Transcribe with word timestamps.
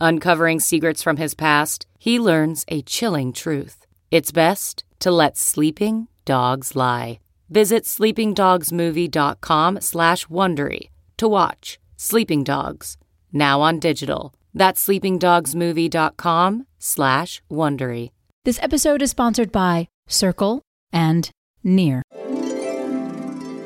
Uncovering 0.00 0.60
secrets 0.60 1.02
from 1.02 1.18
his 1.18 1.34
past, 1.34 1.86
he 1.98 2.18
learns 2.18 2.64
a 2.68 2.80
chilling 2.82 3.32
truth. 3.32 3.86
It's 4.10 4.32
best 4.32 4.82
to 5.00 5.10
let 5.10 5.36
sleeping 5.36 6.08
dogs 6.24 6.74
lie. 6.74 7.20
Visit 7.50 7.84
sleepingdogsmovie.com 7.84 9.80
slash 9.80 10.26
Wondery 10.26 10.88
to 11.18 11.28
watch 11.28 11.78
Sleeping 11.96 12.44
Dogs, 12.44 12.96
now 13.32 13.60
on 13.60 13.78
digital. 13.78 14.32
That's 14.54 14.86
sleepingdogsmovie.com 14.86 16.66
slash 16.78 17.42
Wondery. 17.50 18.10
This 18.44 18.58
episode 18.62 19.02
is 19.02 19.10
sponsored 19.10 19.52
by 19.52 19.88
Circle 20.08 20.62
and 20.92 21.30
Near. 21.62 22.02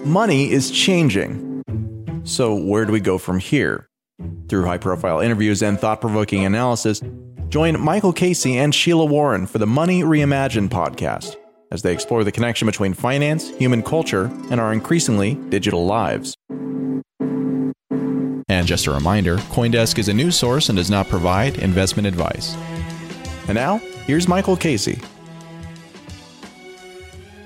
Money 0.04 0.50
is 0.50 0.72
changing. 0.72 1.62
So, 2.24 2.54
where 2.56 2.84
do 2.84 2.92
we 2.92 3.00
go 3.00 3.18
from 3.18 3.38
here? 3.38 3.86
Through 4.48 4.66
high 4.66 4.78
profile 4.78 5.20
interviews 5.20 5.62
and 5.62 5.78
thought 5.78 6.00
provoking 6.00 6.44
analysis, 6.44 7.02
join 7.48 7.80
Michael 7.80 8.12
Casey 8.12 8.56
and 8.58 8.74
Sheila 8.74 9.04
Warren 9.04 9.46
for 9.46 9.58
the 9.58 9.66
Money 9.66 10.02
Reimagined 10.02 10.68
podcast 10.68 11.36
as 11.72 11.82
they 11.82 11.92
explore 11.92 12.22
the 12.22 12.30
connection 12.30 12.66
between 12.66 12.94
finance, 12.94 13.50
human 13.50 13.82
culture, 13.82 14.30
and 14.50 14.60
our 14.60 14.72
increasingly 14.72 15.34
digital 15.48 15.86
lives. 15.86 16.36
And 18.48 18.66
just 18.66 18.86
a 18.86 18.92
reminder 18.92 19.38
Coindesk 19.38 19.98
is 19.98 20.08
a 20.08 20.14
news 20.14 20.36
source 20.36 20.68
and 20.68 20.76
does 20.76 20.90
not 20.90 21.08
provide 21.08 21.58
investment 21.58 22.06
advice. 22.06 22.54
And 23.48 23.56
now, 23.56 23.78
here's 24.06 24.28
Michael 24.28 24.56
Casey. 24.56 25.00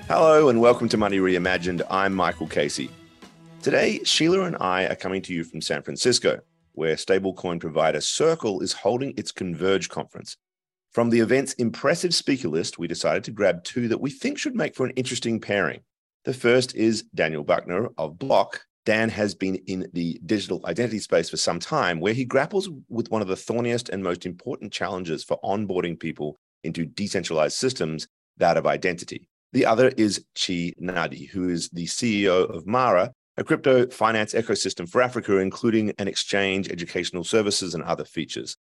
Hello, 0.07 0.49
and 0.49 0.61
welcome 0.61 0.89
to 0.89 0.97
Money 0.97 1.17
Reimagined. 1.17 1.81
I'm 1.89 2.13
Michael 2.13 2.47
Casey. 2.47 2.91
Today, 3.61 4.01
Sheila 4.03 4.43
and 4.43 4.57
I 4.59 4.85
are 4.85 4.95
coming 4.95 5.21
to 5.23 5.33
you 5.33 5.43
from 5.43 5.61
San 5.61 5.81
Francisco, 5.81 6.39
where 6.79 6.95
stablecoin 6.95 7.59
provider 7.59 7.99
Circle 7.99 8.61
is 8.61 8.71
holding 8.71 9.13
its 9.17 9.33
Converge 9.33 9.89
conference. 9.89 10.37
From 10.93 11.09
the 11.09 11.19
event's 11.19 11.51
impressive 11.55 12.15
speaker 12.15 12.47
list, 12.47 12.79
we 12.79 12.87
decided 12.87 13.25
to 13.25 13.31
grab 13.31 13.65
two 13.65 13.89
that 13.89 13.99
we 13.99 14.09
think 14.09 14.37
should 14.37 14.55
make 14.55 14.75
for 14.77 14.85
an 14.85 14.93
interesting 14.95 15.41
pairing. 15.41 15.81
The 16.23 16.33
first 16.33 16.73
is 16.75 17.03
Daniel 17.13 17.43
Buchner 17.43 17.89
of 17.97 18.17
Block. 18.17 18.61
Dan 18.85 19.09
has 19.09 19.35
been 19.35 19.55
in 19.67 19.89
the 19.91 20.21
digital 20.25 20.65
identity 20.65 20.99
space 20.99 21.29
for 21.29 21.35
some 21.35 21.59
time, 21.59 21.99
where 21.99 22.13
he 22.13 22.23
grapples 22.23 22.69
with 22.87 23.11
one 23.11 23.21
of 23.21 23.27
the 23.27 23.35
thorniest 23.35 23.89
and 23.89 24.01
most 24.01 24.25
important 24.25 24.71
challenges 24.71 25.21
for 25.21 25.37
onboarding 25.43 25.99
people 25.99 26.37
into 26.63 26.85
decentralized 26.85 27.57
systems, 27.57 28.07
that 28.37 28.55
of 28.55 28.65
identity. 28.65 29.27
The 29.51 29.65
other 29.65 29.89
is 29.97 30.23
Chi 30.33 30.71
Nnadi, 30.81 31.27
who 31.27 31.49
is 31.49 31.67
the 31.71 31.87
CEO 31.87 32.49
of 32.49 32.65
Mara, 32.65 33.11
a 33.39 33.43
crypto 33.43 33.87
finance 33.87 34.33
ecosystem 34.33 34.87
for 34.87 35.01
Africa, 35.01 35.37
including 35.37 35.93
an 35.97 36.09
exchange, 36.09 36.69
educational 36.69 37.23
services, 37.23 37.73
and 37.73 37.81
other 37.83 38.03
features. 38.03 38.57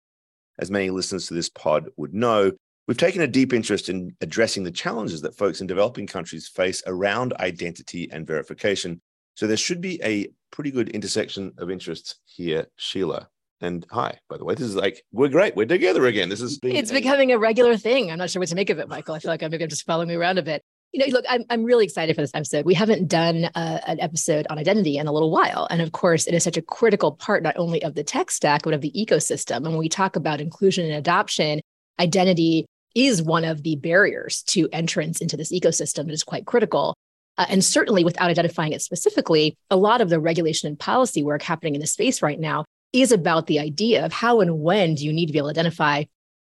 As 0.60 0.70
many 0.70 0.88
listeners 0.90 1.26
to 1.26 1.34
this 1.34 1.48
pod 1.48 1.88
would 1.96 2.14
know, 2.14 2.52
we've 2.86 2.96
taken 2.96 3.20
a 3.20 3.26
deep 3.26 3.52
interest 3.52 3.88
in 3.88 4.14
addressing 4.20 4.62
the 4.62 4.70
challenges 4.70 5.20
that 5.22 5.36
folks 5.36 5.60
in 5.60 5.66
developing 5.66 6.06
countries 6.06 6.46
face 6.46 6.80
around 6.86 7.32
identity 7.34 8.08
and 8.12 8.24
verification. 8.24 9.00
So 9.34 9.48
there 9.48 9.56
should 9.56 9.80
be 9.80 10.00
a 10.02 10.28
pretty 10.52 10.70
good 10.70 10.90
intersection 10.90 11.52
of 11.58 11.72
interests 11.72 12.14
here, 12.24 12.68
Sheila. 12.76 13.28
And 13.60 13.84
hi, 13.90 14.16
by 14.28 14.36
the 14.36 14.44
way, 14.44 14.54
this 14.54 14.68
is 14.68 14.76
like 14.76 15.02
we're 15.10 15.28
great. 15.28 15.56
We're 15.56 15.66
together 15.66 16.06
again. 16.06 16.28
This 16.28 16.40
is 16.40 16.60
it's 16.62 16.92
becoming 16.92 17.32
a 17.32 17.38
regular 17.38 17.76
thing. 17.76 18.12
I'm 18.12 18.18
not 18.18 18.30
sure 18.30 18.38
what 18.38 18.48
to 18.50 18.54
make 18.54 18.70
of 18.70 18.78
it, 18.78 18.88
Michael. 18.88 19.16
I 19.16 19.18
feel 19.18 19.32
like 19.32 19.42
I'm 19.42 19.50
just 19.50 19.84
following 19.84 20.06
me 20.06 20.14
around 20.14 20.38
a 20.38 20.42
bit 20.42 20.62
you 20.92 21.00
know, 21.00 21.12
look, 21.12 21.24
I'm, 21.28 21.44
I'm 21.50 21.64
really 21.64 21.84
excited 21.84 22.14
for 22.16 22.22
this 22.22 22.34
episode. 22.34 22.64
We 22.64 22.74
haven't 22.74 23.08
done 23.08 23.50
a, 23.54 23.80
an 23.86 24.00
episode 24.00 24.46
on 24.48 24.58
identity 24.58 24.96
in 24.96 25.06
a 25.06 25.12
little 25.12 25.30
while. 25.30 25.66
And 25.70 25.82
of 25.82 25.92
course, 25.92 26.26
it 26.26 26.34
is 26.34 26.42
such 26.42 26.56
a 26.56 26.62
critical 26.62 27.12
part, 27.12 27.42
not 27.42 27.56
only 27.58 27.82
of 27.82 27.94
the 27.94 28.02
tech 28.02 28.30
stack, 28.30 28.62
but 28.62 28.74
of 28.74 28.80
the 28.80 28.92
ecosystem. 28.92 29.56
And 29.56 29.68
when 29.68 29.78
we 29.78 29.88
talk 29.88 30.16
about 30.16 30.40
inclusion 30.40 30.86
and 30.86 30.94
adoption, 30.94 31.60
identity 32.00 32.64
is 32.94 33.22
one 33.22 33.44
of 33.44 33.62
the 33.62 33.76
barriers 33.76 34.42
to 34.44 34.68
entrance 34.72 35.20
into 35.20 35.36
this 35.36 35.52
ecosystem 35.52 36.06
that 36.06 36.14
is 36.14 36.24
quite 36.24 36.46
critical. 36.46 36.94
Uh, 37.36 37.46
and 37.50 37.64
certainly 37.64 38.02
without 38.02 38.30
identifying 38.30 38.72
it 38.72 38.82
specifically, 38.82 39.56
a 39.70 39.76
lot 39.76 40.00
of 40.00 40.08
the 40.08 40.18
regulation 40.18 40.68
and 40.68 40.78
policy 40.78 41.22
work 41.22 41.42
happening 41.42 41.74
in 41.74 41.80
the 41.80 41.86
space 41.86 42.22
right 42.22 42.40
now 42.40 42.64
is 42.94 43.12
about 43.12 43.46
the 43.46 43.58
idea 43.58 44.04
of 44.04 44.12
how 44.12 44.40
and 44.40 44.60
when 44.60 44.94
do 44.94 45.04
you 45.04 45.12
need 45.12 45.26
to 45.26 45.32
be 45.32 45.38
able 45.38 45.48
to 45.48 45.60
identify 45.60 46.04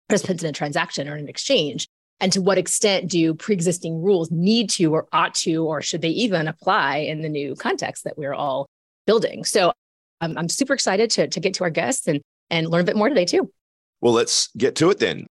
participants 0.10 0.44
in 0.44 0.50
a 0.50 0.54
transaction 0.54 1.08
or 1.08 1.16
in 1.16 1.22
an 1.22 1.30
exchange 1.30 1.88
and 2.22 2.32
to 2.32 2.42
what 2.42 2.60
extent 2.60 3.10
do 3.10 3.34
pre-existing 3.34 4.02
rules 4.02 4.30
need 4.32 4.70
to 4.70 4.94
or 4.94 5.08
ought 5.12 5.34
to 5.34 5.66
or 5.66 5.82
should 5.82 6.02
they 6.02 6.10
even 6.10 6.48
apply 6.48 6.98
in 6.98 7.22
the 7.22 7.30
new 7.30 7.56
context 7.56 8.04
that 8.04 8.18
we're 8.18 8.34
all 8.34 8.70
building? 9.06 9.44
So 9.44 9.74
um, 10.22 10.38
i'm 10.38 10.48
super 10.48 10.74
excited 10.74 11.10
to, 11.10 11.28
to 11.28 11.40
get 11.40 11.56
to 11.56 11.64
our 11.64 11.70
guests 11.72 12.08
and 12.08 12.22
and 12.52 12.68
learn 12.68 12.82
a 12.82 12.86
bit 12.86 12.96
more 12.96 13.10
today 13.10 13.26
too. 13.26 13.52
Well 14.00 14.14
let's 14.14 14.50
get 14.56 14.76
to 14.78 14.90
it 14.92 15.00
then. 15.00 15.26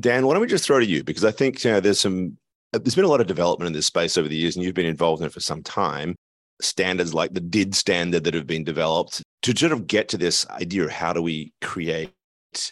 Dan 0.00 0.26
why 0.26 0.32
don't 0.32 0.40
we 0.40 0.48
just 0.48 0.64
throw 0.64 0.80
to 0.80 0.86
you? 0.86 1.04
Because 1.04 1.24
i 1.24 1.30
think 1.30 1.62
you 1.62 1.70
know, 1.70 1.80
there's 1.80 2.00
some 2.00 2.36
there's 2.72 2.94
been 2.94 3.04
a 3.04 3.08
lot 3.08 3.20
of 3.20 3.26
development 3.26 3.66
in 3.66 3.72
this 3.72 3.86
space 3.86 4.16
over 4.16 4.28
the 4.28 4.36
years 4.36 4.56
and 4.56 4.64
you've 4.64 4.74
been 4.74 4.86
involved 4.86 5.20
in 5.20 5.26
it 5.26 5.32
for 5.32 5.40
some 5.40 5.62
time. 5.62 6.14
Standards 6.62 7.12
like 7.12 7.32
the 7.34 7.40
DID 7.40 7.74
standard 7.74 8.24
that 8.24 8.34
have 8.34 8.46
been 8.46 8.64
developed 8.64 9.22
to 9.42 9.56
sort 9.56 9.72
of 9.72 9.86
get 9.86 10.08
to 10.10 10.18
this 10.18 10.48
idea 10.50 10.84
of 10.84 10.90
how 10.90 11.12
do 11.12 11.20
we 11.20 11.52
create 11.60 12.12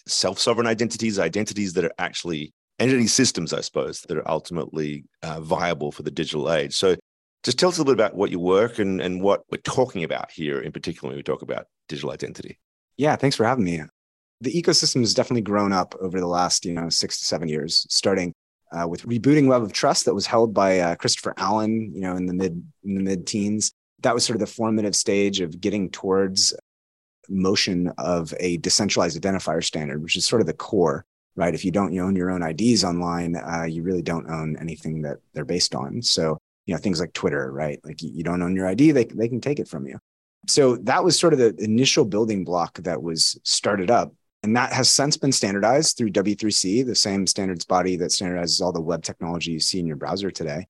self-sovereign 0.07 0.67
identities 0.67 1.19
identities 1.19 1.73
that 1.73 1.85
are 1.85 1.93
actually 1.99 2.53
entity 2.79 3.07
systems, 3.07 3.53
I 3.53 3.61
suppose, 3.61 4.01
that 4.03 4.17
are 4.17 4.29
ultimately 4.29 5.05
uh, 5.23 5.41
viable 5.41 5.93
for 5.93 6.03
the 6.03 6.11
digital 6.11 6.53
age. 6.53 6.75
So 6.75 6.97
just 7.45 7.59
tell 7.59 7.69
us 7.69 7.79
a 7.79 7.81
little 7.81 7.95
bit 7.95 8.01
about 8.01 8.17
what 8.17 8.31
you 8.31 8.41
work 8.41 8.79
and, 8.79 9.01
and 9.01 9.23
what 9.23 9.43
we're 9.51 9.59
talking 9.59 10.05
about 10.05 10.31
here 10.31 10.61
in 10.61 10.73
particular 10.73 11.09
when 11.09 11.17
we 11.17 11.23
talk 11.23 11.43
about 11.43 11.67
digital 11.89 12.11
identity. 12.11 12.59
Yeah, 12.97 13.17
thanks 13.17 13.37
for 13.37 13.45
having 13.45 13.65
me. 13.65 13.83
The 14.41 14.53
ecosystem 14.53 15.01
has 15.01 15.15
definitely 15.15 15.43
grown 15.43 15.73
up 15.73 15.95
over 16.01 16.21
the 16.21 16.27
last, 16.27 16.65
you 16.65 16.73
know, 16.73 16.89
six 16.89 17.19
to 17.19 17.25
seven 17.25 17.49
years, 17.49 17.87
starting 17.91 18.33
uh, 18.73 18.87
with 18.87 19.03
rebooting 19.03 19.49
Web 19.49 19.63
of 19.63 19.73
Trust 19.73 20.05
that 20.05 20.15
was 20.15 20.27
held 20.27 20.53
by 20.55 20.81
uh, 20.81 20.95
Christopher 20.97 21.35
Allen, 21.37 21.93
you 21.95 22.01
know, 22.01 22.17
in 22.17 22.27
the 22.27 22.35
mid 22.35 22.63
in 22.85 22.95
the 22.95 23.03
mid 23.03 23.27
teens. 23.27 23.73
That 24.03 24.15
was 24.15 24.25
sort 24.25 24.37
of 24.37 24.41
the 24.41 24.47
formative 24.47 24.95
stage 24.95 25.41
of 25.41 25.61
getting 25.61 25.91
towards 25.91 26.55
motion 27.29 27.93
of 27.99 28.33
a 28.39 28.59
decentralized 28.59 29.21
identifier 29.21 29.63
standard, 29.63 30.03
which 30.03 30.17
is 30.17 30.27
sort 30.27 30.41
of 30.41 30.47
the 30.47 30.55
core 30.55 31.05
right? 31.39 31.55
If 31.55 31.65
you 31.65 31.71
don't 31.71 31.97
own 31.97 32.17
your 32.17 32.33
own 32.33 32.43
IDs 32.43 32.83
online, 32.83 33.37
uh, 33.37 33.63
you 33.63 33.85
really 33.85 34.03
don't 34.03 34.29
own 34.29 34.57
anything 34.61 35.03
that 35.03 35.19
they're 35.35 35.45
based 35.45 35.73
on. 35.73 36.03
So, 36.03 36.37
you 36.67 36.75
know, 36.75 36.81
things 36.81 36.99
like 36.99 37.13
Twitter, 37.13 37.53
right? 37.53 37.79
Like 37.85 38.03
you 38.03 38.25
don't 38.25 38.43
own 38.43 38.57
your 38.57 38.67
ID, 38.67 38.91
they, 38.91 39.05
they 39.05 39.29
can 39.29 39.41
take 39.41 39.61
it 39.61 39.69
from 39.69 39.87
you. 39.87 40.01
So 40.49 40.77
that 40.79 41.05
was 41.05 41.17
sort 41.17 41.33
of 41.33 41.39
the 41.39 41.55
initial 41.59 42.05
building 42.05 42.45
block 42.45 42.79
that 42.79 43.01
was 43.01 43.39
started 43.45 43.89
up. 43.89 44.13
And 44.43 44.57
that 44.57 44.73
has 44.73 44.91
since 44.91 45.17
been 45.17 45.31
standardized 45.31 45.97
through 45.97 46.11
W3C, 46.11 46.85
the 46.85 46.95
same 46.97 47.25
standards 47.25 47.65
body 47.65 47.95
that 47.97 48.11
standardizes 48.11 48.61
all 48.61 48.73
the 48.73 48.81
web 48.81 49.05
technology 49.05 49.53
you 49.53 49.61
see 49.61 49.79
in 49.79 49.87
your 49.87 49.97
browser 49.97 50.33
today. 50.33 50.67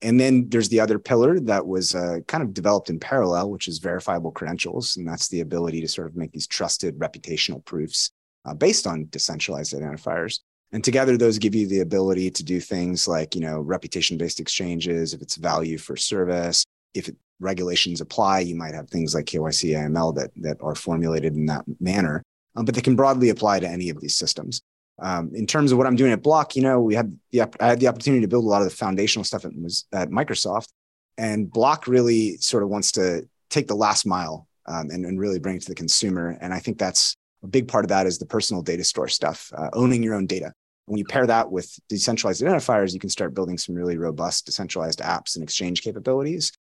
And 0.00 0.18
then 0.18 0.48
there's 0.48 0.70
the 0.70 0.80
other 0.80 0.98
pillar 0.98 1.38
that 1.40 1.66
was 1.66 1.94
uh, 1.94 2.20
kind 2.26 2.42
of 2.42 2.54
developed 2.54 2.88
in 2.88 2.98
parallel, 2.98 3.50
which 3.50 3.68
is 3.68 3.78
verifiable 3.78 4.30
credentials. 4.30 4.96
And 4.96 5.06
that's 5.06 5.28
the 5.28 5.40
ability 5.40 5.82
to 5.82 5.88
sort 5.88 6.08
of 6.08 6.16
make 6.16 6.32
these 6.32 6.46
trusted 6.46 6.98
reputational 6.98 7.62
proofs 7.62 8.12
uh, 8.44 8.54
based 8.54 8.86
on 8.86 9.06
decentralized 9.10 9.74
identifiers. 9.74 10.40
And 10.72 10.84
together, 10.84 11.16
those 11.16 11.38
give 11.38 11.54
you 11.54 11.66
the 11.66 11.80
ability 11.80 12.30
to 12.30 12.44
do 12.44 12.60
things 12.60 13.08
like, 13.08 13.34
you 13.34 13.40
know, 13.40 13.60
reputation-based 13.60 14.38
exchanges, 14.38 15.14
if 15.14 15.20
it's 15.20 15.34
value 15.34 15.78
for 15.78 15.96
service, 15.96 16.64
if 16.94 17.08
it, 17.08 17.16
regulations 17.40 18.00
apply, 18.00 18.40
you 18.40 18.54
might 18.54 18.74
have 18.74 18.88
things 18.88 19.14
like 19.14 19.24
KYC, 19.24 19.74
AML 19.74 20.14
that, 20.14 20.30
that 20.36 20.58
are 20.60 20.74
formulated 20.74 21.34
in 21.34 21.46
that 21.46 21.64
manner, 21.80 22.22
um, 22.54 22.64
but 22.64 22.74
they 22.74 22.80
can 22.80 22.94
broadly 22.94 23.30
apply 23.30 23.60
to 23.60 23.68
any 23.68 23.88
of 23.88 24.00
these 24.00 24.14
systems. 24.14 24.62
Um, 25.00 25.30
in 25.34 25.46
terms 25.46 25.72
of 25.72 25.78
what 25.78 25.86
I'm 25.86 25.96
doing 25.96 26.12
at 26.12 26.22
Block, 26.22 26.54
you 26.54 26.62
know, 26.62 26.80
we 26.80 26.94
had 26.94 27.18
the 27.30 27.42
I 27.58 27.68
had 27.68 27.80
the 27.80 27.88
opportunity 27.88 28.20
to 28.20 28.28
build 28.28 28.44
a 28.44 28.48
lot 28.48 28.60
of 28.60 28.68
the 28.68 28.76
foundational 28.76 29.24
stuff 29.24 29.46
at, 29.46 29.52
at 29.92 30.10
Microsoft, 30.10 30.68
and 31.16 31.50
Block 31.50 31.86
really 31.86 32.36
sort 32.36 32.62
of 32.62 32.68
wants 32.68 32.92
to 32.92 33.26
take 33.48 33.66
the 33.66 33.74
last 33.74 34.04
mile 34.04 34.46
um, 34.66 34.90
and, 34.90 35.06
and 35.06 35.18
really 35.18 35.38
bring 35.38 35.56
it 35.56 35.62
to 35.62 35.68
the 35.68 35.74
consumer. 35.74 36.36
And 36.40 36.52
I 36.52 36.58
think 36.58 36.78
that's 36.78 37.16
a 37.42 37.48
big 37.48 37.68
part 37.68 37.84
of 37.84 37.88
that 37.88 38.06
is 38.06 38.18
the 38.18 38.26
personal 38.26 38.62
data 38.62 38.84
store 38.84 39.08
stuff, 39.08 39.52
uh, 39.56 39.70
owning 39.72 40.02
your 40.02 40.14
own 40.14 40.26
data. 40.26 40.52
When 40.86 40.98
you 40.98 41.04
pair 41.04 41.26
that 41.26 41.50
with 41.50 41.78
decentralized 41.88 42.42
identifiers, 42.42 42.92
you 42.92 42.98
can 42.98 43.10
start 43.10 43.34
building 43.34 43.58
some 43.58 43.74
really 43.74 43.96
robust 43.96 44.46
decentralized 44.46 45.00
apps 45.00 45.36
and 45.36 45.42
exchange 45.42 45.82
capabilities. 45.82 46.52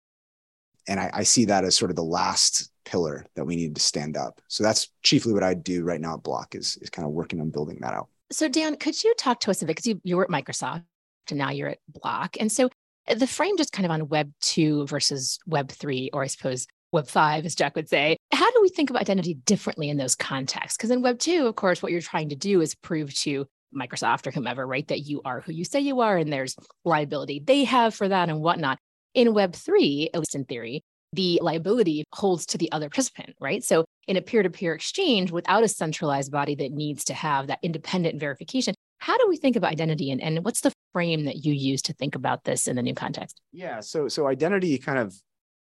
And 0.86 1.00
I, 1.00 1.10
I 1.12 1.22
see 1.22 1.46
that 1.46 1.64
as 1.64 1.76
sort 1.76 1.90
of 1.90 1.96
the 1.96 2.02
last 2.02 2.70
pillar 2.84 3.26
that 3.34 3.44
we 3.44 3.56
need 3.56 3.75
to 3.75 3.80
stand 3.80 4.16
up. 4.16 4.40
So 4.48 4.62
that's 4.64 4.88
chiefly 5.02 5.32
what 5.32 5.42
I 5.42 5.54
do 5.54 5.84
right 5.84 6.00
now 6.00 6.14
at 6.14 6.22
Block 6.22 6.54
is, 6.54 6.78
is 6.81 6.90
kind 6.90 7.06
of 7.06 7.12
working 7.12 7.40
on 7.40 7.50
building 7.50 7.78
that 7.81 7.94
out. 7.94 8.08
So 8.31 8.48
Dan, 8.48 8.76
could 8.76 9.02
you 9.02 9.14
talk 9.19 9.40
to 9.40 9.50
us 9.50 9.62
a 9.62 9.66
bit 9.66 9.76
because 9.76 9.86
you, 9.86 10.00
you 10.04 10.16
were 10.16 10.24
at 10.24 10.31
Microsoft 10.31 10.84
and 11.28 11.38
now 11.38 11.50
you're 11.50 11.69
at 11.69 11.78
Block. 11.88 12.36
And 12.40 12.50
so 12.52 12.70
the 13.14 13.26
frame 13.26 13.56
just 13.56 13.72
kind 13.72 13.86
of 13.86 13.92
on 13.92 14.08
web 14.08 14.31
two 14.40 14.86
versus 14.86 15.38
web 15.46 15.70
three, 15.70 16.10
or 16.12 16.22
I 16.22 16.26
suppose 16.26 16.66
web 16.93 17.06
five, 17.06 17.44
as 17.44 17.55
Jack 17.55 17.76
would 17.76 17.88
say. 17.88 18.17
How 18.32 18.50
do 18.50 18.62
we 18.62 18.69
think 18.69 18.90
of 18.90 18.96
identity 18.96 19.35
differently 19.35 19.88
in 19.88 19.96
those 19.96 20.14
contexts? 20.14 20.76
Because 20.76 20.90
in 20.90 21.02
web 21.02 21.19
two, 21.19 21.46
of 21.46 21.56
course, 21.56 21.82
what 21.82 21.93
you're 21.93 22.00
trying 22.00 22.29
to 22.31 22.37
do 22.37 22.61
is 22.61 22.75
prove 22.75 23.14
to 23.17 23.46
Microsoft 23.75 24.26
or 24.26 24.31
whomever, 24.31 24.67
right, 24.67 24.87
that 24.88 25.00
you 25.00 25.20
are 25.25 25.40
who 25.40 25.52
you 25.52 25.64
say 25.64 25.81
you 25.81 26.00
are, 26.00 26.17
and 26.17 26.32
there's 26.32 26.56
liability 26.85 27.43
they 27.44 27.64
have 27.64 27.94
for 27.94 28.08
that 28.08 28.29
and 28.29 28.40
whatnot. 28.40 28.79
In 29.14 29.35
web 29.35 29.55
three, 29.55 30.11
at 30.14 30.20
least 30.20 30.35
in 30.35 30.44
theory, 30.44 30.82
the 31.12 31.38
liability 31.43 32.05
holds 32.12 32.46
to 32.46 32.58
the 32.58 32.70
other 32.73 32.88
participant, 32.88 33.34
right? 33.41 33.64
So 33.64 33.84
in 34.06 34.17
a 34.17 34.23
peer-to-peer 34.23 34.75
exchange 34.75 35.31
without 35.31 35.62
a 35.62 35.69
centralized 35.69 36.31
body 36.31 36.55
that 36.56 36.73
needs 36.73 37.05
to 37.05 37.14
have 37.14 37.46
that 37.46 37.58
independent 37.62 38.20
verification, 38.20 38.75
how 38.99 39.17
do 39.17 39.26
we 39.29 39.37
think 39.37 39.56
about 39.56 39.73
identity 39.73 40.11
and, 40.11 40.23
and 40.23 40.44
what's 40.44 40.61
the 40.61 40.73
frame 40.93 41.25
that 41.25 41.44
you 41.44 41.52
use 41.52 41.82
to 41.82 41.93
think 41.94 42.14
about 42.14 42.44
this 42.44 42.69
in 42.69 42.76
the 42.76 42.82
new 42.82 42.94
context? 42.94 43.41
Yeah, 43.52 43.81
so 43.81 44.08
so 44.08 44.26
identity 44.26 44.76
kind 44.79 44.99
of 44.99 45.14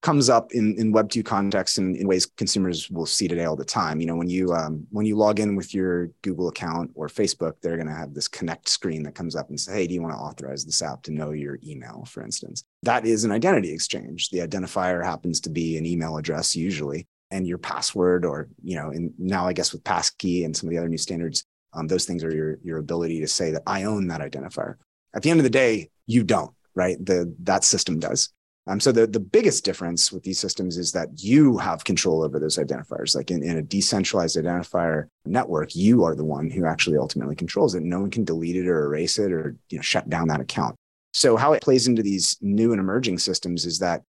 comes 0.02 0.30
up 0.30 0.52
in, 0.52 0.74
in 0.78 0.92
web 0.92 1.10
2 1.10 1.22
context 1.22 1.78
in, 1.78 1.94
in 1.94 2.06
ways 2.06 2.24
consumers 2.24 2.90
will 2.90 3.06
see 3.06 3.28
today 3.28 3.44
all 3.44 3.56
the 3.56 3.64
time. 3.64 4.00
You 4.00 4.06
know 4.06 4.16
when 4.16 4.28
you 4.28 4.52
um, 4.52 4.86
when 4.90 5.06
you 5.06 5.16
log 5.16 5.40
in 5.40 5.56
with 5.56 5.74
your 5.74 6.10
google 6.22 6.48
account 6.48 6.90
or 6.94 7.08
facebook 7.08 7.54
they're 7.60 7.76
going 7.76 7.88
to 7.88 7.94
have 7.94 8.14
this 8.14 8.28
connect 8.28 8.68
screen 8.68 9.02
that 9.02 9.14
comes 9.14 9.36
up 9.36 9.48
and 9.48 9.60
say 9.60 9.72
hey 9.72 9.86
do 9.86 9.94
you 9.94 10.02
want 10.02 10.14
to 10.14 10.18
authorize 10.20 10.64
this 10.64 10.82
app 10.82 11.02
to 11.02 11.12
know 11.12 11.32
your 11.32 11.58
email 11.64 12.04
for 12.08 12.22
instance. 12.22 12.64
That 12.82 13.06
is 13.06 13.24
an 13.24 13.32
identity 13.32 13.72
exchange. 13.72 14.30
The 14.30 14.38
identifier 14.38 15.04
happens 15.04 15.40
to 15.40 15.50
be 15.50 15.76
an 15.76 15.86
email 15.86 16.16
address 16.16 16.56
usually 16.56 17.06
and 17.30 17.46
your 17.46 17.58
password 17.58 18.24
or 18.24 18.48
you 18.62 18.76
know 18.76 18.90
and 18.90 19.12
now 19.18 19.46
i 19.46 19.52
guess 19.52 19.72
with 19.72 19.84
passkey 19.84 20.44
and 20.44 20.56
some 20.56 20.68
of 20.68 20.72
the 20.72 20.78
other 20.78 20.88
new 20.88 20.98
standards 20.98 21.44
um, 21.72 21.86
those 21.86 22.04
things 22.04 22.24
are 22.24 22.34
your 22.34 22.58
your 22.64 22.78
ability 22.78 23.20
to 23.20 23.28
say 23.28 23.52
that 23.52 23.62
i 23.66 23.84
own 23.84 24.08
that 24.08 24.20
identifier. 24.20 24.74
At 25.14 25.22
the 25.22 25.30
end 25.30 25.40
of 25.40 25.44
the 25.44 25.50
day 25.50 25.90
you 26.06 26.24
don't 26.24 26.52
right? 26.74 27.04
The 27.04 27.34
that 27.40 27.64
system 27.64 27.98
does 27.98 28.30
um, 28.70 28.78
so 28.78 28.92
the, 28.92 29.04
the 29.04 29.18
biggest 29.18 29.64
difference 29.64 30.12
with 30.12 30.22
these 30.22 30.38
systems 30.38 30.78
is 30.78 30.92
that 30.92 31.08
you 31.16 31.58
have 31.58 31.82
control 31.82 32.22
over 32.22 32.38
those 32.38 32.56
identifiers. 32.56 33.16
Like 33.16 33.32
in, 33.32 33.42
in 33.42 33.56
a 33.56 33.62
decentralized 33.62 34.36
identifier 34.36 35.08
network, 35.26 35.74
you 35.74 36.04
are 36.04 36.14
the 36.14 36.24
one 36.24 36.48
who 36.48 36.66
actually 36.66 36.96
ultimately 36.96 37.34
controls 37.34 37.74
it. 37.74 37.82
No 37.82 37.98
one 37.98 38.12
can 38.12 38.22
delete 38.22 38.54
it 38.54 38.68
or 38.68 38.84
erase 38.84 39.18
it 39.18 39.32
or 39.32 39.56
you 39.70 39.78
know 39.78 39.82
shut 39.82 40.08
down 40.08 40.28
that 40.28 40.40
account. 40.40 40.76
So 41.12 41.36
how 41.36 41.52
it 41.52 41.62
plays 41.62 41.88
into 41.88 42.04
these 42.04 42.38
new 42.40 42.70
and 42.70 42.78
emerging 42.78 43.18
systems 43.18 43.66
is 43.66 43.80
that 43.80 44.02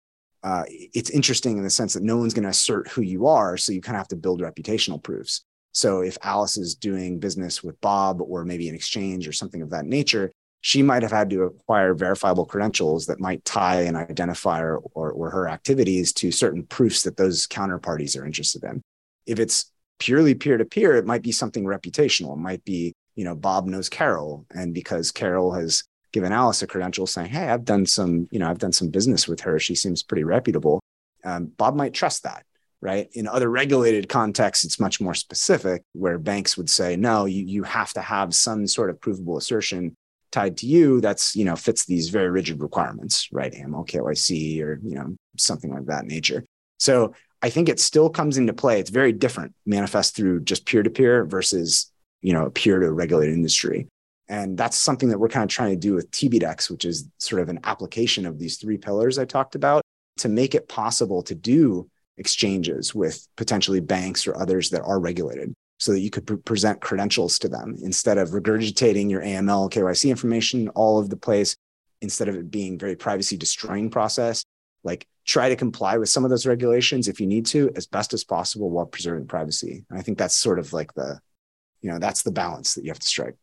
uh, 0.43 0.65
it's 0.67 1.09
interesting 1.09 1.57
in 1.57 1.63
the 1.63 1.69
sense 1.71 1.95
that 1.95 2.03
no 2.03 2.17
one's 2.17 2.35
going 2.35 2.43
to 2.43 2.49
assert 2.49 2.87
who 2.89 3.01
you 3.01 3.25
are. 3.25 3.57
So 3.57 3.71
you 3.71 3.81
kind 3.81 3.95
of 3.95 4.01
have 4.01 4.09
to 4.09 4.15
build 4.15 4.41
reputational 4.41 5.01
proofs. 5.01 5.43
So 5.71 6.01
if 6.01 6.19
Alice 6.21 6.57
is 6.57 6.75
doing 6.75 7.17
business 7.17 7.63
with 7.63 7.81
Bob 7.81 8.21
or 8.21 8.45
maybe 8.45 8.69
an 8.69 8.75
exchange 8.75 9.27
or 9.27 9.33
something 9.33 9.63
of 9.63 9.71
that 9.71 9.85
nature, 9.85 10.31
she 10.61 10.83
might 10.83 11.01
have 11.01 11.11
had 11.11 11.29
to 11.31 11.43
acquire 11.43 11.95
verifiable 11.95 12.45
credentials 12.45 13.07
that 13.07 13.19
might 13.19 13.43
tie 13.43 13.81
an 13.81 13.95
identifier 13.95 14.79
or, 14.93 15.11
or 15.11 15.31
her 15.31 15.49
activities 15.49 16.13
to 16.13 16.31
certain 16.31 16.63
proofs 16.63 17.01
that 17.03 17.17
those 17.17 17.47
counterparties 17.47 18.19
are 18.19 18.25
interested 18.25 18.63
in. 18.63 18.81
If 19.25 19.39
it's 19.39 19.71
purely 19.97 20.35
peer 20.35 20.57
to 20.57 20.65
peer, 20.65 20.95
it 20.95 21.05
might 21.05 21.23
be 21.23 21.31
something 21.31 21.63
reputational. 21.63 22.33
It 22.33 22.41
might 22.41 22.63
be, 22.63 22.93
you 23.15 23.25
know, 23.25 23.35
Bob 23.35 23.65
knows 23.65 23.89
Carol. 23.89 24.45
And 24.51 24.71
because 24.71 25.11
Carol 25.11 25.51
has 25.53 25.83
given 26.13 26.31
Alice 26.31 26.61
a 26.61 26.67
credential 26.67 27.07
saying, 27.07 27.29
Hey, 27.29 27.47
I've 27.47 27.65
done 27.65 27.87
some, 27.87 28.27
you 28.31 28.37
know, 28.37 28.49
I've 28.49 28.59
done 28.59 28.71
some 28.71 28.89
business 28.89 29.27
with 29.27 29.41
her. 29.41 29.59
She 29.59 29.73
seems 29.73 30.03
pretty 30.03 30.23
reputable. 30.23 30.79
Um, 31.23 31.47
Bob 31.57 31.75
might 31.75 31.93
trust 31.93 32.23
that. 32.23 32.45
Right. 32.83 33.09
In 33.13 33.27
other 33.27 33.47
regulated 33.47 34.09
contexts, 34.09 34.65
it's 34.65 34.79
much 34.79 34.99
more 34.99 35.13
specific 35.13 35.83
where 35.93 36.17
banks 36.17 36.57
would 36.57 36.69
say, 36.69 36.95
no, 36.95 37.25
you, 37.25 37.45
you 37.45 37.61
have 37.61 37.93
to 37.93 38.01
have 38.01 38.33
some 38.33 38.65
sort 38.65 38.89
of 38.89 38.99
provable 38.99 39.37
assertion 39.37 39.95
tied 40.31 40.57
to 40.57 40.65
you 40.65 41.01
that's 41.01 41.35
you 41.35 41.45
know 41.45 41.55
fits 41.55 41.85
these 41.85 42.09
very 42.09 42.29
rigid 42.29 42.61
requirements 42.61 43.27
right? 43.31 43.53
Aml 43.53 43.87
kyc 43.87 44.61
or 44.63 44.79
you 44.83 44.95
know 44.95 45.15
something 45.37 45.73
like 45.73 45.85
that 45.85 46.05
nature. 46.05 46.43
So 46.79 47.13
i 47.41 47.49
think 47.49 47.69
it 47.69 47.79
still 47.79 48.09
comes 48.09 48.37
into 48.37 48.53
play. 48.53 48.79
It's 48.79 48.89
very 48.89 49.13
different 49.13 49.53
manifest 49.65 50.15
through 50.15 50.41
just 50.41 50.65
peer-to-peer 50.65 51.25
versus 51.25 51.91
you 52.21 52.33
know 52.33 52.45
a 52.45 52.51
peer 52.51 52.79
to 52.79 52.91
regulated 52.91 53.35
industry. 53.35 53.87
And 54.29 54.57
that's 54.57 54.77
something 54.77 55.09
that 55.09 55.19
we're 55.19 55.27
kind 55.27 55.43
of 55.43 55.49
trying 55.49 55.71
to 55.71 55.87
do 55.87 55.93
with 55.93 56.09
tbdex 56.11 56.69
which 56.69 56.85
is 56.85 57.07
sort 57.17 57.41
of 57.41 57.49
an 57.49 57.59
application 57.63 58.25
of 58.25 58.39
these 58.39 58.57
three 58.57 58.77
pillars 58.77 59.19
i 59.19 59.25
talked 59.25 59.55
about 59.55 59.81
to 60.17 60.29
make 60.29 60.55
it 60.55 60.69
possible 60.69 61.21
to 61.23 61.35
do 61.35 61.89
exchanges 62.17 62.93
with 62.93 63.27
potentially 63.35 63.79
banks 63.79 64.27
or 64.27 64.39
others 64.39 64.69
that 64.69 64.83
are 64.83 64.99
regulated 64.99 65.53
so 65.81 65.91
that 65.91 65.99
you 66.01 66.11
could 66.11 66.27
pre- 66.27 66.37
present 66.37 66.79
credentials 66.79 67.39
to 67.39 67.49
them 67.49 67.75
instead 67.81 68.19
of 68.19 68.29
regurgitating 68.29 69.09
your 69.09 69.23
AML, 69.23 69.71
KYC 69.71 70.11
information 70.11 70.69
all 70.69 70.99
over 70.99 71.07
the 71.07 71.17
place, 71.17 71.55
instead 72.01 72.27
of 72.27 72.35
it 72.35 72.51
being 72.51 72.77
very 72.77 72.95
privacy 72.95 73.35
destroying 73.35 73.89
process. 73.89 74.45
Like 74.83 75.07
try 75.25 75.49
to 75.49 75.55
comply 75.55 75.97
with 75.97 76.09
some 76.09 76.23
of 76.23 76.29
those 76.29 76.45
regulations 76.45 77.07
if 77.07 77.19
you 77.19 77.25
need 77.25 77.47
to 77.47 77.71
as 77.75 77.87
best 77.87 78.13
as 78.13 78.23
possible 78.23 78.69
while 78.69 78.85
preserving 78.85 79.25
privacy. 79.25 79.83
And 79.89 79.97
I 79.97 80.03
think 80.03 80.19
that's 80.19 80.35
sort 80.35 80.59
of 80.59 80.71
like 80.71 80.93
the, 80.93 81.19
you 81.81 81.89
know, 81.89 81.97
that's 81.97 82.21
the 82.21 82.31
balance 82.31 82.75
that 82.75 82.83
you 82.83 82.91
have 82.91 82.99
to 82.99 83.07
strike. 83.07 83.35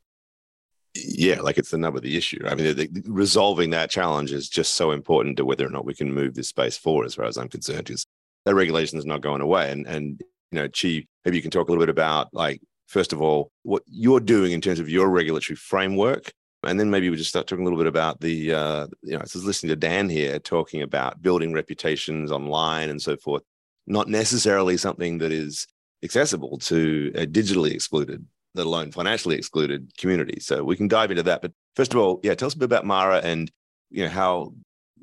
Yeah, 0.94 1.40
like 1.40 1.58
it's 1.58 1.70
the 1.70 1.78
nub 1.78 1.96
of 1.96 2.02
the 2.02 2.16
issue. 2.16 2.40
I 2.46 2.54
mean, 2.54 2.76
the, 2.76 2.86
the, 2.86 3.02
resolving 3.06 3.70
that 3.70 3.90
challenge 3.90 4.32
is 4.32 4.48
just 4.48 4.74
so 4.74 4.92
important 4.92 5.38
to 5.38 5.44
whether 5.44 5.66
or 5.66 5.70
not 5.70 5.84
we 5.84 5.94
can 5.94 6.14
move 6.14 6.34
this 6.34 6.48
space 6.48 6.78
forward, 6.78 7.06
as 7.06 7.16
far 7.16 7.24
as 7.24 7.36
I'm 7.36 7.48
concerned, 7.48 7.86
because 7.86 8.06
that 8.44 8.54
regulation 8.54 8.96
is 8.96 9.06
not 9.06 9.22
going 9.22 9.40
away. 9.40 9.70
And 9.70 9.86
and 9.86 10.22
you 10.50 10.58
know, 10.58 10.68
Chi, 10.68 11.06
maybe 11.24 11.36
you 11.36 11.42
can 11.42 11.50
talk 11.50 11.68
a 11.68 11.70
little 11.70 11.82
bit 11.82 11.90
about 11.90 12.28
like, 12.32 12.60
first 12.86 13.12
of 13.12 13.20
all, 13.20 13.50
what 13.62 13.82
you're 13.86 14.20
doing 14.20 14.52
in 14.52 14.60
terms 14.60 14.80
of 14.80 14.88
your 14.88 15.08
regulatory 15.08 15.56
framework. 15.56 16.32
And 16.64 16.80
then 16.80 16.90
maybe 16.90 17.08
we 17.08 17.16
just 17.16 17.30
start 17.30 17.46
talking 17.46 17.62
a 17.62 17.64
little 17.64 17.78
bit 17.78 17.86
about 17.86 18.20
the, 18.20 18.52
uh, 18.52 18.86
you 19.02 19.12
know, 19.12 19.18
I 19.18 19.22
was 19.22 19.44
listening 19.44 19.68
to 19.70 19.76
Dan 19.76 20.08
here 20.08 20.38
talking 20.38 20.82
about 20.82 21.22
building 21.22 21.52
reputations 21.52 22.32
online 22.32 22.88
and 22.88 23.00
so 23.00 23.16
forth, 23.16 23.42
not 23.86 24.08
necessarily 24.08 24.76
something 24.76 25.18
that 25.18 25.30
is 25.30 25.66
accessible 26.02 26.58
to 26.58 27.12
a 27.14 27.26
digitally 27.26 27.72
excluded, 27.72 28.26
let 28.54 28.66
alone 28.66 28.90
financially 28.90 29.36
excluded 29.36 29.92
community. 29.98 30.40
So 30.40 30.64
we 30.64 30.76
can 30.76 30.88
dive 30.88 31.10
into 31.10 31.22
that. 31.24 31.42
But 31.42 31.52
first 31.76 31.92
of 31.92 32.00
all, 32.00 32.20
yeah, 32.24 32.34
tell 32.34 32.48
us 32.48 32.54
a 32.54 32.58
bit 32.58 32.64
about 32.64 32.86
Mara 32.86 33.18
and, 33.18 33.50
you 33.90 34.02
know, 34.02 34.10
how 34.10 34.52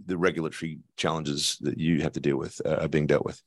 the 0.06 0.18
regulatory 0.18 0.80
challenges 0.98 1.58
that 1.62 1.78
you 1.78 2.02
have 2.02 2.14
to 2.14 2.20
deal 2.20 2.38
with 2.38 2.60
uh, 2.66 2.78
are 2.82 2.90
being 2.90 3.08
dealt 3.08 3.24
with. 3.26 3.42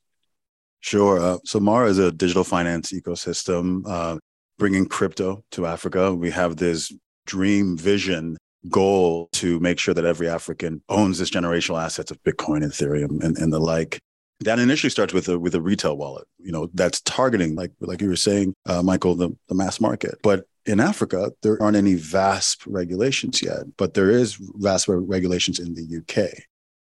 Sure. 0.80 1.18
Uh, 1.20 1.38
so 1.44 1.58
Mara 1.60 1.88
is 1.88 1.98
a 1.98 2.12
digital 2.12 2.44
finance 2.44 2.92
ecosystem 2.92 3.82
uh, 3.86 4.18
bringing 4.58 4.86
crypto 4.86 5.44
to 5.52 5.66
Africa. 5.66 6.14
We 6.14 6.30
have 6.30 6.56
this 6.56 6.92
dream 7.26 7.76
vision 7.76 8.36
goal 8.68 9.28
to 9.32 9.60
make 9.60 9.78
sure 9.78 9.94
that 9.94 10.04
every 10.04 10.28
African 10.28 10.82
owns 10.88 11.18
this 11.18 11.30
generational 11.30 11.82
assets 11.82 12.10
of 12.10 12.22
Bitcoin, 12.22 12.64
Ethereum, 12.64 13.22
and, 13.22 13.36
and 13.38 13.52
the 13.52 13.60
like. 13.60 14.00
That 14.40 14.60
initially 14.60 14.90
starts 14.90 15.12
with 15.12 15.28
a 15.28 15.36
with 15.36 15.56
a 15.56 15.60
retail 15.60 15.96
wallet, 15.96 16.24
you 16.38 16.52
know, 16.52 16.68
that's 16.72 17.00
targeting 17.00 17.56
like 17.56 17.72
like 17.80 18.00
you 18.00 18.08
were 18.08 18.14
saying, 18.14 18.54
uh, 18.66 18.82
Michael, 18.82 19.16
the, 19.16 19.30
the 19.48 19.54
mass 19.56 19.80
market. 19.80 20.14
But 20.22 20.44
in 20.64 20.78
Africa, 20.78 21.32
there 21.42 21.60
aren't 21.60 21.76
any 21.76 21.96
VASP 21.96 22.62
regulations 22.66 23.42
yet, 23.42 23.64
but 23.76 23.94
there 23.94 24.10
is 24.10 24.36
VASP 24.36 24.88
regulations 25.08 25.58
in 25.58 25.74
the 25.74 25.98
UK. 25.98 26.30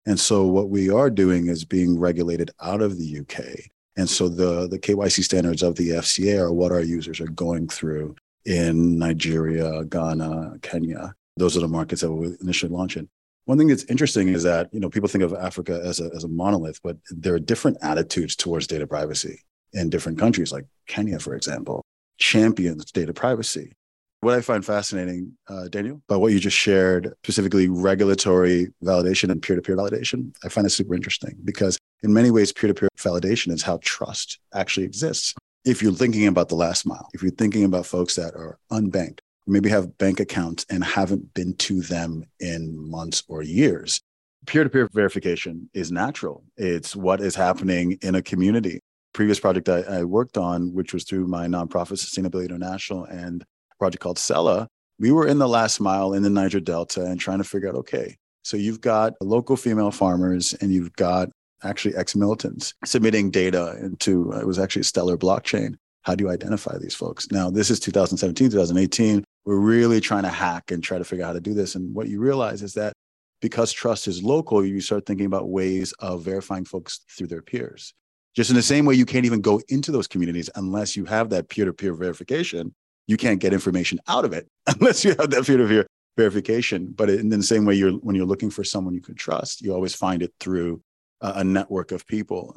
And 0.06 0.20
so 0.20 0.46
what 0.46 0.70
we 0.70 0.92
are 0.92 1.10
doing 1.10 1.48
is 1.48 1.66
being 1.66 2.00
regulated 2.00 2.51
out 2.62 2.82
of 2.82 2.98
the 3.00 3.20
UK 3.22 3.72
and 3.98 4.10
so 4.10 4.30
the, 4.30 4.68
the 4.68 4.80
KYC 4.80 5.24
standards 5.24 5.63
of 5.63 5.75
the 5.75 5.89
FCA 5.89 6.39
are 6.39 6.54
what 6.54 6.72
our 6.72 6.82
users 6.82 7.20
are 7.20 7.27
going 7.27 7.68
through 7.68 8.16
in 8.46 8.98
Nigeria, 8.98 9.84
Ghana, 9.86 10.60
Kenya. 10.62 11.16
Those 11.36 11.58
are 11.58 11.62
the 11.62 11.68
markets 11.68 12.01
that 12.01 12.12
we 12.12 12.36
initially 12.39 12.72
launch 12.72 12.96
in. 12.96 13.10
One 13.46 13.58
thing 13.58 13.68
that's 13.68 13.86
interesting 13.86 14.27
is 14.27 14.44
that, 14.44 14.70
you 14.72 14.80
know, 14.80 14.89
people 14.89 15.10
think 15.10 15.24
of 15.24 15.34
Africa 15.34 15.82
as 15.84 16.00
a, 16.00 16.12
as 16.16 16.24
a 16.24 16.27
monolith, 16.27 16.80
but 16.84 16.98
there 17.10 17.34
are 17.34 17.39
different 17.39 17.77
attitudes 17.82 18.36
towards 18.36 18.68
data 18.68 18.86
privacy 18.86 19.42
in 19.74 19.89
different 19.89 20.20
countries, 20.20 20.51
like 20.51 20.66
Kenya, 20.88 21.18
for 21.18 21.34
example, 21.34 21.84
champions 22.18 22.92
data 22.92 23.13
privacy. 23.13 23.74
What 24.22 24.34
I 24.34 24.42
find 24.42 24.66
fascinating, 24.66 25.38
uh, 25.48 25.68
Daniel, 25.68 26.02
by 26.08 26.16
what 26.16 26.32
you 26.32 26.40
just 26.40 26.58
shared, 26.58 27.14
specifically 27.24 27.70
regulatory 27.70 28.68
validation 28.84 29.30
and 29.30 29.42
peer 29.42 29.56
to 29.56 29.62
peer 29.62 29.78
validation, 29.78 30.36
I 30.44 30.50
find 30.50 30.66
it 30.66 30.72
super 30.72 30.96
interesting 30.96 31.38
because 31.44 31.78
in 32.04 32.14
many 32.14 32.32
ways, 32.32 32.52
peer 32.52 32.68
to 32.68 32.74
peer 32.74 32.90
validation 32.98 33.52
is 33.52 33.62
how 33.62 33.80
trust 33.84 34.40
actually 34.54 34.86
exists. 34.86 35.36
If 35.66 35.84
you're 35.84 35.94
thinking 35.94 36.28
about 36.28 36.50
the 36.50 36.56
last 36.56 36.86
mile, 36.86 37.10
if 37.14 37.22
you're 37.22 37.32
thinking 37.32 37.64
about 37.64 37.86
folks 37.86 38.16
that 38.16 38.34
are 38.34 38.58
unbanked 38.72 39.20
maybe 39.48 39.70
have 39.70 39.98
bank 39.98 40.20
accounts 40.20 40.66
and 40.70 40.84
haven't 40.84 41.34
been 41.34 41.56
to 41.56 41.82
them 41.82 42.26
in 42.40 42.78
months 42.78 43.24
or 43.28 43.42
years. 43.42 44.02
Peer 44.46 44.64
to 44.64 44.70
peer 44.70 44.90
verification 44.94 45.70
is 45.74 45.92
natural, 45.92 46.44
it's 46.58 46.96
what 46.96 47.22
is 47.22 47.36
happening 47.36 47.98
in 48.02 48.16
a 48.16 48.22
community. 48.22 48.80
Previous 49.14 49.40
project 49.40 49.68
I, 49.68 49.80
I, 49.82 50.04
worked 50.04 50.38
on, 50.38 50.74
which 50.74 50.94
was 50.94 51.04
through 51.04 51.28
my 51.28 51.48
nonprofit 51.48 51.98
Sustainability 51.98 52.46
International 52.46 53.06
and 53.06 53.44
project 53.80 54.02
called 54.02 54.20
Sella, 54.20 54.68
we 55.00 55.12
were 55.12 55.28
in 55.28 55.38
the 55.38 55.48
last 55.48 55.80
mile 55.80 56.14
in 56.14 56.24
the 56.24 56.30
Niger 56.30 56.60
Delta 56.60 57.04
and 57.04 57.20
trying 57.20 57.38
to 57.38 57.44
figure 57.44 57.70
out 57.70 57.76
okay, 57.76 58.16
so 58.44 58.58
you've 58.58 58.82
got 58.82 59.14
local 59.22 59.56
female 59.56 59.92
farmers 59.92 60.54
and 60.56 60.74
you've 60.74 60.94
got 60.94 61.30
actually 61.64 61.96
ex 61.96 62.16
militants 62.16 62.74
submitting 62.86 63.30
data 63.32 63.78
into, 63.82 64.32
it 64.34 64.46
was 64.46 64.60
actually 64.60 64.82
a 64.82 64.86
stellar 64.86 65.18
blockchain. 65.18 65.76
How 66.04 66.16
do 66.16 66.24
you 66.24 66.30
identify 66.30 66.78
these 66.78 66.96
folks? 66.96 67.30
Now, 67.32 67.50
this 67.50 67.70
is 67.70 67.80
2017, 67.82 68.50
2018. 68.50 69.24
We're 69.46 69.58
really 69.58 70.00
trying 70.00 70.24
to 70.24 70.30
hack 70.30 70.72
and 70.72 70.82
try 70.82 70.98
to 70.98 71.04
figure 71.04 71.26
out 71.26 71.28
how 71.28 71.34
to 71.34 71.42
do 71.42 71.54
this. 71.54 71.76
And 71.76 71.94
what 71.94 72.08
you 72.08 72.20
realize 72.20 72.62
is 72.62 72.74
that 72.76 72.94
because 73.42 73.72
trust 73.72 74.08
is 74.08 74.24
local, 74.24 74.66
you 74.66 74.80
start 74.82 75.06
thinking 75.06 75.26
about 75.26 75.50
ways 75.50 75.94
of 76.00 76.24
verifying 76.24 76.66
folks 76.66 77.02
through 77.10 77.28
their 77.28 77.42
peers. 77.42 77.94
Just 78.36 78.50
in 78.50 78.56
the 78.56 78.62
same 78.62 78.86
way, 78.86 78.96
you 78.96 79.06
can't 79.06 79.26
even 79.26 79.42
go 79.42 79.62
into 79.68 79.92
those 79.92 80.08
communities 80.08 80.50
unless 80.56 80.96
you 80.96 81.06
have 81.06 81.30
that 81.32 81.50
peer 81.50 81.66
to 81.66 81.74
peer 81.74 81.94
verification. 81.94 82.74
You 83.08 83.18
can't 83.18 83.40
get 83.40 83.54
information 83.54 84.00
out 84.08 84.26
of 84.26 84.34
it 84.34 84.48
unless 84.68 85.04
you 85.04 85.12
have 85.12 85.30
that 85.32 85.46
peer 85.46 85.58
to 85.58 85.68
peer 85.68 85.88
verification. 86.18 86.94
But 86.96 87.10
in 87.10 87.30
the 87.30 87.42
same 87.44 87.66
way, 87.66 87.76
you're 87.76 87.94
when 87.94 88.16
you're 88.16 88.26
looking 88.26 88.50
for 88.50 88.64
someone 88.64 88.94
you 88.94 89.02
can 89.02 89.16
trust, 89.16 89.62
you 89.62 89.74
always 89.74 89.96
find 89.96 90.22
it 90.22 90.34
through 90.40 90.82
a, 91.22 91.34
a 91.38 91.44
network 91.44 91.92
of 91.92 92.06
people. 92.08 92.56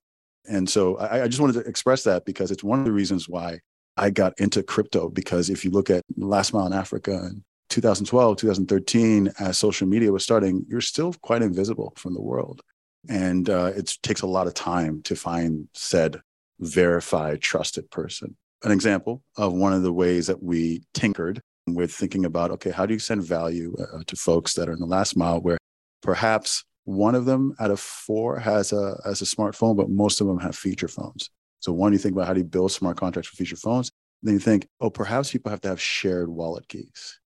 And 0.49 0.69
so 0.69 0.97
I, 0.97 1.25
I 1.25 1.29
just 1.29 1.41
wanted 1.41 1.55
to 1.55 1.69
express 1.69 2.03
that 2.05 2.25
because 2.25 2.51
it's 2.51 2.65
one 2.65 2.79
of 2.79 2.85
the 2.85 2.93
reasons 2.93 3.29
why 3.29 3.61
I 3.97 4.11
got 4.11 4.39
into 4.41 4.63
crypto. 4.63 5.09
Because 5.09 5.51
if 5.51 5.65
you 5.65 5.71
look 5.71 5.91
at 5.91 6.03
Last 6.17 6.53
Mile 6.53 6.67
in 6.67 6.73
Africa 6.73 7.13
in 7.13 7.45
2012, 7.69 8.39
2013, 8.39 9.33
as 9.39 9.59
social 9.59 9.87
media 9.87 10.11
was 10.11 10.25
starting, 10.25 10.65
you're 10.69 10.81
still 10.81 11.15
quite 11.23 11.43
invisible 11.43 11.93
from 11.97 12.15
the 12.15 12.23
world. 12.23 12.63
And 13.09 13.49
uh, 13.49 13.73
it 13.77 13.97
takes 14.03 14.23
a 14.23 14.27
lot 14.27 14.47
of 14.47 14.55
time 14.55 15.03
to 15.03 15.15
find 15.17 15.69
said 15.75 16.21
verified, 16.59 17.41
trusted 17.41 17.91
person. 17.91 18.37
An 18.63 18.73
example 18.73 19.23
of 19.37 19.53
one 19.53 19.73
of 19.73 19.83
the 19.83 19.93
ways 19.93 20.27
that 20.27 20.43
we 20.43 20.83
tinkered 20.93 21.41
with 21.67 21.93
thinking 21.93 22.25
about 22.25 22.51
okay, 22.51 22.71
how 22.71 22.87
do 22.87 22.93
you 22.93 22.99
send 22.99 23.23
value 23.23 23.75
uh, 23.79 24.03
to 24.07 24.17
folks 24.17 24.55
that 24.55 24.69
are 24.69 24.73
in 24.73 24.81
the 24.81 24.87
last 24.87 25.17
mile 25.17 25.41
where 25.41 25.59
perhaps 26.03 26.65
one 26.85 27.15
of 27.15 27.25
them 27.25 27.55
out 27.61 27.71
of 27.71 27.81
four 27.81 28.39
has 28.39 28.73
a 28.73 29.01
has 29.05 29.23
a 29.23 29.25
smartphone, 29.25 29.77
but 29.77 29.89
most 29.89 30.21
of 30.21 30.27
them 30.27 30.39
have 30.39 30.57
feature 30.57 30.89
phones. 30.89 31.31
So 31.61 31.73
one, 31.73 31.93
you 31.93 31.99
think 31.99 32.15
about 32.15 32.27
how 32.27 32.35
do 32.35 32.41
you 32.41 32.47
build 32.47 32.73
smart 32.73 32.97
contracts 32.97 33.29
for 33.29 33.37
feature 33.37 33.57
phones. 33.57 33.91
Then 34.23 34.35
you 34.35 34.41
think, 34.41 34.67
oh, 34.81 34.91
perhaps 34.91 35.31
people 35.31 35.51
have 35.51 35.61
to 35.63 35.69
have 35.69 35.81
shared 35.81 36.29
wallet 36.29 36.69
keys 36.69 37.21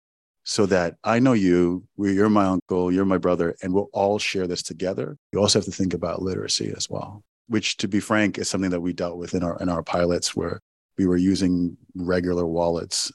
so 0.45 0.67
that 0.67 0.97
I 1.03 1.19
know 1.19 1.33
you, 1.33 1.85
you're 1.97 2.29
my 2.29 2.45
uncle, 2.45 2.93
you're 2.93 3.07
my 3.07 3.19
brother, 3.19 3.57
and 3.63 3.73
we'll 3.73 3.89
all 3.93 4.19
share 4.19 4.47
this 4.47 4.63
together. 4.63 5.17
You 5.33 5.41
also 5.41 5.59
have 5.59 5.65
to 5.65 5.73
think 5.73 5.95
about 5.95 6.23
literacy 6.23 6.73
as 6.77 6.89
well, 6.89 7.25
which 7.49 7.79
to 7.79 7.89
be 7.89 8.01
frank 8.01 8.39
is 8.39 8.49
something 8.49 8.71
that 8.71 8.81
we 8.81 8.93
dealt 8.93 9.17
with 9.17 9.35
in 9.35 9.43
our 9.43 9.59
in 9.59 9.69
our 9.69 9.83
pilots 9.83 10.37
where 10.37 10.61
we 10.99 11.07
were 11.07 11.17
using 11.17 11.77
regular 11.95 12.47
wallets 12.47 13.13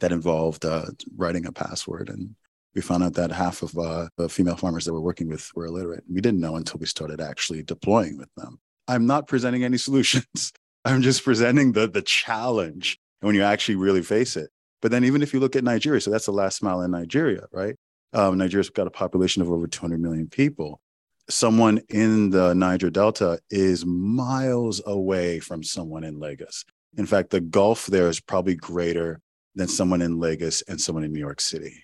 that 0.00 0.12
involved 0.12 0.64
uh, 0.64 0.86
writing 1.16 1.46
a 1.46 1.52
password. 1.52 2.08
And 2.08 2.34
we 2.74 2.80
found 2.80 3.02
out 3.02 3.14
that 3.14 3.32
half 3.32 3.62
of 3.62 3.76
uh, 3.76 4.08
the 4.16 4.28
female 4.28 4.56
farmers 4.56 4.84
that 4.84 4.92
we're 4.92 5.00
working 5.00 5.28
with 5.28 5.50
were 5.54 5.66
illiterate. 5.66 6.04
We 6.10 6.20
didn't 6.20 6.40
know 6.40 6.56
until 6.56 6.78
we 6.78 6.86
started 6.86 7.20
actually 7.20 7.62
deploying 7.62 8.16
with 8.16 8.32
them. 8.36 8.60
I'm 8.88 9.06
not 9.06 9.28
presenting 9.28 9.64
any 9.64 9.76
solutions. 9.88 10.52
I'm 10.84 11.02
just 11.02 11.24
presenting 11.24 11.72
the 11.72 11.88
the 11.88 12.02
challenge 12.02 12.98
when 13.20 13.34
you 13.34 13.42
actually 13.42 13.76
really 13.76 14.02
face 14.02 14.36
it. 14.36 14.50
But 14.80 14.90
then 14.90 15.04
even 15.04 15.22
if 15.22 15.34
you 15.34 15.40
look 15.40 15.56
at 15.56 15.64
Nigeria, 15.64 16.00
so 16.00 16.10
that's 16.10 16.26
the 16.26 16.32
last 16.32 16.62
mile 16.62 16.80
in 16.80 16.90
Nigeria, 16.90 17.46
right? 17.52 17.76
Um, 18.12 18.38
Nigeria's 18.38 18.70
got 18.70 18.86
a 18.86 18.90
population 18.90 19.42
of 19.42 19.50
over 19.50 19.66
200 19.66 20.00
million 20.00 20.28
people. 20.28 20.80
Someone 21.28 21.80
in 21.90 22.30
the 22.30 22.54
Niger 22.54 22.90
Delta 22.90 23.38
is 23.50 23.84
miles 23.84 24.80
away 24.86 25.38
from 25.38 25.62
someone 25.62 26.02
in 26.02 26.18
Lagos. 26.18 26.64
In 26.96 27.06
fact, 27.06 27.30
the 27.30 27.40
gulf 27.40 27.86
there 27.86 28.08
is 28.08 28.20
probably 28.20 28.54
greater 28.54 29.20
than 29.54 29.68
someone 29.68 30.02
in 30.02 30.18
Lagos 30.18 30.62
and 30.62 30.80
someone 30.80 31.04
in 31.04 31.12
New 31.12 31.20
York 31.20 31.40
City 31.40 31.74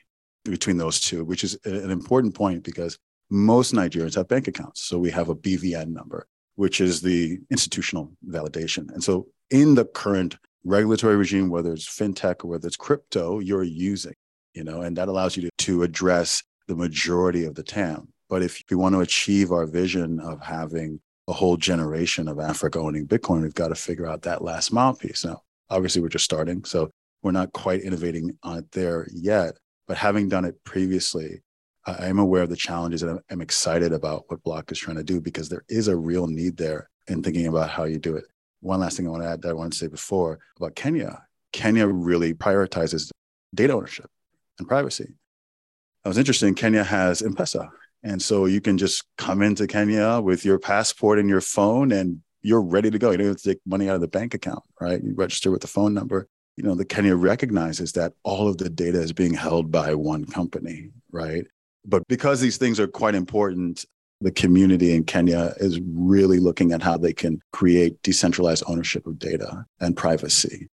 between 0.45 0.77
those 0.77 1.01
two, 1.01 1.25
which 1.25 1.45
is 1.45 1.59
an 1.65 1.91
important 1.91 2.35
point 2.35 2.63
because 2.63 2.99
most 3.31 3.75
Nigerians 3.75 4.15
have 4.15 4.29
bank 4.29 4.49
accounts. 4.49 4.83
So 4.83 4.99
we 4.99 5.11
have 5.11 5.29
a 5.29 5.35
BVN 5.35 5.89
number, 5.89 6.27
which 6.55 6.81
is 6.81 7.01
the 7.01 7.39
institutional 7.51 8.13
validation. 8.29 8.93
And 8.93 9.03
so 9.03 9.27
in 9.51 9.75
the 9.75 9.85
current 9.85 10.37
regulatory 10.65 11.17
regime, 11.17 11.49
whether 11.49 11.73
it's 11.73 11.89
fintech 11.89 12.45
or 12.45 12.49
whether 12.49 12.67
it's 12.67 12.77
crypto, 12.77 13.41
you're 13.41 13.63
using, 13.63 14.15
you 14.55 14.65
know, 14.65 14.83
and 14.83 14.97
that 14.97 15.09
allows 15.09 15.37
you 15.37 15.43
to, 15.43 15.51
to 15.59 15.83
address 15.83 16.43
the 16.69 16.77
majority 16.77 17.45
of 17.45 17.55
the 17.55 17.63
TAM. 17.63 18.09
But 18.29 18.43
if 18.43 18.63
we 18.71 18.77
want 18.77 18.95
to 18.95 19.01
achieve 19.01 19.53
our 19.53 19.67
vision 19.67 20.19
of 20.19 20.41
having 20.41 21.01
a 21.29 21.33
whole 21.33 21.57
generation 21.57 22.29
of 22.29 22.39
Africa 22.39 22.79
owning 22.79 23.07
Bitcoin, 23.07 23.43
we've 23.43 23.55
got 23.55 23.69
to 23.69 23.75
figure 23.75 24.07
out 24.07 24.23
that 24.23 24.43
last 24.43 24.73
mile 24.73 24.95
piece. 24.95 25.25
Now, 25.25 25.43
obviously, 25.71 26.01
we're 26.01 26.09
just 26.09 26.25
starting. 26.25 26.65
So 26.65 26.91
we're 27.23 27.33
not 27.33 27.53
quite 27.53 27.83
innovating 27.83 28.39
on 28.43 28.59
it 28.59 28.71
there 28.73 29.09
yet. 29.13 29.57
But 29.89 29.97
having 29.97 30.29
done 30.29 30.45
it 30.45 30.63
previously, 30.65 31.43
I 31.87 32.07
am 32.07 32.19
aware 32.19 32.43
of 32.43 32.51
the 32.51 32.57
challenges 32.57 33.03
and 33.03 33.21
I'm 33.31 33.41
excited 33.41 33.93
about 33.93 34.25
what 34.29 34.43
Block 34.43 34.73
is 34.73 34.79
trying 34.79 34.97
to 34.97 35.05
do 35.05 35.21
because 35.21 35.49
there 35.49 35.65
is 35.69 35.87
a 35.87 35.97
real 35.97 36.27
need 36.27 36.57
there 36.57 36.91
in 37.07 37.23
thinking 37.23 37.47
about 37.47 37.71
how 37.71 37.85
you 37.85 37.99
do 37.99 38.17
it. 38.17 38.25
One 38.61 38.81
last 38.81 38.97
thing 38.97 39.07
I 39.07 39.11
want 39.11 39.23
to 39.23 39.29
add 39.29 39.43
that 39.43 39.51
I 39.51 39.55
wanted 39.55 39.73
to 39.73 39.79
say 39.79 39.87
before 39.87 40.41
about 40.57 40.75
Kenya. 40.75 41.23
Kenya 41.53 41.87
really 41.87 42.35
prioritizes 42.35 43.11
data 43.55 43.73
ownership 43.73 44.11
and 44.59 44.67
privacy. 44.67 45.15
That 46.03 46.09
was 46.09 46.19
interesting. 46.19 46.55
Kenya 46.55 46.83
has 46.83 47.23
M-Pesa. 47.23 47.69
And 48.03 48.21
so 48.23 48.47
you 48.47 48.61
can 48.61 48.79
just 48.79 49.05
come 49.19 49.43
into 49.43 49.67
Kenya 49.67 50.21
with 50.21 50.45
your 50.45 50.59
passport 50.59 51.19
and 51.19 51.29
your 51.29 51.41
phone 51.41 51.93
and 51.93 52.21
you're 52.43 52.63
ready 52.63 52.91
to 52.91 52.99
go. 52.99 53.11
You 53.11 53.17
don't 53.17 53.27
have 53.29 53.37
to 53.39 53.49
take 53.51 53.61
money 53.67 53.89
out 53.89 53.97
of 53.97 54.01
the 54.01 54.09
bank 54.09 54.35
account, 54.35 54.63
right? 54.81 55.03
You 55.03 55.15
register 55.15 55.51
with 55.51 55.63
the 55.63 55.67
phone 55.67 55.95
number 55.95 56.29
you 56.57 56.65
know, 56.65 56.75
the 56.75 56.85
Kenya 56.85 57.15
recognizes 57.15 57.93
that 57.93 58.15
all 58.23 58.49
of 58.49 58.57
the 58.59 58.71
data 58.71 59.01
is 59.01 59.13
being 59.13 59.35
held 59.35 59.71
by 59.71 59.95
one 59.95 60.25
company, 60.25 60.91
right? 61.13 61.47
But 61.85 62.07
because 62.09 62.41
these 62.41 62.57
things 62.57 62.81
are 62.81 62.87
quite 62.87 63.15
important, 63.15 63.85
the 64.23 64.33
community 64.33 64.95
in 64.95 65.05
Kenya 65.05 65.53
is 65.59 65.79
really 65.87 66.39
looking 66.39 66.73
at 66.73 66.83
how 66.83 66.97
they 66.97 67.13
can 67.13 67.41
create 67.53 68.01
decentralized 68.03 68.65
ownership 68.67 69.07
of 69.07 69.19
data 69.19 69.67
and 69.81 69.95
privacy. 69.95 70.69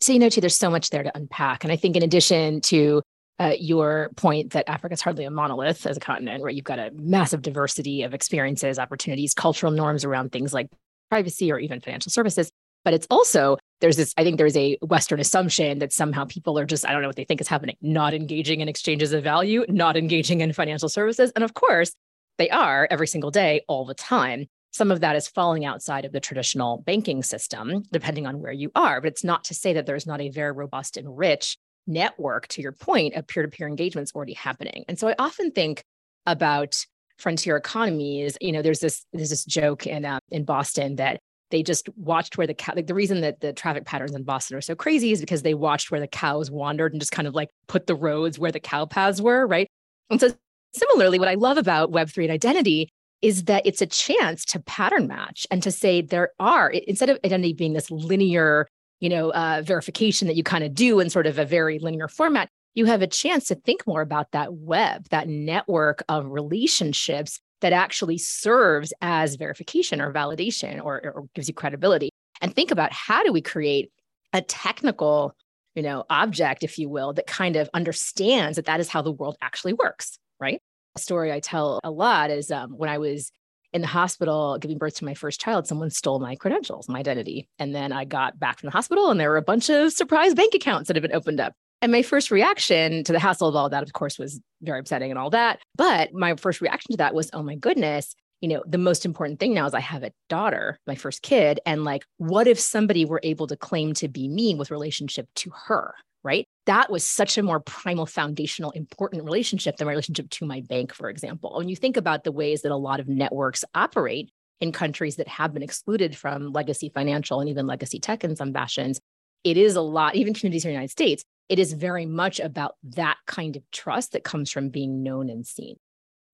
So, 0.00 0.12
you 0.12 0.18
know, 0.18 0.28
too, 0.28 0.40
there's 0.40 0.56
so 0.56 0.70
much 0.70 0.90
there 0.90 1.04
to 1.04 1.16
unpack. 1.16 1.62
And 1.62 1.72
I 1.72 1.76
think, 1.76 1.94
in 1.94 2.02
addition 2.02 2.60
to 2.62 3.02
uh, 3.40 3.54
your 3.58 4.10
point 4.16 4.52
that 4.52 4.68
Africa 4.68 4.92
is 4.92 5.00
hardly 5.00 5.24
a 5.24 5.30
monolith 5.30 5.86
as 5.86 5.96
a 5.96 6.00
continent, 6.00 6.42
where 6.42 6.50
you've 6.50 6.64
got 6.64 6.78
a 6.78 6.90
massive 6.94 7.42
diversity 7.42 8.02
of 8.02 8.14
experiences, 8.14 8.78
opportunities, 8.78 9.34
cultural 9.34 9.72
norms 9.72 10.04
around 10.04 10.30
things 10.30 10.52
like 10.52 10.68
privacy 11.08 11.50
or 11.50 11.58
even 11.58 11.80
financial 11.80 12.10
services, 12.10 12.52
but 12.84 12.94
it's 12.94 13.06
also 13.10 13.56
there's 13.80 13.96
this 13.96 14.14
i 14.16 14.24
think 14.24 14.38
there's 14.38 14.56
a 14.56 14.76
western 14.82 15.20
assumption 15.20 15.78
that 15.78 15.92
somehow 15.92 16.24
people 16.24 16.58
are 16.58 16.64
just 16.64 16.86
i 16.86 16.92
don't 16.92 17.02
know 17.02 17.08
what 17.08 17.16
they 17.16 17.24
think 17.24 17.40
is 17.40 17.48
happening 17.48 17.76
not 17.80 18.14
engaging 18.14 18.60
in 18.60 18.68
exchanges 18.68 19.12
of 19.12 19.22
value 19.22 19.64
not 19.68 19.96
engaging 19.96 20.40
in 20.40 20.52
financial 20.52 20.88
services. 20.88 21.32
And 21.34 21.44
of 21.44 21.54
course 21.54 21.92
they 22.38 22.50
are 22.50 22.88
every 22.90 23.06
single 23.06 23.30
day 23.30 23.62
all 23.68 23.84
the 23.84 23.94
time. 23.94 24.46
Some 24.72 24.90
of 24.90 25.00
that 25.00 25.16
is 25.16 25.28
falling 25.28 25.64
outside 25.64 26.04
of 26.04 26.12
the 26.12 26.20
traditional 26.20 26.78
banking 26.86 27.22
system 27.22 27.82
depending 27.92 28.26
on 28.26 28.40
where 28.40 28.52
you 28.52 28.70
are. 28.74 29.00
But 29.00 29.08
it's 29.08 29.24
not 29.24 29.44
to 29.44 29.54
say 29.54 29.74
that 29.74 29.84
there's 29.84 30.06
not 30.06 30.20
a 30.20 30.30
very 30.30 30.52
robust 30.52 30.96
and 30.96 31.18
rich 31.18 31.58
network 31.90 32.46
to 32.48 32.62
your 32.62 32.72
point 32.72 33.14
of 33.14 33.26
peer-to-peer 33.26 33.66
engagements 33.66 34.12
already 34.14 34.32
happening. 34.32 34.84
And 34.88 34.98
so 34.98 35.08
i 35.08 35.14
often 35.18 35.50
think 35.50 35.82
about 36.26 36.84
frontier 37.18 37.56
economies. 37.56 38.36
You 38.40 38.52
know 38.52 38.62
there's 38.62 38.80
this 38.80 39.04
there's 39.12 39.30
this 39.30 39.44
joke 39.44 39.86
in 39.86 40.04
uh, 40.04 40.20
in 40.30 40.44
boston 40.44 40.96
that 40.96 41.20
they 41.50 41.62
just 41.62 41.88
watched 41.96 42.38
where 42.38 42.46
the 42.46 42.54
cow 42.54 42.72
like 42.76 42.86
the 42.86 42.94
reason 42.94 43.20
that 43.22 43.40
the 43.40 43.52
traffic 43.52 43.84
patterns 43.84 44.14
in 44.14 44.22
boston 44.22 44.56
are 44.56 44.60
so 44.60 44.74
crazy 44.74 45.12
is 45.12 45.20
because 45.20 45.42
they 45.42 45.54
watched 45.54 45.90
where 45.90 46.00
the 46.00 46.06
cows 46.06 46.50
wandered 46.50 46.92
and 46.92 47.00
just 47.00 47.12
kind 47.12 47.28
of 47.28 47.34
like 47.34 47.50
put 47.66 47.86
the 47.86 47.94
roads 47.94 48.38
where 48.38 48.52
the 48.52 48.60
cow 48.60 48.86
paths 48.86 49.20
were 49.20 49.46
right? 49.46 49.68
And 50.08 50.20
so 50.20 50.30
similarly 50.72 51.18
what 51.18 51.28
i 51.28 51.34
love 51.34 51.58
about 51.58 51.90
web3 51.90 52.24
and 52.24 52.32
identity 52.32 52.88
is 53.22 53.44
that 53.44 53.66
it's 53.66 53.82
a 53.82 53.86
chance 53.86 54.44
to 54.46 54.60
pattern 54.60 55.06
match 55.06 55.46
and 55.50 55.62
to 55.62 55.70
say 55.70 56.00
there 56.00 56.30
are 56.38 56.70
instead 56.70 57.10
of 57.10 57.18
identity 57.24 57.52
being 57.52 57.74
this 57.74 57.90
linear 57.90 58.66
you 59.00 59.08
know 59.08 59.30
uh, 59.30 59.62
verification 59.64 60.28
that 60.28 60.36
you 60.36 60.42
kind 60.42 60.64
of 60.64 60.74
do 60.74 61.00
in 61.00 61.10
sort 61.10 61.26
of 61.26 61.38
a 61.38 61.44
very 61.44 61.78
linear 61.78 62.08
format 62.08 62.48
you 62.74 62.84
have 62.84 63.02
a 63.02 63.06
chance 63.06 63.48
to 63.48 63.56
think 63.56 63.86
more 63.86 64.00
about 64.00 64.30
that 64.30 64.54
web 64.54 65.06
that 65.10 65.28
network 65.28 66.02
of 66.08 66.26
relationships 66.30 67.40
that 67.60 67.72
actually 67.72 68.18
serves 68.18 68.92
as 69.00 69.36
verification 69.36 70.00
or 70.00 70.12
validation 70.12 70.82
or, 70.82 71.00
or 71.14 71.24
gives 71.34 71.48
you 71.48 71.54
credibility. 71.54 72.10
And 72.40 72.54
think 72.54 72.70
about 72.70 72.92
how 72.92 73.22
do 73.22 73.32
we 73.32 73.42
create 73.42 73.90
a 74.32 74.40
technical 74.40 75.34
you 75.74 75.82
know 75.82 76.04
object 76.10 76.62
if 76.64 76.78
you 76.78 76.88
will 76.88 77.12
that 77.12 77.26
kind 77.26 77.56
of 77.56 77.70
understands 77.74 78.56
that 78.56 78.66
that 78.66 78.80
is 78.80 78.88
how 78.88 79.02
the 79.02 79.12
world 79.12 79.36
actually 79.40 79.72
works 79.72 80.18
right? 80.40 80.60
A 80.96 81.00
story 81.00 81.32
i 81.32 81.38
tell 81.40 81.78
a 81.84 81.90
lot 81.90 82.30
is 82.30 82.50
um, 82.50 82.70
when 82.70 82.90
i 82.90 82.98
was 82.98 83.30
in 83.72 83.80
the 83.80 83.86
hospital 83.86 84.58
giving 84.58 84.78
birth 84.78 84.94
to 84.96 85.04
my 85.04 85.14
first 85.14 85.40
child 85.40 85.66
someone 85.66 85.90
stole 85.90 86.18
my 86.18 86.34
credentials 86.34 86.88
my 86.88 86.98
identity 86.98 87.48
and 87.58 87.74
then 87.74 87.92
i 87.92 88.04
got 88.04 88.38
back 88.38 88.58
from 88.58 88.66
the 88.66 88.72
hospital 88.72 89.10
and 89.10 89.20
there 89.20 89.30
were 89.30 89.36
a 89.36 89.42
bunch 89.42 89.68
of 89.70 89.92
surprise 89.92 90.34
bank 90.34 90.54
accounts 90.54 90.88
that 90.88 90.96
had 90.96 91.02
been 91.02 91.14
opened 91.14 91.40
up 91.40 91.52
And 91.82 91.92
my 91.92 92.02
first 92.02 92.30
reaction 92.30 93.04
to 93.04 93.12
the 93.12 93.18
hassle 93.18 93.48
of 93.48 93.56
all 93.56 93.70
that, 93.70 93.82
of 93.82 93.92
course, 93.92 94.18
was 94.18 94.40
very 94.60 94.80
upsetting 94.80 95.10
and 95.10 95.18
all 95.18 95.30
that. 95.30 95.60
But 95.76 96.12
my 96.12 96.36
first 96.36 96.60
reaction 96.60 96.92
to 96.92 96.96
that 96.98 97.14
was, 97.14 97.30
oh 97.32 97.42
my 97.42 97.54
goodness, 97.54 98.14
you 98.40 98.48
know, 98.48 98.62
the 98.66 98.78
most 98.78 99.04
important 99.06 99.40
thing 99.40 99.54
now 99.54 99.66
is 99.66 99.74
I 99.74 99.80
have 99.80 100.02
a 100.02 100.12
daughter, 100.28 100.78
my 100.86 100.94
first 100.94 101.22
kid. 101.22 101.60
And 101.64 101.84
like, 101.84 102.04
what 102.18 102.46
if 102.46 102.58
somebody 102.60 103.04
were 103.04 103.20
able 103.22 103.46
to 103.46 103.56
claim 103.56 103.94
to 103.94 104.08
be 104.08 104.28
me 104.28 104.54
with 104.54 104.70
relationship 104.70 105.28
to 105.36 105.50
her? 105.66 105.94
Right. 106.22 106.46
That 106.66 106.90
was 106.90 107.02
such 107.02 107.38
a 107.38 107.42
more 107.42 107.60
primal, 107.60 108.04
foundational, 108.04 108.72
important 108.72 109.24
relationship 109.24 109.76
than 109.76 109.86
my 109.86 109.92
relationship 109.92 110.28
to 110.30 110.44
my 110.44 110.60
bank, 110.60 110.92
for 110.92 111.08
example. 111.08 111.54
When 111.56 111.68
you 111.70 111.76
think 111.76 111.96
about 111.96 112.24
the 112.24 112.32
ways 112.32 112.62
that 112.62 112.72
a 112.72 112.76
lot 112.76 113.00
of 113.00 113.08
networks 113.08 113.64
operate 113.74 114.30
in 114.60 114.70
countries 114.70 115.16
that 115.16 115.28
have 115.28 115.54
been 115.54 115.62
excluded 115.62 116.14
from 116.14 116.52
legacy 116.52 116.90
financial 116.94 117.40
and 117.40 117.48
even 117.48 117.66
legacy 117.66 117.98
tech 117.98 118.22
in 118.22 118.36
some 118.36 118.52
fashions, 118.52 119.00
it 119.44 119.56
is 119.56 119.76
a 119.76 119.80
lot, 119.80 120.14
even 120.14 120.34
communities 120.34 120.62
here 120.62 120.70
in 120.70 120.74
the 120.74 120.78
United 120.78 120.92
States, 120.92 121.24
it 121.48 121.58
is 121.58 121.72
very 121.72 122.04
much 122.04 122.38
about 122.38 122.74
that 122.82 123.16
kind 123.26 123.56
of 123.56 123.62
trust 123.72 124.12
that 124.12 124.22
comes 124.22 124.50
from 124.50 124.68
being 124.68 125.02
known 125.02 125.30
and 125.30 125.46
seen 125.46 125.76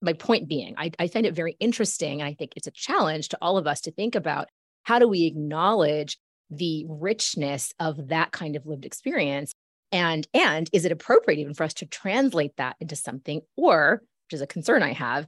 my 0.03 0.13
point 0.13 0.49
being, 0.49 0.75
I, 0.77 0.93
I 0.99 1.09
find 1.09 1.27
it 1.27 1.35
very 1.35 1.57
interesting. 1.59 2.21
And 2.21 2.29
I 2.29 2.35
think 2.35 2.53
it's 2.57 2.67
a 2.67 2.73
challenge 2.73 3.31
to 3.31 3.39
all 3.41 3.59
of 3.59 3.67
us 3.67 3.81
to 3.83 3.91
think 3.91 4.15
about 4.15 4.49
how 4.85 4.99
do 4.99 5.09
we 5.09 5.25
acknowledge 5.25 6.19
the 6.51 6.87
richness 6.89 7.73
of 7.81 8.09
that 8.09 8.31
kind 8.31 8.57
of 8.57 8.67
lived 8.67 8.85
experience 8.85 9.53
and 9.93 10.27
and 10.35 10.69
is 10.73 10.85
it 10.85 10.93
appropriate 10.93 11.39
even 11.39 11.55
for 11.55 11.65
us 11.65 11.75
to 11.75 11.87
translate 11.87 12.57
that 12.57 12.77
into 12.81 12.97
something 12.97 13.41
or 13.57 14.03
which 14.27 14.35
is 14.35 14.41
a 14.41 14.47
concern 14.47 14.83
i 14.83 14.93
have 14.93 15.27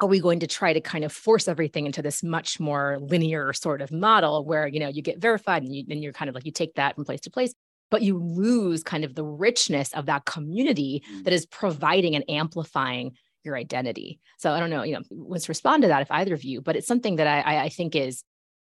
are 0.00 0.08
we 0.08 0.20
going 0.20 0.40
to 0.40 0.46
try 0.46 0.72
to 0.72 0.80
kind 0.80 1.04
of 1.04 1.12
force 1.12 1.46
everything 1.46 1.86
into 1.86 2.02
this 2.02 2.22
much 2.22 2.58
more 2.58 2.98
linear 3.00 3.52
sort 3.52 3.80
of 3.80 3.92
model 3.92 4.44
where 4.44 4.66
you 4.66 4.80
know 4.80 4.88
you 4.88 5.02
get 5.02 5.20
verified 5.20 5.62
and, 5.62 5.74
you, 5.74 5.84
and 5.88 6.02
you're 6.02 6.12
kind 6.12 6.28
of 6.28 6.34
like 6.34 6.46
you 6.46 6.52
take 6.52 6.74
that 6.74 6.94
from 6.94 7.04
place 7.04 7.20
to 7.20 7.30
place 7.30 7.54
but 7.90 8.02
you 8.02 8.18
lose 8.18 8.82
kind 8.82 9.04
of 9.04 9.14
the 9.14 9.24
richness 9.24 9.92
of 9.92 10.06
that 10.06 10.24
community 10.24 11.02
mm. 11.12 11.24
that 11.24 11.32
is 11.32 11.44
providing 11.44 12.16
and 12.16 12.24
amplifying 12.28 13.12
your 13.44 13.56
identity. 13.56 14.20
So 14.38 14.52
I 14.52 14.60
don't 14.60 14.70
know, 14.70 14.82
you 14.82 14.94
know, 14.94 15.02
let's 15.10 15.48
respond 15.48 15.82
to 15.82 15.88
that 15.88 16.02
if 16.02 16.10
either 16.10 16.34
of 16.34 16.44
you, 16.44 16.60
but 16.60 16.76
it's 16.76 16.86
something 16.86 17.16
that 17.16 17.26
I, 17.26 17.64
I 17.64 17.68
think 17.68 17.94
is 17.94 18.24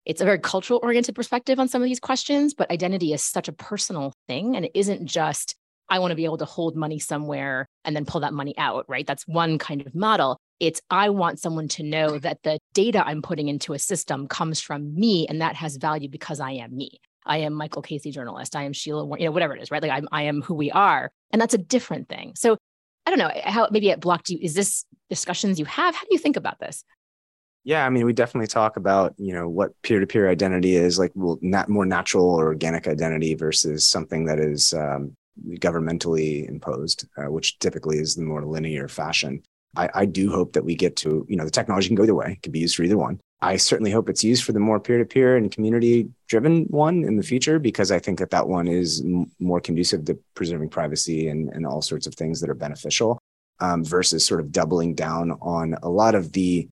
it's 0.08 0.22
a 0.22 0.24
very 0.24 0.38
cultural 0.38 0.80
oriented 0.82 1.14
perspective 1.14 1.60
on 1.60 1.68
some 1.68 1.82
of 1.82 1.86
these 1.86 2.00
questions, 2.00 2.54
but 2.54 2.70
identity 2.70 3.12
is 3.12 3.22
such 3.22 3.46
a 3.46 3.52
personal 3.52 4.14
thing. 4.26 4.56
And 4.56 4.64
it 4.64 4.72
isn't 4.74 5.04
just, 5.04 5.54
I 5.90 5.98
want 5.98 6.12
to 6.12 6.16
be 6.16 6.24
able 6.24 6.38
to 6.38 6.46
hold 6.46 6.76
money 6.76 6.98
somewhere 6.98 7.66
and 7.84 7.94
then 7.94 8.06
pull 8.06 8.22
that 8.22 8.32
money 8.32 8.56
out, 8.56 8.86
right? 8.88 9.06
That's 9.06 9.28
one 9.28 9.58
kind 9.58 9.82
of 9.82 9.94
model. 9.94 10.38
It's, 10.60 10.80
I 10.88 11.10
want 11.10 11.40
someone 11.40 11.68
to 11.68 11.82
know 11.82 12.18
that 12.18 12.42
the 12.42 12.58
data 12.72 13.06
I'm 13.06 13.20
putting 13.20 13.48
into 13.48 13.74
a 13.74 13.78
system 13.78 14.26
comes 14.28 14.60
from 14.60 14.94
me 14.94 15.26
and 15.28 15.42
that 15.42 15.56
has 15.56 15.76
value 15.76 16.08
because 16.08 16.40
I 16.40 16.52
am 16.52 16.74
me. 16.74 17.00
I 17.26 17.38
am 17.38 17.52
Michael 17.52 17.82
Casey 17.82 18.10
journalist. 18.10 18.56
I 18.56 18.62
am 18.62 18.72
Sheila, 18.72 19.06
you 19.18 19.26
know, 19.26 19.30
whatever 19.30 19.54
it 19.54 19.62
is, 19.62 19.70
right? 19.70 19.82
Like 19.82 19.92
I'm, 19.92 20.08
I 20.10 20.22
am 20.22 20.40
who 20.40 20.54
we 20.54 20.70
are. 20.70 21.10
And 21.32 21.40
that's 21.40 21.54
a 21.54 21.58
different 21.58 22.08
thing. 22.08 22.32
So 22.34 22.56
I 23.04 23.10
don't 23.10 23.18
know 23.18 23.30
how 23.44 23.68
maybe 23.70 23.90
it 23.90 24.00
blocked 24.00 24.30
you. 24.30 24.38
Is 24.40 24.54
this 24.54 24.86
discussions 25.10 25.58
you 25.58 25.66
have? 25.66 25.94
How 25.94 26.00
do 26.00 26.08
you 26.10 26.18
think 26.18 26.36
about 26.36 26.58
this? 26.60 26.82
Yeah, 27.68 27.84
I 27.84 27.90
mean, 27.90 28.06
we 28.06 28.14
definitely 28.14 28.46
talk 28.46 28.78
about 28.78 29.12
you 29.18 29.34
know 29.34 29.46
what 29.46 29.72
peer-to-peer 29.82 30.26
identity 30.26 30.74
is 30.74 30.98
like, 30.98 31.12
well, 31.14 31.38
not 31.42 31.68
more 31.68 31.84
natural 31.84 32.24
or 32.24 32.46
organic 32.46 32.88
identity 32.88 33.34
versus 33.34 33.86
something 33.86 34.24
that 34.24 34.38
is 34.38 34.72
um, 34.72 35.14
governmentally 35.56 36.48
imposed, 36.48 37.06
uh, 37.18 37.30
which 37.30 37.58
typically 37.58 37.98
is 37.98 38.14
the 38.14 38.22
more 38.22 38.42
linear 38.46 38.88
fashion. 38.88 39.42
I, 39.76 39.90
I 39.94 40.04
do 40.06 40.32
hope 40.32 40.54
that 40.54 40.64
we 40.64 40.76
get 40.76 40.96
to 40.96 41.26
you 41.28 41.36
know 41.36 41.44
the 41.44 41.50
technology 41.50 41.88
can 41.88 41.94
go 41.94 42.04
either 42.04 42.14
way; 42.14 42.32
it 42.32 42.42
can 42.42 42.52
be 42.52 42.60
used 42.60 42.74
for 42.74 42.84
either 42.84 42.96
one. 42.96 43.20
I 43.42 43.58
certainly 43.58 43.90
hope 43.90 44.08
it's 44.08 44.24
used 44.24 44.44
for 44.44 44.52
the 44.52 44.60
more 44.60 44.80
peer-to-peer 44.80 45.36
and 45.36 45.52
community-driven 45.52 46.68
one 46.70 47.04
in 47.04 47.18
the 47.18 47.22
future 47.22 47.58
because 47.58 47.92
I 47.92 47.98
think 47.98 48.18
that 48.20 48.30
that 48.30 48.48
one 48.48 48.66
is 48.66 49.02
m- 49.02 49.30
more 49.40 49.60
conducive 49.60 50.06
to 50.06 50.18
preserving 50.34 50.70
privacy 50.70 51.28
and, 51.28 51.50
and 51.50 51.66
all 51.66 51.82
sorts 51.82 52.06
of 52.06 52.14
things 52.14 52.40
that 52.40 52.48
are 52.48 52.54
beneficial 52.54 53.18
um, 53.60 53.84
versus 53.84 54.24
sort 54.24 54.40
of 54.40 54.52
doubling 54.52 54.94
down 54.94 55.32
on 55.42 55.76
a 55.82 55.88
lot 55.90 56.14
of 56.14 56.32
the, 56.32 56.66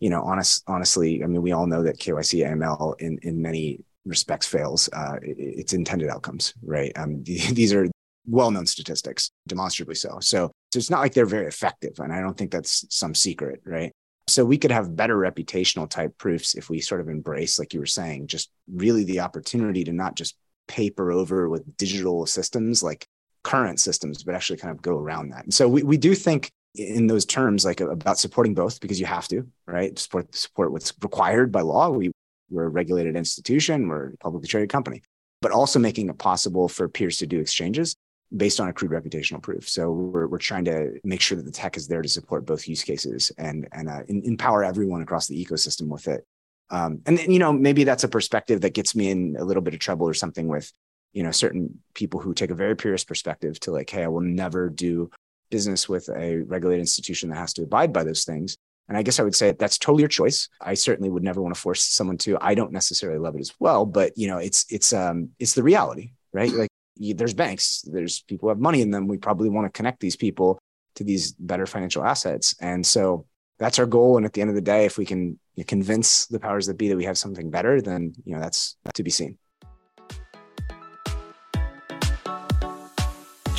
you 0.00 0.10
know, 0.10 0.22
honest, 0.22 0.64
honestly, 0.66 1.22
I 1.22 1.26
mean, 1.26 1.42
we 1.42 1.52
all 1.52 1.66
know 1.66 1.82
that 1.82 1.98
KYC 1.98 2.46
AML 2.46 3.00
in 3.00 3.18
in 3.22 3.40
many 3.40 3.80
respects 4.04 4.46
fails. 4.46 4.88
Uh, 4.92 5.18
its 5.22 5.72
intended 5.72 6.08
outcomes, 6.08 6.54
right? 6.62 6.92
Um, 6.96 7.22
these 7.24 7.72
are 7.72 7.86
well-known 8.26 8.66
statistics, 8.66 9.30
demonstrably 9.46 9.94
so. 9.94 10.18
So, 10.20 10.52
so 10.72 10.78
it's 10.78 10.90
not 10.90 11.00
like 11.00 11.14
they're 11.14 11.26
very 11.26 11.46
effective, 11.46 11.98
and 11.98 12.12
I 12.12 12.20
don't 12.20 12.36
think 12.36 12.50
that's 12.50 12.84
some 12.88 13.14
secret, 13.14 13.60
right? 13.64 13.92
So 14.28 14.44
we 14.44 14.58
could 14.58 14.70
have 14.70 14.94
better 14.94 15.16
reputational 15.16 15.88
type 15.88 16.16
proofs 16.16 16.54
if 16.54 16.70
we 16.70 16.80
sort 16.80 17.00
of 17.00 17.08
embrace, 17.08 17.58
like 17.58 17.74
you 17.74 17.80
were 17.80 17.86
saying, 17.86 18.28
just 18.28 18.50
really 18.72 19.04
the 19.04 19.20
opportunity 19.20 19.82
to 19.84 19.92
not 19.92 20.14
just 20.14 20.36
paper 20.68 21.10
over 21.10 21.48
with 21.48 21.76
digital 21.76 22.26
systems 22.26 22.82
like 22.82 23.06
current 23.42 23.80
systems, 23.80 24.22
but 24.22 24.34
actually 24.36 24.58
kind 24.58 24.70
of 24.70 24.80
go 24.82 24.96
around 24.96 25.30
that. 25.30 25.44
And 25.44 25.52
so 25.52 25.68
we, 25.68 25.82
we 25.82 25.96
do 25.96 26.14
think 26.14 26.52
in 26.74 27.06
those 27.06 27.26
terms, 27.26 27.64
like 27.64 27.80
about 27.80 28.18
supporting 28.18 28.54
both 28.54 28.80
because 28.80 29.00
you 29.00 29.06
have 29.06 29.28
to, 29.28 29.46
right? 29.66 29.98
Support 29.98 30.34
support 30.34 30.72
what's 30.72 30.92
required 31.02 31.50
by 31.50 31.62
law. 31.62 31.90
We 31.90 32.12
we're 32.50 32.64
a 32.64 32.68
regulated 32.68 33.16
institution, 33.16 33.88
we're 33.88 34.10
a 34.10 34.16
publicly 34.18 34.48
traded 34.48 34.70
company, 34.70 35.02
but 35.40 35.52
also 35.52 35.78
making 35.78 36.08
it 36.08 36.18
possible 36.18 36.68
for 36.68 36.88
peers 36.88 37.18
to 37.18 37.26
do 37.26 37.40
exchanges 37.40 37.94
based 38.36 38.60
on 38.60 38.68
accrued 38.68 38.92
reputational 38.92 39.42
proof. 39.42 39.68
So 39.68 39.90
we're, 39.90 40.26
we're 40.28 40.38
trying 40.38 40.64
to 40.66 40.98
make 41.02 41.20
sure 41.20 41.36
that 41.36 41.44
the 41.44 41.50
tech 41.50 41.76
is 41.76 41.88
there 41.88 42.02
to 42.02 42.08
support 42.08 42.46
both 42.46 42.68
use 42.68 42.82
cases 42.82 43.32
and 43.38 43.68
and 43.72 43.88
uh, 43.88 44.02
empower 44.08 44.64
everyone 44.64 45.02
across 45.02 45.26
the 45.26 45.44
ecosystem 45.44 45.88
with 45.88 46.08
it. 46.08 46.24
Um, 46.70 47.00
and 47.06 47.18
you 47.18 47.40
know 47.40 47.52
maybe 47.52 47.84
that's 47.84 48.04
a 48.04 48.08
perspective 48.08 48.60
that 48.60 48.74
gets 48.74 48.94
me 48.94 49.10
in 49.10 49.36
a 49.38 49.44
little 49.44 49.62
bit 49.62 49.74
of 49.74 49.80
trouble 49.80 50.08
or 50.08 50.14
something 50.14 50.46
with 50.46 50.72
you 51.12 51.24
know 51.24 51.32
certain 51.32 51.80
people 51.94 52.20
who 52.20 52.32
take 52.32 52.50
a 52.50 52.54
very 52.54 52.76
purist 52.76 53.08
perspective 53.08 53.58
to 53.60 53.72
like, 53.72 53.90
hey, 53.90 54.04
I 54.04 54.08
will 54.08 54.20
never 54.20 54.68
do 54.68 55.10
business 55.50 55.88
with 55.88 56.08
a 56.16 56.38
regulated 56.38 56.80
institution 56.80 57.28
that 57.30 57.36
has 57.36 57.52
to 57.54 57.62
abide 57.62 57.92
by 57.92 58.04
those 58.04 58.24
things. 58.24 58.56
And 58.88 58.96
I 58.96 59.02
guess 59.02 59.20
I 59.20 59.22
would 59.22 59.36
say 59.36 59.52
that's 59.52 59.78
totally 59.78 60.02
your 60.02 60.08
choice. 60.08 60.48
I 60.60 60.74
certainly 60.74 61.10
would 61.10 61.22
never 61.22 61.40
want 61.40 61.54
to 61.54 61.60
force 61.60 61.82
someone 61.82 62.18
to. 62.18 62.36
I 62.40 62.54
don't 62.54 62.72
necessarily 62.72 63.20
love 63.20 63.36
it 63.36 63.40
as 63.40 63.52
well, 63.60 63.86
but 63.86 64.16
you 64.16 64.26
know, 64.26 64.38
it's 64.38 64.66
it's 64.68 64.92
um 64.92 65.30
it's 65.38 65.54
the 65.54 65.62
reality, 65.62 66.12
right? 66.32 66.52
Like 66.52 66.70
there's 66.96 67.34
banks, 67.34 67.82
there's 67.82 68.22
people 68.22 68.46
who 68.46 68.50
have 68.50 68.58
money 68.58 68.82
in 68.82 68.90
them. 68.90 69.06
We 69.06 69.16
probably 69.16 69.48
want 69.48 69.66
to 69.66 69.76
connect 69.76 70.00
these 70.00 70.16
people 70.16 70.58
to 70.96 71.04
these 71.04 71.32
better 71.32 71.66
financial 71.66 72.04
assets. 72.04 72.54
And 72.60 72.84
so 72.84 73.26
that's 73.58 73.78
our 73.78 73.86
goal. 73.86 74.16
And 74.16 74.26
at 74.26 74.32
the 74.32 74.40
end 74.40 74.50
of 74.50 74.56
the 74.56 74.60
day, 74.60 74.86
if 74.86 74.98
we 74.98 75.06
can 75.06 75.38
convince 75.68 76.26
the 76.26 76.40
powers 76.40 76.66
that 76.66 76.78
be 76.78 76.88
that 76.88 76.96
we 76.96 77.04
have 77.04 77.18
something 77.18 77.50
better, 77.50 77.80
then 77.80 78.14
you 78.24 78.34
know 78.34 78.40
that's 78.40 78.76
to 78.94 79.02
be 79.02 79.10
seen. 79.10 79.38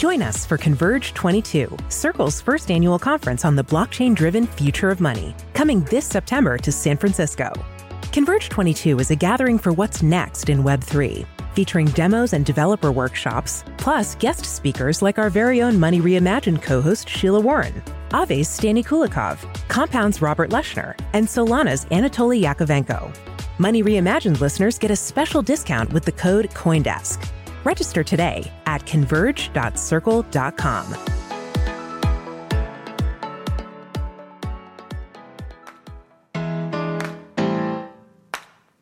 Join 0.01 0.23
us 0.23 0.47
for 0.47 0.57
Converge 0.57 1.13
22, 1.13 1.77
Circle's 1.89 2.41
first 2.41 2.71
annual 2.71 2.97
conference 2.97 3.45
on 3.45 3.55
the 3.55 3.63
blockchain 3.63 4.15
driven 4.15 4.47
future 4.47 4.89
of 4.89 4.99
money, 4.99 5.35
coming 5.53 5.83
this 5.91 6.07
September 6.07 6.57
to 6.57 6.71
San 6.71 6.97
Francisco. 6.97 7.53
Converge 8.11 8.49
22 8.49 8.97
is 8.97 9.11
a 9.11 9.15
gathering 9.15 9.59
for 9.59 9.73
what's 9.73 10.01
next 10.01 10.49
in 10.49 10.63
Web3 10.63 11.23
featuring 11.53 11.85
demos 11.87 12.33
and 12.33 12.47
developer 12.47 12.91
workshops, 12.91 13.63
plus 13.77 14.15
guest 14.15 14.43
speakers 14.43 15.03
like 15.03 15.19
our 15.19 15.29
very 15.29 15.61
own 15.61 15.79
Money 15.79 16.01
Reimagined 16.01 16.63
co 16.63 16.81
host 16.81 17.07
Sheila 17.07 17.39
Warren, 17.39 17.83
Aave's 18.09 18.47
Stani 18.47 18.83
Kulechov, 18.83 19.37
Compound's 19.67 20.19
Robert 20.19 20.49
Leshner, 20.49 20.99
and 21.13 21.27
Solana's 21.27 21.85
Anatoly 21.91 22.41
Yakovenko. 22.41 23.15
Money 23.59 23.83
Reimagined 23.83 24.39
listeners 24.39 24.79
get 24.79 24.89
a 24.89 24.95
special 24.95 25.43
discount 25.43 25.93
with 25.93 26.05
the 26.05 26.11
code 26.13 26.49
COINDESK. 26.55 27.40
Register 27.63 28.04
today 28.04 28.52
at 28.65 28.86
converge.circle.com. 28.86 31.12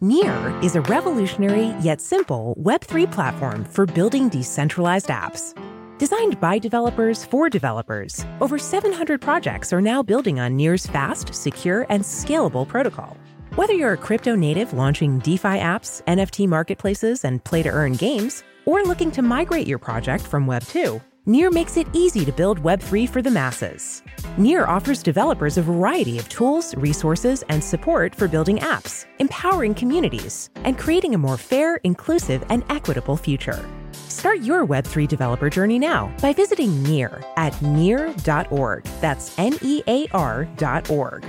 Near 0.01 0.57
is 0.63 0.77
a 0.77 0.81
revolutionary 0.83 1.75
yet 1.81 1.99
simple 1.99 2.55
Web3 2.57 3.11
platform 3.11 3.65
for 3.65 3.85
building 3.85 4.29
decentralized 4.29 5.09
apps. 5.09 5.53
Designed 5.97 6.39
by 6.39 6.57
developers 6.57 7.25
for 7.25 7.49
developers, 7.49 8.25
over 8.39 8.57
700 8.57 9.19
projects 9.19 9.73
are 9.73 9.81
now 9.81 10.01
building 10.01 10.39
on 10.39 10.55
Near's 10.55 10.87
fast, 10.87 11.35
secure, 11.35 11.85
and 11.89 12.01
scalable 12.01 12.65
protocol. 12.65 13.17
Whether 13.59 13.73
you're 13.73 13.91
a 13.91 13.97
crypto 13.97 14.35
native 14.35 14.71
launching 14.71 15.19
DeFi 15.19 15.59
apps, 15.59 16.01
NFT 16.05 16.47
marketplaces, 16.47 17.25
and 17.25 17.43
play 17.43 17.61
to 17.61 17.67
earn 17.67 17.91
games, 17.91 18.41
or 18.63 18.83
looking 18.83 19.11
to 19.11 19.21
migrate 19.21 19.67
your 19.67 19.77
project 19.77 20.25
from 20.25 20.47
Web 20.47 20.63
2, 20.63 21.01
Near 21.25 21.51
makes 21.51 21.75
it 21.75 21.85
easy 21.91 22.23
to 22.23 22.31
build 22.31 22.63
Web3 22.63 23.09
for 23.09 23.21
the 23.21 23.29
masses. 23.29 24.01
Near 24.37 24.65
offers 24.65 25.03
developers 25.03 25.57
a 25.57 25.61
variety 25.61 26.17
of 26.17 26.29
tools, 26.29 26.73
resources, 26.75 27.43
and 27.49 27.61
support 27.61 28.15
for 28.15 28.29
building 28.29 28.59
apps, 28.59 29.03
empowering 29.19 29.73
communities, 29.73 30.49
and 30.63 30.79
creating 30.79 31.13
a 31.13 31.17
more 31.17 31.35
fair, 31.35 31.81
inclusive, 31.83 32.45
and 32.47 32.63
equitable 32.69 33.17
future. 33.17 33.67
Start 33.91 34.39
your 34.39 34.65
Web3 34.65 35.05
developer 35.05 35.49
journey 35.49 35.79
now 35.79 36.15
by 36.21 36.31
visiting 36.31 36.81
Near 36.83 37.21
at 37.35 37.61
near.org. 37.61 38.85
That's 39.01 39.37
N 39.37 39.57
E 39.61 39.83
A 39.85 40.07
R.org. 40.13 41.25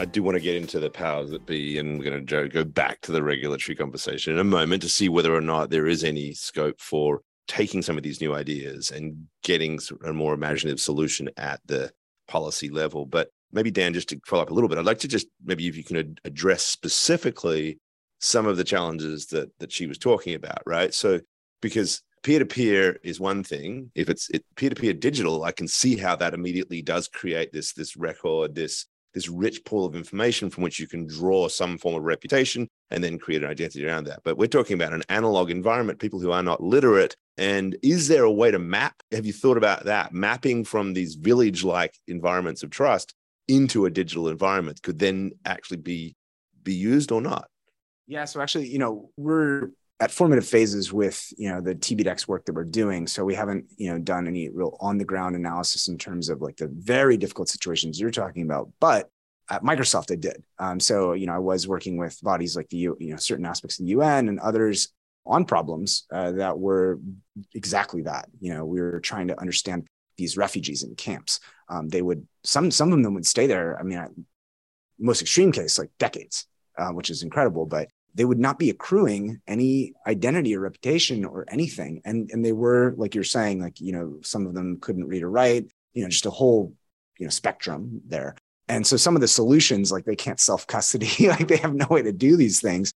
I 0.00 0.06
do 0.06 0.22
want 0.22 0.34
to 0.36 0.42
get 0.42 0.56
into 0.56 0.80
the 0.80 0.88
powers 0.88 1.28
that 1.28 1.44
be, 1.44 1.76
and 1.78 1.98
we're 1.98 2.10
going 2.10 2.26
to 2.26 2.48
go 2.48 2.64
back 2.64 3.02
to 3.02 3.12
the 3.12 3.22
regulatory 3.22 3.76
conversation 3.76 4.32
in 4.32 4.38
a 4.38 4.44
moment 4.44 4.80
to 4.80 4.88
see 4.88 5.10
whether 5.10 5.34
or 5.34 5.42
not 5.42 5.68
there 5.68 5.86
is 5.86 6.04
any 6.04 6.32
scope 6.32 6.80
for 6.80 7.20
taking 7.46 7.82
some 7.82 7.98
of 7.98 8.02
these 8.02 8.18
new 8.18 8.34
ideas 8.34 8.90
and 8.90 9.26
getting 9.42 9.78
a 10.06 10.12
more 10.14 10.32
imaginative 10.32 10.80
solution 10.80 11.28
at 11.36 11.60
the 11.66 11.92
policy 12.28 12.70
level. 12.70 13.04
But 13.04 13.28
maybe 13.52 13.70
Dan, 13.70 13.92
just 13.92 14.08
to 14.08 14.20
follow 14.26 14.40
up 14.40 14.48
a 14.48 14.54
little 14.54 14.70
bit, 14.70 14.78
I'd 14.78 14.86
like 14.86 15.00
to 15.00 15.08
just 15.08 15.26
maybe 15.44 15.68
if 15.68 15.76
you 15.76 15.84
can 15.84 16.16
address 16.24 16.64
specifically 16.64 17.78
some 18.20 18.46
of 18.46 18.56
the 18.56 18.64
challenges 18.64 19.26
that 19.26 19.50
that 19.58 19.70
she 19.70 19.86
was 19.86 19.98
talking 19.98 20.34
about, 20.34 20.62
right? 20.64 20.94
So 20.94 21.20
because 21.60 22.00
peer 22.22 22.38
to 22.38 22.46
peer 22.46 22.98
is 23.04 23.20
one 23.20 23.44
thing. 23.44 23.90
If 23.94 24.08
it's 24.08 24.30
peer 24.56 24.70
to 24.70 24.76
peer 24.76 24.94
digital, 24.94 25.44
I 25.44 25.52
can 25.52 25.68
see 25.68 25.98
how 25.98 26.16
that 26.16 26.32
immediately 26.32 26.80
does 26.80 27.06
create 27.06 27.52
this 27.52 27.74
this 27.74 27.98
record, 27.98 28.54
this 28.54 28.86
this 29.14 29.28
rich 29.28 29.64
pool 29.64 29.84
of 29.84 29.94
information 29.94 30.50
from 30.50 30.62
which 30.62 30.78
you 30.78 30.86
can 30.86 31.06
draw 31.06 31.48
some 31.48 31.78
form 31.78 31.96
of 31.96 32.02
reputation 32.02 32.68
and 32.90 33.02
then 33.02 33.18
create 33.18 33.42
an 33.42 33.50
identity 33.50 33.86
around 33.86 34.04
that. 34.04 34.20
But 34.24 34.38
we're 34.38 34.46
talking 34.46 34.74
about 34.74 34.92
an 34.92 35.02
analog 35.08 35.50
environment, 35.50 35.98
people 35.98 36.20
who 36.20 36.32
are 36.32 36.42
not 36.42 36.62
literate. 36.62 37.16
And 37.36 37.76
is 37.82 38.08
there 38.08 38.24
a 38.24 38.32
way 38.32 38.50
to 38.50 38.58
map? 38.58 38.94
Have 39.12 39.26
you 39.26 39.32
thought 39.32 39.56
about 39.56 39.84
that? 39.84 40.12
Mapping 40.12 40.64
from 40.64 40.92
these 40.92 41.14
village 41.14 41.64
like 41.64 41.98
environments 42.06 42.62
of 42.62 42.70
trust 42.70 43.14
into 43.48 43.86
a 43.86 43.90
digital 43.90 44.28
environment 44.28 44.82
could 44.82 44.98
then 44.98 45.32
actually 45.44 45.78
be 45.78 46.14
be 46.62 46.74
used 46.74 47.10
or 47.10 47.20
not? 47.20 47.48
Yeah. 48.06 48.24
So 48.24 48.40
actually, 48.40 48.68
you 48.68 48.78
know, 48.78 49.10
we're 49.16 49.70
at 50.00 50.10
formative 50.10 50.46
phases 50.46 50.92
with 50.92 51.32
you 51.36 51.50
know 51.50 51.60
the 51.60 51.74
TBDEX 51.74 52.26
work 52.26 52.46
that 52.46 52.54
we're 52.54 52.64
doing. 52.64 53.06
So 53.06 53.24
we 53.24 53.34
haven't 53.34 53.66
you 53.76 53.92
know 53.92 53.98
done 53.98 54.26
any 54.26 54.48
real 54.48 54.76
on 54.80 54.98
the 54.98 55.04
ground 55.04 55.36
analysis 55.36 55.88
in 55.88 55.98
terms 55.98 56.30
of 56.30 56.40
like 56.40 56.56
the 56.56 56.68
very 56.68 57.16
difficult 57.16 57.48
situations 57.48 58.00
you're 58.00 58.10
talking 58.10 58.42
about. 58.42 58.70
But 58.80 59.10
at 59.50 59.62
Microsoft, 59.62 60.10
I 60.10 60.16
did. 60.16 60.42
Um, 60.58 60.80
so 60.80 61.12
you 61.12 61.26
know 61.26 61.34
I 61.34 61.38
was 61.38 61.68
working 61.68 61.98
with 61.98 62.18
bodies 62.22 62.56
like 62.56 62.70
the 62.70 62.78
you 62.78 62.96
know 62.98 63.16
certain 63.16 63.44
aspects 63.44 63.78
of 63.78 63.84
the 63.84 63.90
UN 63.92 64.28
and 64.28 64.40
others 64.40 64.88
on 65.26 65.44
problems 65.44 66.06
uh, 66.10 66.32
that 66.32 66.58
were 66.58 66.98
exactly 67.54 68.02
that. 68.02 68.28
You 68.40 68.54
know 68.54 68.64
we 68.64 68.80
were 68.80 69.00
trying 69.00 69.28
to 69.28 69.38
understand 69.38 69.86
these 70.16 70.36
refugees 70.36 70.82
in 70.82 70.94
camps. 70.94 71.40
Um, 71.68 71.88
they 71.88 72.00
would 72.00 72.26
some 72.42 72.70
some 72.70 72.92
of 72.92 73.02
them 73.02 73.14
would 73.14 73.26
stay 73.26 73.46
there. 73.46 73.78
I 73.78 73.82
mean, 73.82 73.98
I, 73.98 74.08
most 74.98 75.20
extreme 75.20 75.52
case 75.52 75.78
like 75.78 75.90
decades, 75.98 76.46
uh, 76.78 76.90
which 76.90 77.10
is 77.10 77.22
incredible. 77.22 77.66
But 77.66 77.88
they 78.14 78.24
would 78.24 78.38
not 78.38 78.58
be 78.58 78.70
accruing 78.70 79.40
any 79.46 79.94
identity 80.06 80.56
or 80.56 80.60
reputation 80.60 81.24
or 81.24 81.44
anything. 81.48 82.02
And 82.04 82.30
and 82.32 82.44
they 82.44 82.52
were, 82.52 82.94
like 82.96 83.14
you're 83.14 83.24
saying, 83.24 83.60
like, 83.60 83.80
you 83.80 83.92
know, 83.92 84.18
some 84.22 84.46
of 84.46 84.54
them 84.54 84.78
couldn't 84.80 85.06
read 85.06 85.22
or 85.22 85.30
write, 85.30 85.70
you 85.94 86.02
know, 86.02 86.08
just 86.08 86.26
a 86.26 86.30
whole, 86.30 86.74
you 87.18 87.26
know, 87.26 87.30
spectrum 87.30 88.02
there. 88.06 88.36
And 88.68 88.86
so 88.86 88.96
some 88.96 89.16
of 89.16 89.20
the 89.20 89.28
solutions, 89.28 89.90
like 89.90 90.04
they 90.04 90.16
can't 90.16 90.40
self-custody, 90.40 91.08
like 91.28 91.48
they 91.48 91.56
have 91.58 91.74
no 91.74 91.86
way 91.90 92.02
to 92.02 92.12
do 92.12 92.36
these 92.36 92.60
things. 92.60 92.92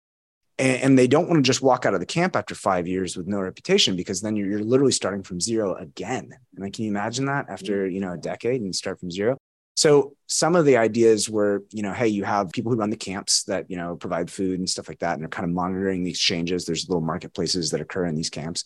And, 0.57 0.83
and 0.83 0.98
they 0.98 1.09
don't 1.09 1.29
want 1.29 1.44
to 1.44 1.48
just 1.48 1.62
walk 1.62 1.85
out 1.85 1.94
of 1.94 2.00
the 2.00 2.07
camp 2.07 2.37
after 2.37 2.55
five 2.55 2.87
years 2.87 3.16
with 3.16 3.27
no 3.27 3.40
reputation 3.40 3.96
because 3.96 4.20
then 4.20 4.37
you're, 4.37 4.48
you're 4.48 4.61
literally 4.61 4.92
starting 4.92 5.24
from 5.24 5.40
zero 5.40 5.74
again. 5.74 6.31
And 6.55 6.64
like, 6.64 6.74
can 6.74 6.85
you 6.85 6.90
imagine 6.90 7.27
that 7.27 7.46
after, 7.48 7.88
you 7.88 8.00
know, 8.00 8.12
a 8.12 8.16
decade 8.16 8.61
and 8.61 8.74
start 8.74 9.00
from 9.00 9.11
zero? 9.11 9.37
So 9.75 10.15
some 10.27 10.55
of 10.55 10.65
the 10.65 10.77
ideas 10.77 11.29
were, 11.29 11.65
you 11.71 11.83
know, 11.83 11.93
hey, 11.93 12.09
you 12.09 12.25
have 12.25 12.53
people 12.53 12.71
who 12.71 12.79
run 12.79 12.91
the 12.91 12.97
camps 12.97 13.43
that, 13.45 13.69
you 13.69 13.77
know, 13.77 13.97
provide 13.97 14.31
food 14.31 14.59
and 14.59 14.71
stuff 14.71 14.89
like 14.89 15.01
that. 15.01 15.15
And 15.15 15.23
they're 15.23 15.29
kind 15.29 15.49
of 15.49 15.55
monitoring 15.55 16.05
these 16.05 16.19
changes. 16.19 16.65
There's 16.65 16.89
little 16.89 17.03
marketplaces 17.03 17.71
that 17.71 17.81
occur 17.81 18.07
in 18.07 18.15
these 18.15 18.31
camps 18.31 18.65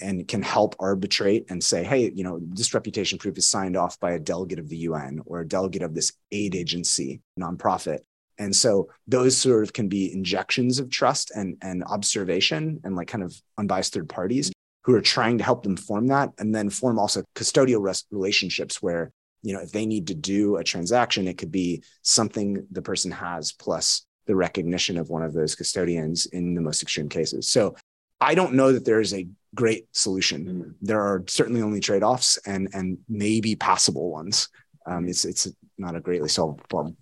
and 0.00 0.26
can 0.28 0.42
help 0.42 0.76
arbitrate 0.78 1.50
and 1.50 1.62
say, 1.62 1.82
hey, 1.82 2.12
you 2.14 2.22
know, 2.22 2.38
this 2.42 2.72
reputation 2.74 3.18
proof 3.18 3.36
is 3.38 3.48
signed 3.48 3.76
off 3.76 3.98
by 3.98 4.12
a 4.12 4.20
delegate 4.20 4.60
of 4.60 4.68
the 4.68 4.78
UN 4.78 5.20
or 5.26 5.40
a 5.40 5.48
delegate 5.48 5.82
of 5.82 5.94
this 5.94 6.12
aid 6.30 6.54
agency, 6.54 7.20
nonprofit. 7.38 7.98
And 8.38 8.54
so 8.54 8.88
those 9.06 9.36
sort 9.36 9.64
of 9.64 9.72
can 9.72 9.88
be 9.88 10.12
injections 10.12 10.78
of 10.78 10.90
trust 10.90 11.32
and, 11.34 11.56
and 11.60 11.84
observation 11.84 12.80
and 12.84 12.96
like 12.96 13.08
kind 13.08 13.24
of 13.24 13.34
unbiased 13.58 13.92
third 13.92 14.08
parties 14.08 14.50
who 14.84 14.94
are 14.94 15.02
trying 15.02 15.38
to 15.38 15.44
help 15.44 15.62
them 15.62 15.76
form 15.76 16.06
that 16.06 16.30
and 16.38 16.54
then 16.54 16.70
form 16.70 16.98
also 16.98 17.22
custodial 17.34 18.02
relationships 18.10 18.80
where 18.80 19.12
you 19.42 19.52
know 19.52 19.60
if 19.60 19.72
they 19.72 19.86
need 19.86 20.06
to 20.06 20.14
do 20.14 20.56
a 20.56 20.64
transaction 20.64 21.28
it 21.28 21.38
could 21.38 21.52
be 21.52 21.82
something 22.02 22.66
the 22.70 22.82
person 22.82 23.10
has 23.10 23.52
plus 23.52 24.06
the 24.26 24.36
recognition 24.36 24.96
of 24.96 25.10
one 25.10 25.22
of 25.22 25.32
those 25.32 25.54
custodians 25.54 26.26
in 26.26 26.54
the 26.54 26.60
most 26.60 26.82
extreme 26.82 27.08
cases 27.08 27.48
so 27.48 27.74
i 28.20 28.34
don't 28.34 28.54
know 28.54 28.72
that 28.72 28.84
there 28.84 29.00
is 29.00 29.14
a 29.14 29.26
great 29.54 29.86
solution 29.92 30.44
mm-hmm. 30.44 30.70
there 30.80 31.00
are 31.00 31.24
certainly 31.26 31.62
only 31.62 31.80
trade-offs 31.80 32.38
and 32.46 32.68
and 32.72 32.98
maybe 33.08 33.54
passable 33.56 34.10
ones 34.10 34.48
um, 34.86 35.06
it's 35.06 35.24
it's 35.24 35.48
not 35.78 35.96
a 35.96 36.00
greatly 36.00 36.28
solved 36.28 36.66
problem 36.68 36.96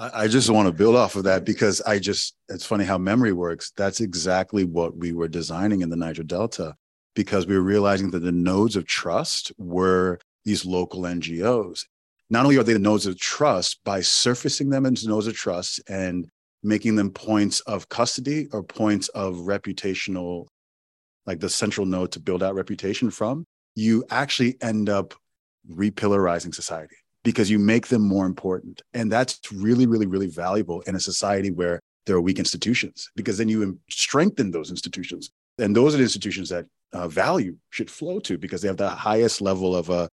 I 0.00 0.28
just 0.28 0.48
want 0.48 0.68
to 0.68 0.72
build 0.72 0.94
off 0.94 1.16
of 1.16 1.24
that 1.24 1.44
because 1.44 1.80
I 1.80 1.98
just, 1.98 2.36
it's 2.48 2.64
funny 2.64 2.84
how 2.84 2.98
memory 2.98 3.32
works. 3.32 3.72
That's 3.76 4.00
exactly 4.00 4.62
what 4.62 4.96
we 4.96 5.12
were 5.12 5.26
designing 5.26 5.80
in 5.80 5.90
the 5.90 5.96
Niger 5.96 6.22
Delta 6.22 6.76
because 7.16 7.48
we 7.48 7.56
were 7.56 7.64
realizing 7.64 8.12
that 8.12 8.20
the 8.20 8.30
nodes 8.30 8.76
of 8.76 8.86
trust 8.86 9.50
were 9.58 10.20
these 10.44 10.64
local 10.64 11.02
NGOs. 11.02 11.84
Not 12.30 12.44
only 12.44 12.58
are 12.58 12.62
they 12.62 12.74
the 12.74 12.78
nodes 12.78 13.06
of 13.06 13.18
trust 13.18 13.80
by 13.84 14.00
surfacing 14.00 14.70
them 14.70 14.84
into 14.84 15.08
nodes 15.08 15.26
of 15.26 15.34
trust 15.34 15.80
and 15.88 16.28
making 16.62 16.96
them 16.96 17.10
points 17.10 17.60
of 17.60 17.88
custody 17.88 18.48
or 18.52 18.62
points 18.62 19.08
of 19.08 19.36
reputational, 19.36 20.46
like 21.26 21.40
the 21.40 21.48
central 21.48 21.86
node 21.86 22.12
to 22.12 22.20
build 22.20 22.42
out 22.42 22.54
reputation 22.54 23.10
from, 23.10 23.44
you 23.74 24.04
actually 24.10 24.56
end 24.60 24.88
up 24.88 25.14
repillarizing 25.70 26.54
society 26.54 26.96
because 27.24 27.50
you 27.50 27.58
make 27.58 27.88
them 27.88 28.02
more 28.02 28.26
important. 28.26 28.82
And 28.94 29.10
that's 29.10 29.40
really, 29.52 29.86
really, 29.86 30.06
really 30.06 30.28
valuable 30.28 30.80
in 30.82 30.94
a 30.94 31.00
society 31.00 31.50
where 31.50 31.80
there 32.06 32.16
are 32.16 32.20
weak 32.20 32.38
institutions 32.38 33.10
because 33.16 33.38
then 33.38 33.48
you 33.48 33.78
strengthen 33.90 34.50
those 34.50 34.70
institutions. 34.70 35.30
And 35.58 35.74
those 35.74 35.94
are 35.94 35.98
the 35.98 36.04
institutions 36.04 36.48
that 36.48 36.66
uh, 36.92 37.08
value 37.08 37.56
should 37.70 37.90
flow 37.90 38.18
to 38.20 38.38
because 38.38 38.62
they 38.62 38.68
have 38.68 38.76
the 38.76 38.88
highest 38.88 39.40
level 39.40 39.76
of 39.76 39.90
uh, 39.90 40.08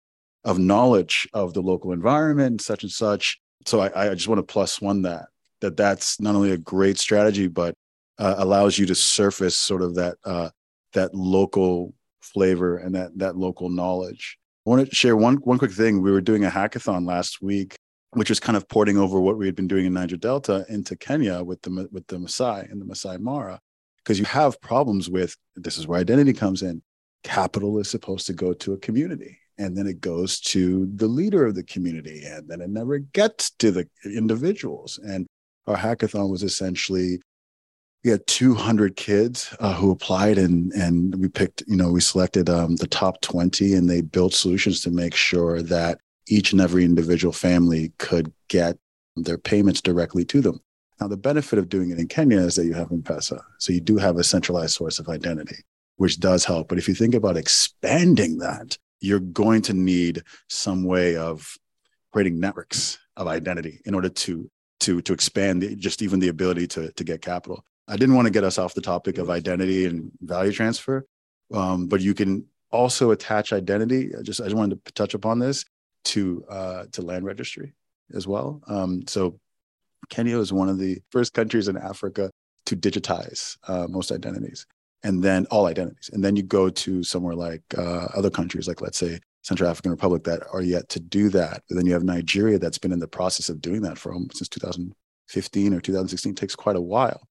of 0.46 0.60
knowledge 0.60 1.28
of 1.34 1.54
the 1.54 1.62
local 1.62 1.92
environment, 1.92 2.62
such 2.62 2.84
and 2.84 2.92
such. 2.92 3.40
So 3.66 3.82
I, 3.82 4.12
I 4.12 4.14
just 4.14 4.28
want 4.28 4.40
to 4.40 4.44
plus 4.44 4.80
one 4.80 5.02
that 5.02 5.26
that 5.62 5.76
that's 5.76 6.20
not 6.20 6.36
only 6.36 6.52
a 6.52 6.58
great 6.58 6.98
strategy, 7.00 7.48
but 7.48 7.76
uh, 8.20 8.36
allows 8.38 8.78
you 8.78 8.86
to 8.86 8.96
surface 8.96 9.58
sort 9.58 9.82
of 9.82 9.96
that 9.96 10.16
uh, 10.24 10.50
that 10.94 11.14
local 11.14 11.94
flavor 12.22 12.78
and 12.78 12.96
that 12.96 13.18
that 13.18 13.36
local 13.36 13.70
knowledge. 13.70 14.38
I 14.66 14.70
want 14.70 14.90
to 14.90 14.96
share 14.96 15.16
one 15.16 15.38
one 15.38 15.58
quick 15.58 15.72
thing. 15.72 16.02
We 16.02 16.12
were 16.12 16.22
doing 16.22 16.46
a 16.46 16.50
hackathon 16.50 17.08
last 17.08 17.42
week, 17.42 17.76
which 18.12 18.30
was 18.30 18.40
kind 18.40 18.56
of 18.56 18.68
porting 18.70 18.98
over 18.98 19.20
what 19.20 19.38
we 19.38 19.48
had 19.48 19.56
been 19.56 19.68
doing 19.68 19.86
in 19.86 19.94
Niger 19.94 20.18
Delta 20.18 20.66
into 20.70 20.96
Kenya 20.96 21.44
with 21.44 21.62
the 21.64 21.90
with 21.92 22.06
the 22.08 22.18
Maasai 22.18 22.72
and 22.72 22.80
the 22.80 22.86
Maasai 22.86 23.20
Mara, 23.20 23.60
because 24.04 24.20
you 24.20 24.26
have 24.26 24.62
problems 24.62 25.10
with 25.10 25.36
this 25.56 25.78
is 25.78 25.88
where 25.88 26.00
identity 26.00 26.34
comes 26.34 26.62
in. 26.62 26.82
Capital 27.24 27.80
is 27.80 27.90
supposed 27.90 28.28
to 28.28 28.34
go 28.34 28.54
to 28.54 28.74
a 28.74 28.78
community, 28.78 29.40
and 29.58 29.78
then 29.78 29.88
it 29.88 30.02
goes 30.02 30.40
to 30.40 30.90
the 30.96 31.08
leader 31.08 31.46
of 31.46 31.56
the 31.56 31.64
community 31.64 32.24
and 32.26 32.48
then 32.48 32.62
it 32.62 32.70
never 32.70 33.00
gets 33.00 33.52
to 33.52 33.72
the 33.72 33.88
individuals. 34.04 35.00
And 35.04 35.28
our 35.68 35.78
hackathon 35.78 36.30
was 36.30 36.44
essentially 36.44 37.22
we 38.04 38.12
had 38.12 38.28
200 38.28 38.96
kids 38.96 39.56
uh, 39.60 39.74
who 39.74 39.90
applied 39.90 40.38
and 40.38 40.72
and 40.74 41.16
we 41.16 41.28
picked 41.28 41.64
you 41.68 41.76
know 41.76 41.92
we 41.92 42.02
selected 42.02 42.50
um, 42.50 42.76
the 42.76 42.88
top 42.88 43.20
20 43.22 43.74
and 43.74 43.90
they 43.90 44.02
built 44.02 44.34
solutions 44.34 44.82
to 44.82 44.92
make 44.92 45.16
sure 45.16 45.62
that 45.64 46.00
each 46.28 46.52
and 46.52 46.62
every 46.62 46.86
individual 46.86 47.34
family 47.34 47.92
could 47.98 48.32
get 48.48 48.78
their 49.16 49.38
payments 49.38 49.82
directly 49.82 50.24
to 50.26 50.42
them. 50.42 50.60
Now 51.00 51.08
the 51.08 51.18
benefit 51.18 51.58
of 51.58 51.70
doing 51.70 51.90
it 51.90 52.00
in 52.00 52.08
kenya 52.08 52.40
is 52.40 52.56
that 52.56 52.66
you 52.66 52.74
have 52.74 52.92
m-pesa 52.92 53.42
so 53.58 53.74
you 53.74 53.82
do 53.82 53.98
have 53.98 54.18
a 54.18 54.24
centralized 54.24 54.76
source 54.76 55.00
of 55.00 55.10
identity 55.10 55.64
which 55.98 56.20
does 56.20 56.46
help. 56.46 56.68
But 56.68 56.78
if 56.78 56.88
you 56.88 56.96
think 56.96 57.16
about 57.16 57.38
expanding 57.38 58.38
that 58.40 58.78
you're 59.02 59.20
going 59.20 59.62
to 59.64 59.74
need 59.74 60.24
some 60.50 60.84
way 60.84 61.16
of 61.16 61.58
creating 62.12 62.40
networks 62.40 62.98
of 63.18 63.28
identity 63.28 63.82
in 63.86 63.94
order 63.94 64.10
to 64.10 64.50
to 64.80 65.02
to 65.02 65.14
expand 65.14 65.62
the, 65.62 65.76
just 65.76 66.02
even 66.02 66.20
the 66.20 66.30
ability 66.30 66.68
to 66.68 66.92
to 66.94 67.04
get 67.04 67.22
capital. 67.22 67.64
I 67.88 67.98
didn't 67.98 68.16
want 68.16 68.26
to 68.26 68.32
get 68.32 68.44
us 68.44 68.58
off 68.58 68.74
the 68.74 68.82
topic 68.82 69.18
of 69.18 69.30
identity 69.30 69.86
and 69.86 70.12
value 70.22 70.52
transfer, 70.52 71.06
um, 71.54 71.88
but 71.88 72.02
you 72.02 72.14
can 72.14 72.46
also 72.72 73.12
attach 73.12 73.54
identity. 73.54 74.12
I 74.18 74.22
just 74.22 74.42
I 74.42 74.46
just 74.46 74.56
wanted 74.56 74.84
to 74.86 74.94
touch 74.94 75.14
upon 75.14 75.40
this 75.40 75.66
to 76.06 76.46
uh, 76.50 76.86
to 76.94 77.02
land 77.02 77.26
registry 77.26 77.74
as 78.14 78.28
well. 78.28 78.62
Um, 78.68 79.04
so 79.08 79.40
Kenya 80.10 80.40
is 80.40 80.54
one 80.54 80.70
of 80.70 80.78
the 80.78 81.02
first 81.10 81.34
countries 81.34 81.68
in 81.68 81.78
Africa 81.78 82.32
to 82.68 82.76
digitize 82.76 83.58
uh, 83.68 83.88
most 83.88 84.12
identities 84.12 84.66
and 85.06 85.24
then 85.24 85.46
all 85.52 85.68
identities. 85.68 86.10
And 86.12 86.24
then 86.24 86.36
you 86.36 86.44
go 86.44 86.70
to 86.70 87.04
somewhere 87.04 87.36
like 87.36 87.62
uh, 87.78 88.08
other 88.18 88.32
countries, 88.32 88.68
like 88.68 88.82
let's 88.82 88.98
say 88.98 89.20
Central 89.44 89.70
African 89.70 89.92
Republic, 89.92 90.24
that 90.24 90.42
are 90.52 90.64
yet 90.64 90.90
to 90.90 91.00
do 91.00 91.30
that. 91.30 91.62
But 91.70 91.76
then 91.76 91.86
you 91.86 91.94
have 91.94 92.04
Nigeria 92.04 92.58
that's 92.58 92.80
been 92.80 92.92
in 92.92 93.00
the 93.00 93.08
process 93.08 93.48
of 93.50 93.62
doing 93.62 93.82
that 93.84 94.00
for 94.00 94.14
since 94.34 94.50
2015 94.50 95.74
or 95.74 95.80
2016. 95.80 96.32
It 96.32 96.36
takes 96.36 96.56
quite 96.56 96.76
a 96.76 96.82
while. 96.82 97.22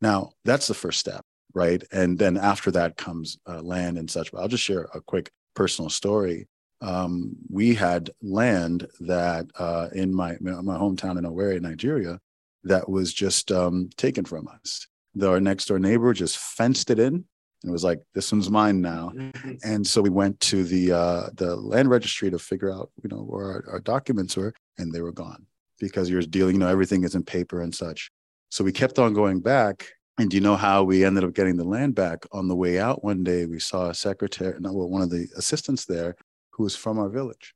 Now 0.00 0.32
that's 0.44 0.66
the 0.66 0.74
first 0.74 1.00
step, 1.00 1.24
right? 1.54 1.82
And 1.90 2.18
then 2.18 2.36
after 2.36 2.70
that 2.72 2.98
comes 2.98 3.38
uh, 3.48 3.62
land 3.62 3.96
and 3.98 4.10
such. 4.10 4.30
But 4.30 4.40
I'll 4.42 4.48
just 4.48 4.64
share 4.64 4.86
a 4.92 5.00
quick 5.00 5.30
personal 5.54 5.88
story. 5.90 6.46
um, 6.82 7.36
we 7.48 7.74
had 7.74 8.10
land 8.22 8.86
that 9.00 9.46
uh, 9.58 9.88
in 9.94 10.14
my 10.14 10.36
my 10.40 10.76
hometown 10.76 11.16
in 11.18 11.24
Owerri, 11.24 11.60
Nigeria, 11.60 12.20
that 12.64 12.88
was 12.88 13.12
just 13.12 13.50
um, 13.50 13.88
taken 13.96 14.24
from 14.24 14.48
us. 14.48 14.86
The, 15.16 15.28
our 15.28 15.40
next 15.40 15.66
door 15.66 15.78
neighbor 15.78 16.12
just 16.12 16.38
fenced 16.38 16.90
it 16.90 16.98
in 16.98 17.24
and 17.62 17.72
was 17.72 17.82
like, 17.82 18.00
"This 18.14 18.30
one's 18.30 18.50
mine 18.50 18.80
now." 18.80 19.12
And 19.64 19.84
so 19.84 20.00
we 20.02 20.10
went 20.10 20.38
to 20.40 20.62
the 20.62 20.92
uh, 20.92 21.28
the 21.34 21.56
land 21.56 21.90
registry 21.90 22.30
to 22.30 22.38
figure 22.38 22.72
out, 22.72 22.90
you 23.02 23.08
know, 23.08 23.22
where 23.22 23.46
our, 23.46 23.64
our 23.72 23.80
documents 23.80 24.36
were, 24.36 24.54
and 24.78 24.92
they 24.92 25.00
were 25.00 25.12
gone 25.12 25.46
because 25.78 26.08
you're 26.08 26.22
dealing, 26.22 26.54
you 26.54 26.60
know, 26.60 26.68
everything 26.68 27.04
is 27.04 27.14
in 27.14 27.22
paper 27.22 27.62
and 27.62 27.74
such. 27.74 28.10
So 28.50 28.64
we 28.64 28.72
kept 28.72 28.98
on 28.98 29.12
going 29.14 29.40
back. 29.40 29.88
And 30.18 30.30
do 30.30 30.36
you 30.38 30.40
know 30.40 30.56
how 30.56 30.82
we 30.82 31.04
ended 31.04 31.24
up 31.24 31.34
getting 31.34 31.56
the 31.56 31.64
land 31.64 31.94
back? 31.94 32.24
On 32.32 32.48
the 32.48 32.56
way 32.56 32.78
out 32.78 33.04
one 33.04 33.22
day, 33.22 33.44
we 33.44 33.58
saw 33.58 33.90
a 33.90 33.94
secretary, 33.94 34.58
no, 34.58 34.72
well, 34.72 34.88
one 34.88 35.02
of 35.02 35.10
the 35.10 35.28
assistants 35.36 35.84
there 35.84 36.16
who 36.52 36.62
was 36.62 36.74
from 36.74 36.98
our 36.98 37.10
village 37.10 37.54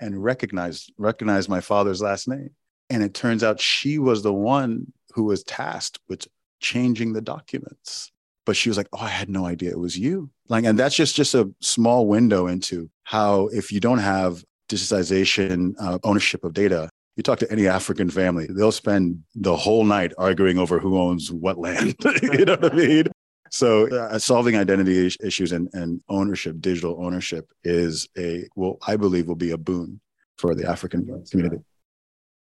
and 0.00 0.22
recognized 0.22 0.92
recognized 0.96 1.50
my 1.50 1.60
father's 1.60 2.00
last 2.00 2.26
name. 2.26 2.50
And 2.88 3.02
it 3.02 3.12
turns 3.12 3.44
out 3.44 3.60
she 3.60 3.98
was 3.98 4.22
the 4.22 4.32
one 4.32 4.90
who 5.12 5.24
was 5.24 5.42
tasked 5.42 5.98
with 6.08 6.26
changing 6.60 7.12
the 7.12 7.20
documents. 7.20 8.10
But 8.46 8.56
she 8.56 8.70
was 8.70 8.78
like, 8.78 8.88
"Oh, 8.92 8.98
I 8.98 9.08
had 9.08 9.28
no 9.28 9.44
idea 9.44 9.70
it 9.70 9.78
was 9.78 9.98
you." 9.98 10.30
Like, 10.48 10.64
and 10.64 10.78
that's 10.78 10.94
just 10.94 11.14
just 11.14 11.34
a 11.34 11.50
small 11.60 12.06
window 12.06 12.46
into 12.46 12.90
how 13.04 13.48
if 13.48 13.70
you 13.70 13.80
don't 13.80 13.98
have 13.98 14.42
digitization 14.68 15.74
uh, 15.80 15.98
ownership 16.04 16.44
of 16.44 16.54
data, 16.54 16.88
you 17.16 17.22
talk 17.22 17.40
to 17.40 17.50
any 17.50 17.66
African 17.66 18.08
family, 18.08 18.46
they'll 18.48 18.70
spend 18.70 19.24
the 19.34 19.56
whole 19.56 19.84
night 19.84 20.12
arguing 20.18 20.56
over 20.56 20.78
who 20.78 20.98
owns 20.98 21.32
what 21.32 21.58
land. 21.58 21.96
you 22.22 22.44
know 22.44 22.54
what 22.54 22.72
I 22.72 22.76
mean? 22.76 23.04
So 23.50 23.88
uh, 23.88 24.18
solving 24.20 24.56
identity 24.56 25.10
issues 25.20 25.50
and, 25.50 25.68
and 25.72 26.00
ownership, 26.08 26.60
digital 26.60 26.96
ownership 27.04 27.50
is 27.64 28.08
a, 28.16 28.46
well, 28.54 28.78
I 28.86 28.96
believe 28.96 29.26
will 29.26 29.34
be 29.34 29.50
a 29.50 29.58
boon 29.58 30.00
for 30.36 30.54
the 30.54 30.68
African 30.68 31.24
community. 31.28 31.58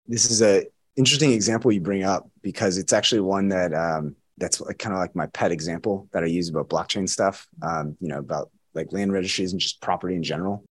This 0.05 0.29
is 0.29 0.43
a 0.43 0.65
interesting 0.95 1.31
example 1.31 1.71
you 1.71 1.81
bring 1.81 2.03
up 2.03 2.29
because 2.41 2.77
it's 2.77 2.93
actually 2.93 3.21
one 3.21 3.49
that 3.49 3.73
um, 3.73 4.15
that's 4.37 4.59
like, 4.61 4.79
kind 4.79 4.93
of 4.93 4.99
like 4.99 5.15
my 5.15 5.27
pet 5.27 5.51
example 5.51 6.07
that 6.11 6.23
I 6.23 6.27
use 6.27 6.49
about 6.49 6.69
blockchain 6.69 7.07
stuff, 7.07 7.47
um, 7.61 7.95
you 7.99 8.07
know, 8.07 8.19
about 8.19 8.49
like 8.73 8.91
land 8.91 9.11
registries 9.11 9.51
and 9.51 9.61
just 9.61 9.81
property 9.81 10.15
in 10.15 10.23
general 10.23 10.63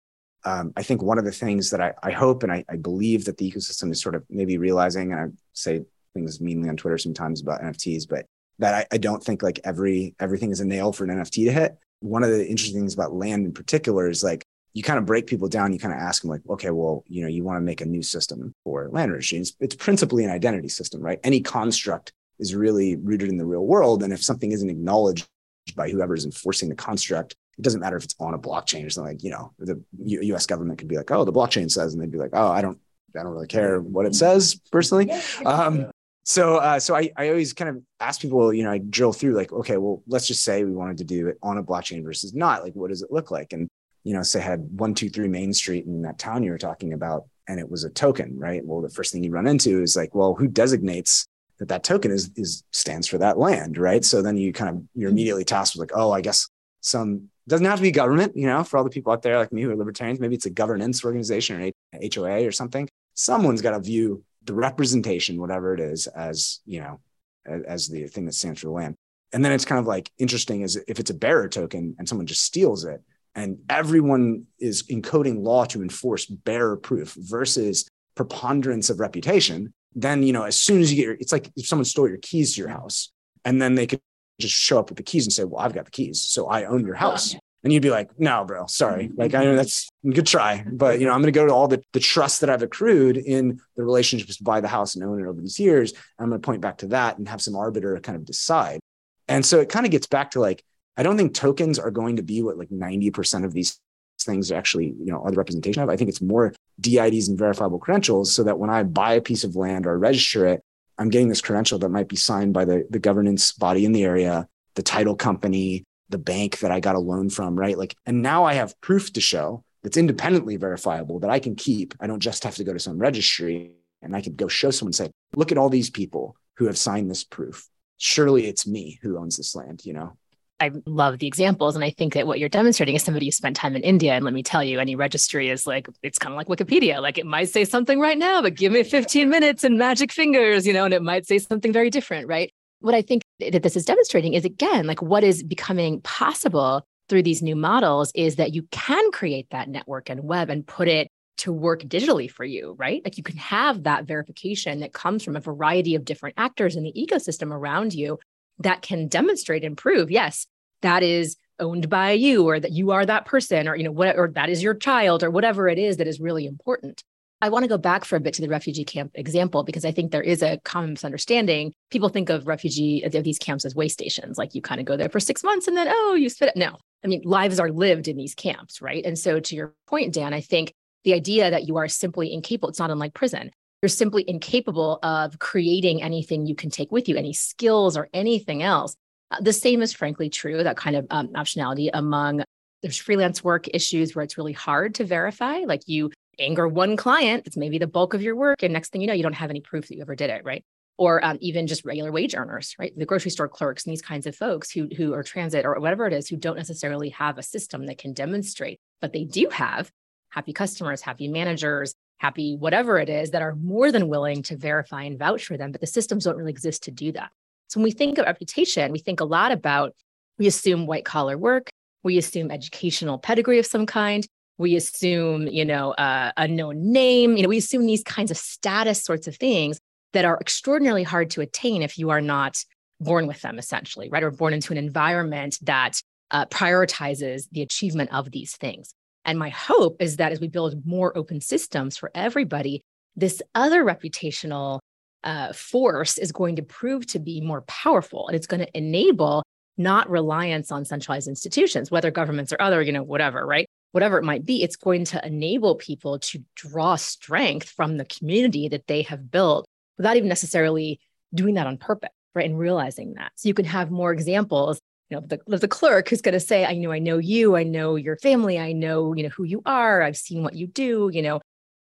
um, 0.45 0.73
I 0.77 0.83
think 0.83 1.03
one 1.03 1.19
of 1.19 1.25
the 1.25 1.33
things 1.33 1.71
that 1.71 1.81
I, 1.81 1.93
I 2.03 2.13
hope 2.13 2.43
and 2.43 2.53
I, 2.53 2.65
I, 2.69 2.77
believe 2.77 3.27
that 3.27 3.37
the 3.37 3.51
ecosystem 3.51 3.91
is 3.91 4.01
sort 4.01 4.15
of 4.15 4.25
maybe 4.31 4.57
realizing, 4.57 5.13
and 5.13 5.21
I 5.21 5.27
say 5.53 5.83
things 6.15 6.41
meanly 6.41 6.69
on 6.69 6.77
Twitter 6.77 6.99
sometimes 6.99 7.43
about 7.43 7.61
NFTs, 7.61 8.09
but 8.09 8.25
that 8.59 8.75
I, 8.75 8.95
I 8.95 8.99
don't 8.99 9.23
think 9.23 9.43
like 9.43 9.61
every 9.65 10.15
everything 10.19 10.51
is 10.51 10.61
a 10.61 10.65
nail 10.65 10.93
for 10.93 11.05
an 11.05 11.11
NFT 11.11 11.45
to 11.47 11.53
hit. 11.53 11.77
One 12.01 12.23
of 12.23 12.31
the 12.31 12.47
interesting 12.47 12.81
things 12.81 12.95
about 12.95 13.13
land 13.13 13.45
in 13.45 13.53
particular 13.53 14.09
is 14.09 14.25
like 14.25 14.43
you 14.73 14.83
kind 14.83 14.99
of 14.99 15.07
break 15.07 15.27
people 15.27 15.49
down. 15.49 15.73
You 15.73 15.79
kind 15.79 15.95
of 15.95 16.01
ask 16.01 16.23
them 16.23 16.31
like, 16.31 16.43
okay, 16.49 16.71
well, 16.71 17.05
you 17.09 17.23
know, 17.23 17.29
you 17.29 17.43
want 17.43 17.57
to 17.57 17.61
make 17.61 17.81
a 17.81 17.87
new 17.87 18.03
system 18.03 18.55
for 18.65 18.89
land 18.91 19.13
registries. 19.13 19.57
It's 19.61 19.75
principally 19.75 20.25
an 20.25 20.31
identity 20.31 20.69
system, 20.69 21.01
right? 21.01 21.19
Any 21.25 21.41
construct 21.41 22.13
is 22.39 22.55
really 22.55 22.97
rooted 22.97 23.29
in 23.29 23.37
the 23.37 23.45
real 23.45 23.67
world, 23.67 24.03
and 24.03 24.13
if 24.13 24.23
something 24.23 24.53
isn't 24.53 24.71
acknowledged 24.71 25.29
by 25.77 25.91
whoever 25.91 26.15
is 26.15 26.25
enforcing 26.25 26.69
the 26.69 26.75
construct, 26.75 27.35
it 27.59 27.63
doesn't 27.63 27.81
matter 27.81 27.97
if 27.97 28.05
it's 28.05 28.15
on 28.19 28.35
a 28.35 28.39
blockchain 28.39 28.87
or 28.87 28.91
something 28.91 29.13
like, 29.13 29.23
you 29.23 29.31
know, 29.31 29.53
the 29.59 29.83
U- 30.05 30.35
US 30.35 30.47
government 30.47 30.79
could 30.79 30.89
be 30.89 30.97
like, 30.97 31.11
oh, 31.11 31.25
the 31.25 31.33
blockchain 31.33 31.71
says, 31.71 31.93
and 31.93 32.03
they'd 32.03 32.11
be 32.11 32.19
like, 32.19 32.31
oh, 32.33 32.49
I 32.49 32.63
don't, 32.63 32.79
I 33.15 33.23
don't 33.23 33.33
really 33.33 33.47
care 33.47 33.81
what 33.81 34.07
it 34.07 34.15
says 34.15 34.59
personally. 34.73 35.11
Um, 35.45 35.91
so, 36.25 36.57
uh, 36.57 36.79
so 36.79 36.95
I, 36.95 37.11
I 37.17 37.29
always 37.29 37.53
kind 37.53 37.71
of 37.71 37.83
ask 37.99 38.21
people, 38.21 38.53
you 38.53 38.63
know, 38.63 38.71
I 38.71 38.79
drill 38.79 39.13
through 39.13 39.35
like, 39.35 39.53
okay, 39.53 39.77
well, 39.77 40.03
let's 40.07 40.27
just 40.27 40.43
say 40.43 40.65
we 40.65 40.73
wanted 40.73 40.99
to 40.99 41.05
do 41.05 41.29
it 41.29 41.39
on 41.43 41.59
a 41.59 41.63
blockchain 41.63 42.05
versus 42.05 42.35
not. 42.35 42.63
Like, 42.63 42.75
what 42.75 42.91
does 42.91 43.03
it 43.03 43.11
look 43.11 43.31
like? 43.31 43.53
And, 43.53 43.69
you 44.05 44.15
know, 44.15 44.23
say 44.23 44.41
had 44.41 44.69
one, 44.79 44.95
two, 44.95 45.11
three 45.11 45.29
Main 45.29 45.53
Street 45.53 45.87
in 45.87 46.03
that 46.03 46.19
town 46.19 46.43
you 46.43 46.51
were 46.51 46.59
talking 46.59 46.93
about, 46.93 47.25
and 47.49 47.61
it 47.61 47.71
was 47.71 47.85
a 47.85 47.91
token, 47.91 48.39
right? 48.39 48.65
Well, 48.65 48.81
the 48.81 48.91
first 48.91 49.13
thing 49.13 49.23
you 49.23 49.31
run 49.31 49.47
into 49.47 49.83
is 49.83 49.97
like, 49.97 50.15
well, 50.15 50.35
who 50.35 50.49
designates 50.49 51.27
that 51.59 51.69
that 51.69 51.85
token 51.85 52.11
is 52.11 52.31
is 52.37 52.65
stands 52.73 53.07
for 53.07 53.19
that 53.19 53.39
land, 53.39 53.79
right? 53.79 54.05
So 54.05 54.23
then 54.23 54.37
you 54.37 54.53
kind 54.53 54.71
of 54.71 54.83
you're 54.95 55.09
mm-hmm. 55.09 55.15
immediately 55.15 55.45
tasked 55.45 55.77
with 55.77 55.91
like, 55.91 55.99
oh, 55.99 56.11
I 56.11 56.21
guess 56.21 56.49
some 56.81 57.29
doesn't 57.49 57.67
have 57.67 57.77
to 57.77 57.83
be 57.83 57.91
government, 57.91 58.37
you 58.37 58.47
know, 58.47 58.63
for 58.65 58.79
all 58.79 58.85
the 58.85 58.91
people 58.91 59.13
out 59.13 59.23
there 59.23 59.37
like 59.37 59.53
me 59.53 59.63
who 59.63 59.71
are 59.71 59.77
libertarians, 59.77 60.21
maybe 60.21 60.37
it's 60.37 60.47
a 60.47 60.51
governance 60.51 61.05
organization 61.05 61.61
or 61.61 61.71
an 61.93 62.11
HOA 62.15 62.47
or 62.47 62.53
something. 62.53 62.89
Someone's 63.15 63.61
got 63.61 63.73
to 63.73 63.81
view 63.81 64.23
the 64.45 64.55
representation, 64.55 65.41
whatever 65.41 65.75
it 65.75 65.81
is, 65.81 66.07
as, 66.07 66.61
you 66.65 66.81
know, 66.81 67.01
as, 67.45 67.63
as 67.63 67.89
the 67.89 68.07
thing 68.07 68.25
that 68.27 68.35
stands 68.35 68.61
for 68.61 68.67
the 68.67 68.73
land. 68.73 68.95
And 69.33 69.45
then 69.45 69.53
it's 69.53 69.65
kind 69.65 69.79
of 69.79 69.87
like 69.87 70.11
interesting 70.19 70.63
is 70.63 70.77
if 70.89 71.01
it's 71.01 71.11
a 71.11 71.15
bearer 71.15 71.49
token 71.49 71.97
and 71.99 72.09
someone 72.09 72.27
just 72.27 72.45
steals 72.45 72.85
it 72.85 73.03
and 73.35 73.59
everyone 73.69 74.47
is 74.59 74.85
encoding 74.85 75.43
law 75.43 75.65
to 75.67 75.83
enforce 75.83 76.27
bearer 76.27 76.77
proof 76.77 77.15
versus 77.15 77.89
preponderance 78.17 78.91
of 78.91 79.01
reputation, 79.01 79.73
then, 79.95 80.23
you 80.23 80.33
know, 80.33 80.45
as 80.45 80.59
soon 80.59 80.81
as 80.81 80.91
you 80.91 80.97
get 80.97 81.05
your, 81.05 81.15
it's 81.15 81.33
like 81.33 81.51
if 81.57 81.67
someone 81.67 81.85
stole 81.85 82.09
your 82.09 82.19
keys 82.19 82.55
to 82.55 82.61
your 82.61 82.71
house 82.71 83.13
and 83.45 83.61
then 83.61 83.75
they 83.75 83.87
could 83.87 84.01
just 84.41 84.55
show 84.55 84.79
up 84.79 84.89
with 84.89 84.97
the 84.97 85.03
keys 85.03 85.27
and 85.27 85.33
say, 85.33 85.45
Well, 85.45 85.61
I've 85.61 85.75
got 85.75 85.85
the 85.85 85.91
keys. 85.91 86.23
So 86.23 86.47
I 86.47 86.65
own 86.65 86.85
your 86.85 86.95
house. 86.95 87.35
And 87.63 87.73
you'd 87.73 87.83
be 87.83 87.91
like, 87.91 88.19
no, 88.19 88.45
bro, 88.45 88.67
sorry. 88.67 89.05
Mm-hmm. 89.05 89.21
Like, 89.21 89.35
I 89.35 89.45
know 89.45 89.55
that's 89.55 89.91
a 90.05 90.11
good 90.11 90.27
try, 90.27 90.65
but 90.67 90.99
you 90.99 91.07
know, 91.07 91.13
I'm 91.13 91.21
going 91.21 91.33
to 91.33 91.39
go 91.39 91.47
to 91.47 91.53
all 91.53 91.69
the, 91.69 91.83
the 91.93 92.01
trust 92.01 92.41
that 92.41 92.49
I've 92.49 92.63
accrued 92.63 93.19
in 93.19 93.61
the 93.77 93.85
relationships 93.85 94.39
to 94.39 94.45
buy 94.45 94.63
the 94.63 94.69
house 94.69 94.95
and 94.95 95.05
own 95.05 95.21
it 95.21 95.29
over 95.29 95.41
these 95.41 95.61
years. 95.61 95.93
I'm 96.19 96.31
going 96.31 96.41
to 96.41 96.47
point 96.47 96.63
back 96.63 96.79
to 96.79 96.87
that 96.89 97.19
and 97.19 97.29
have 97.29 97.43
some 97.43 97.57
arbiter 97.57 97.99
kind 98.01 98.17
of 98.17 98.25
decide. 98.25 98.81
And 99.29 99.45
so 99.45 99.61
it 99.61 99.69
kind 99.69 99.85
of 99.85 99.93
gets 99.93 100.07
back 100.07 100.31
to 100.33 100.41
like, 100.41 100.65
I 100.97 101.03
don't 101.03 101.17
think 101.17 101.35
tokens 101.35 101.79
are 101.79 101.91
going 101.91 102.17
to 102.17 102.23
be 102.23 102.43
what 102.43 102.59
like 102.59 102.71
90% 102.71 103.45
of 103.45 103.53
these 103.53 103.81
things 104.21 104.53
actually, 104.53 104.95
you 104.99 105.13
know, 105.13 105.23
are 105.23 105.31
the 105.31 105.37
representation 105.37 105.83
of. 105.83 105.89
I 105.89 105.97
think 105.97 106.11
it's 106.11 106.21
more 106.21 106.53
DIDs 106.81 107.29
and 107.29 107.39
verifiable 107.39 107.79
credentials 107.79 108.33
so 108.33 108.43
that 108.45 108.59
when 108.59 108.71
I 108.71 108.83
buy 108.83 109.15
a 109.15 109.21
piece 109.21 109.45
of 109.45 109.57
land 109.57 109.87
or 109.87 109.99
register 109.99 110.47
it, 110.47 110.63
I'm 110.99 111.09
getting 111.09 111.29
this 111.29 111.41
credential 111.41 111.79
that 111.79 111.89
might 111.89 112.09
be 112.09 112.17
signed 112.17 112.53
by 112.53 112.65
the, 112.67 112.87
the 112.91 112.99
governance 112.99 113.53
body 113.53 113.85
in 113.85 113.93
the 113.93 114.05
area, 114.05 114.47
the 114.75 114.83
title 114.83 115.17
company, 115.17 115.85
the 116.11 116.19
bank 116.19 116.59
that 116.59 116.71
I 116.71 116.81
got 116.81 116.97
a 116.97 117.01
loan 117.01 117.31
from, 117.31 117.59
right? 117.59 117.79
Like, 117.79 117.95
and 118.05 118.21
now 118.21 118.45
I 118.45 118.55
have 118.55 118.79
proof 118.81 119.13
to 119.15 119.21
show 119.21 119.65
that's 119.83 119.97
independently 119.97 120.57
verifiable 120.57 121.21
that 121.21 121.31
I 121.31 121.39
can 121.39 121.57
keep. 121.57 121.95
I 122.01 122.07
don't 122.07 122.21
just 122.21 122.45
have 122.45 122.57
to 122.57 122.65
go 122.65 122.73
to 122.73 122.79
some 122.79 122.99
registry 122.99 123.73
and 124.03 124.15
I 124.15 124.21
could 124.21 124.37
go 124.37 124.49
show 124.49 124.71
someone 124.71 124.93
say, 124.93 125.11
look 125.35 125.53
at 125.53 125.59
all 125.59 125.69
these 125.69 125.91
people 125.91 126.37
who 126.57 126.67
have 126.67 126.77
signed 126.77 127.11
this 127.11 127.25
proof. 127.25 127.69
Surely 127.97 128.47
it's 128.47 128.67
me 128.67 128.99
who 129.03 129.19
owns 129.19 129.37
this 129.37 129.55
land, 129.55 129.85
you 129.85 129.93
know? 129.93 130.17
I 130.61 130.71
love 130.87 131.19
the 131.19 131.27
examples. 131.27 131.75
And 131.75 131.85
I 131.85 131.91
think 131.91 132.15
that 132.15 132.27
what 132.27 132.39
you're 132.39 132.49
demonstrating 132.49 132.95
is 132.95 133.03
somebody 133.03 133.27
who 133.27 133.33
spent 133.33 133.57
time 133.57 133.75
in 133.75 133.83
India. 133.83 134.13
And 134.13 134.25
let 134.25 134.35
me 134.35 134.43
tell 134.43 134.63
you, 134.63 134.79
any 134.79 134.95
registry 134.95 135.49
is 135.49 135.67
like, 135.67 135.89
it's 136.03 136.19
kind 136.19 136.33
of 136.33 136.37
like 136.37 136.49
Wikipedia. 136.49 137.01
Like 137.01 137.19
it 137.19 137.27
might 137.27 137.49
say 137.49 137.65
something 137.65 137.99
right 137.99 138.19
now, 138.19 138.43
but 138.43 138.55
give 138.55 138.73
me 138.73 138.83
15 138.83 139.29
minutes 139.29 139.65
and 139.65 139.79
magic 139.79 140.13
fingers, 140.13 140.67
you 140.67 140.73
know, 140.73 140.85
and 140.85 140.95
it 140.95 141.03
might 141.03 141.27
say 141.27 141.39
something 141.39 141.73
very 141.73 141.91
different, 141.91 142.29
right? 142.29 142.53
What 142.81 142.95
I 142.95 143.03
think 143.03 143.23
that 143.41 143.63
this 143.63 143.77
is 143.77 143.85
demonstrating 143.85 144.35
is 144.35 144.45
again, 144.45 144.87
like 144.87 145.03
what 145.03 145.25
is 145.25 145.43
becoming 145.43 146.01
possible 146.03 146.85
through 147.09 147.23
these 147.23 147.43
new 147.43 147.57
models 147.57 148.13
is 148.15 148.37
that 148.37 148.55
you 148.55 148.63
can 148.71 149.11
create 149.11 149.49
that 149.51 149.69
network 149.69 150.09
and 150.09 150.25
web 150.25 150.49
and 150.51 150.67
put 150.67 150.89
it 150.89 151.09
to 151.39 151.53
work 151.53 151.81
digitally 151.83 152.31
for 152.31 152.45
you, 152.45 152.77
right? 152.79 153.03
Like 153.03 153.17
you 153.17 153.23
can 153.23 153.39
have 153.39 153.85
that 153.85 154.05
verification 154.05 154.81
that 154.81 154.93
comes 154.93 155.25
from 155.25 155.37
a 155.37 155.41
variety 155.41 155.95
of 155.95 156.05
different 156.05 156.35
actors 156.39 156.77
in 156.77 156.85
the 156.85 156.93
ecosystem 156.93 157.51
around 157.51 157.95
you 157.95 158.19
that 158.61 158.83
can 158.83 159.09
demonstrate 159.09 159.65
and 159.65 159.77
prove, 159.77 160.11
yes, 160.11 160.47
that 160.83 161.03
is 161.03 161.37
owned 161.61 161.89
by 161.89 162.13
you 162.13 162.49
or 162.49 162.59
that 162.59 162.73
you 162.73 162.91
are 162.91 163.07
that 163.07 163.27
person 163.27 163.69
or 163.69 163.77
you 163.77 163.85
know 163.85 163.93
what 163.93 164.17
or 164.17 164.29
that 164.29 164.49
is 164.49 164.63
your 164.63 164.75
child 164.75 165.23
or 165.23 165.31
whatever 165.31 165.69
it 165.69 165.79
is 165.79 165.99
that 165.99 166.09
is 166.09 166.21
really 166.21 166.47
important. 166.47 167.05
I 167.43 167.49
want 167.49 167.63
to 167.65 167.69
go 167.69 167.79
back 167.79 168.05
for 168.05 168.17
a 168.17 168.21
bit 168.21 168.35
to 168.35 168.43
the 168.43 168.49
refugee 168.49 168.85
camp 168.85 169.13
example 169.15 169.63
because 169.63 169.85
i 169.87 169.93
think 169.93 170.11
there 170.11 170.23
is 170.23 170.43
a 170.43 170.59
common 170.65 170.91
misunderstanding. 170.91 171.73
People 171.91 172.09
think 172.09 172.29
of 172.29 172.47
refugee 172.47 173.03
of 173.03 173.13
these 173.13 173.39
camps 173.39 173.65
as 173.65 173.75
way 173.75 173.89
stations 173.89 174.39
like 174.39 174.55
you 174.55 174.63
kind 174.63 174.81
of 174.81 174.87
go 174.87 174.97
there 174.97 175.09
for 175.09 175.21
six 175.21 175.45
months 175.45 175.69
and 175.69 175.77
then 175.77 175.87
oh 175.91 176.15
you 176.15 176.29
spit 176.29 176.49
it. 176.49 176.57
No. 176.57 176.77
I 177.05 177.09
mean 177.09 177.23
lives 177.25 177.61
are 177.61 177.71
lived 177.71 178.09
in 178.09 178.17
these 178.17 178.35
camps 178.35 178.83
right? 178.83 179.05
And 179.05 179.19
so 179.19 179.41
to 179.41 179.55
your 179.55 179.75
point 179.87 180.15
dan 180.15 180.35
i 180.35 180.41
think 180.41 180.75
the 181.05 181.15
idea 181.15 181.51
that 181.51 181.67
you 181.67 181.77
are 181.77 181.89
simply 181.89 182.33
incapable 182.33 182.69
it's 182.69 182.79
not 182.79 182.91
unlike 182.91 183.15
prison. 183.15 183.51
You're 183.83 183.89
simply 183.89 184.29
incapable 184.29 184.99
of 185.03 185.39
creating 185.39 186.03
anything 186.03 186.45
you 186.45 186.55
can 186.55 186.69
take 186.69 186.93
with 186.93 187.09
you 187.09 187.17
any 187.17 187.33
skills 187.33 187.97
or 187.97 188.11
anything 188.13 188.63
else 188.63 188.95
the 189.41 189.53
same 189.53 189.83
is 189.83 189.93
frankly 189.93 190.29
true, 190.29 190.63
that 190.63 190.77
kind 190.77 190.97
of 190.97 191.07
um, 191.11 191.29
optionality 191.29 191.91
among 191.93 192.43
there's 192.83 192.97
freelance 192.97 193.45
work 193.45 193.67
issues 193.73 194.15
where 194.15 194.23
it's 194.23 194.39
really 194.39 194.53
hard 194.53 194.95
to 194.97 195.05
verify. 195.05 195.59
Like 195.59 195.83
you 195.87 196.11
anger 196.39 196.67
one 196.67 196.97
client, 196.97 197.47
it's 197.47 197.57
maybe 197.57 197.79
the 197.79 197.87
bulk 197.87 198.15
of 198.15 198.23
your 198.23 198.35
work. 198.35 198.63
And 198.63 198.73
next 198.73 198.91
thing 198.91 199.01
you 199.01 199.07
know, 199.07 199.13
you 199.13 199.23
don't 199.23 199.35
have 199.35 199.51
any 199.51 199.61
proof 199.61 199.89
that 199.89 199.97
you 199.97 200.03
ever 200.03 200.17
did 200.17 200.31
it, 200.31 200.45
right? 200.45 200.65
Or 200.97 201.25
um, 201.25 201.39
even 201.41 201.67
just 201.67 201.85
regular 201.85 202.11
wage 202.11 202.35
earners, 202.35 202.75
right? 202.79 202.93
The 202.97 203.07
grocery 203.07 203.31
store 203.31 203.49
clerks 203.49 203.85
and 203.85 203.93
these 203.93 204.03
kinds 204.03 204.27
of 204.27 204.35
folks 204.35 204.71
who, 204.71 204.89
who 204.97 205.15
are 205.15 205.23
transit 205.23 205.67
or 205.67 205.79
whatever 205.79 206.07
it 206.07 206.13
is, 206.13 206.29
who 206.29 206.37
don't 206.37 206.57
necessarily 206.57 207.11
have 207.11 207.39
a 207.39 207.43
system 207.43 207.87
that 207.87 207.99
can 207.99 208.13
demonstrate, 208.13 208.81
but 209.01 209.13
they 209.13 209.25
do 209.25 209.49
have 209.51 209.91
happy 210.31 210.53
customers, 210.53 211.03
happy 211.03 211.29
managers, 211.29 211.95
happy 212.19 212.57
whatever 212.57 212.99
it 212.99 213.09
is 213.09 213.31
that 213.31 213.43
are 213.43 213.55
more 213.55 213.91
than 213.91 214.09
willing 214.09 214.43
to 214.45 214.57
verify 214.57 215.03
and 215.03 215.19
vouch 215.19 215.47
for 215.47 215.57
them. 215.57 215.73
But 215.73 215.81
the 215.81 215.87
systems 215.87 216.25
don't 216.25 216.37
really 216.37 216.51
exist 216.53 216.85
to 216.85 216.91
do 216.91 217.13
that. 217.13 217.31
So 217.71 217.79
when 217.79 217.85
we 217.85 217.93
think 217.93 218.19
of 218.19 218.27
reputation, 218.27 218.91
we 218.91 218.99
think 218.99 219.21
a 219.21 219.25
lot 219.25 219.53
about 219.53 219.95
we 220.39 220.47
assume 220.47 220.87
white 220.87 221.05
collar 221.05 221.39
work, 221.39 221.71
we 222.03 222.19
assume 222.19 222.51
educational 222.51 223.19
pedigree 223.19 223.59
of 223.61 223.67
some 223.67 223.87
kind, 223.87 224.27
We 224.61 224.77
assume, 224.77 225.47
you 225.47 225.65
know, 225.65 225.93
uh, 225.93 226.33
a 226.37 226.47
known 226.47 226.93
name. 226.93 227.39
You 227.39 227.45
know, 227.45 227.49
we 227.49 227.57
assume 227.57 227.87
these 227.87 228.03
kinds 228.03 228.31
of 228.31 228.37
status 228.37 229.03
sorts 229.03 229.27
of 229.27 229.35
things 229.35 229.81
that 230.13 230.27
are 230.27 230.37
extraordinarily 230.39 231.03
hard 231.03 231.31
to 231.31 231.41
attain 231.41 231.81
if 231.81 231.97
you 231.97 232.11
are 232.11 232.21
not 232.21 232.63
born 233.01 233.27
with 233.27 233.41
them, 233.41 233.59
essentially, 233.59 234.11
right? 234.11 234.23
Or 234.23 234.31
born 234.31 234.53
into 234.53 234.75
an 234.75 234.77
environment 234.77 235.57
that 235.63 236.03
uh, 236.31 236.45
prioritizes 236.45 237.49
the 237.51 237.63
achievement 237.63 238.13
of 238.13 238.33
these 238.33 238.55
things. 238.55 238.93
And 239.25 239.39
my 239.39 239.49
hope 239.49 239.97
is 239.99 240.17
that 240.17 240.31
as 240.31 240.41
we 240.41 240.49
build 240.49 240.85
more 240.85 241.17
open 241.17 241.41
systems 241.41 241.97
for 241.97 242.11
everybody, 242.15 242.83
this 243.17 243.41
other 243.55 243.83
reputational 243.83 244.80
uh, 245.25 245.53
force 245.53 246.19
is 246.19 246.33
going 246.33 246.57
to 246.57 246.63
prove 246.63 247.07
to 247.07 247.19
be 247.19 247.41
more 247.41 247.63
powerful 247.63 248.27
and 248.29 248.37
it's 248.37 248.47
going 248.47 248.61
to 248.61 248.77
enable 248.77 249.43
not 249.77 250.11
reliance 250.11 250.71
on 250.71 250.85
centralized 250.85 251.29
institutions, 251.29 251.91
whether 251.91 252.11
governments 252.11 252.53
or 252.53 252.61
other, 252.61 252.83
you 252.83 252.93
know, 252.93 253.03
whatever, 253.03 253.47
right? 253.47 253.67
Whatever 253.93 254.19
it 254.19 254.25
might 254.25 254.45
be, 254.45 254.63
it's 254.63 254.77
going 254.77 255.05
to 255.07 255.27
enable 255.27 255.75
people 255.75 256.19
to 256.19 256.45
draw 256.55 256.97
strength 256.97 257.69
from 257.69 257.97
the 257.97 258.05
community 258.05 258.69
that 258.69 258.87
they 258.87 259.03
have 259.03 259.31
built 259.31 259.67
without 259.97 260.17
even 260.17 260.29
necessarily 260.29 261.01
doing 261.35 261.55
that 261.55 261.67
on 261.67 261.79
purpose, 261.79 262.11
right? 262.35 262.49
And 262.49 262.59
realizing 262.59 263.15
that. 263.15 263.33
So 263.37 263.49
you 263.49 263.55
can 263.55 263.65
have 263.65 263.91
more 263.91 264.13
examples 264.13 264.81
you 265.11 265.17
know 265.17 265.27
the, 265.27 265.59
the 265.59 265.69
clerk 265.69 266.09
who's 266.09 266.23
going 266.23 266.35
to 266.35 266.41
say 266.41 266.65
i 266.65 266.75
know 266.75 266.93
i 266.93 266.99
know 266.99 267.19
you 267.19 267.57
i 267.57 267.65
know 267.65 267.97
your 267.97 268.17
family 268.19 268.59
i 268.59 268.73
know 268.73 269.13
you 269.13 269.25
know 269.25 269.29
who 269.29 269.45
you 269.45 269.61
are 269.67 270.03
i've 270.03 270.17
seen 270.17 270.43
what 270.43 270.55
you 270.55 270.67
do 270.69 271.11
you 271.13 271.21
know 271.21 271.41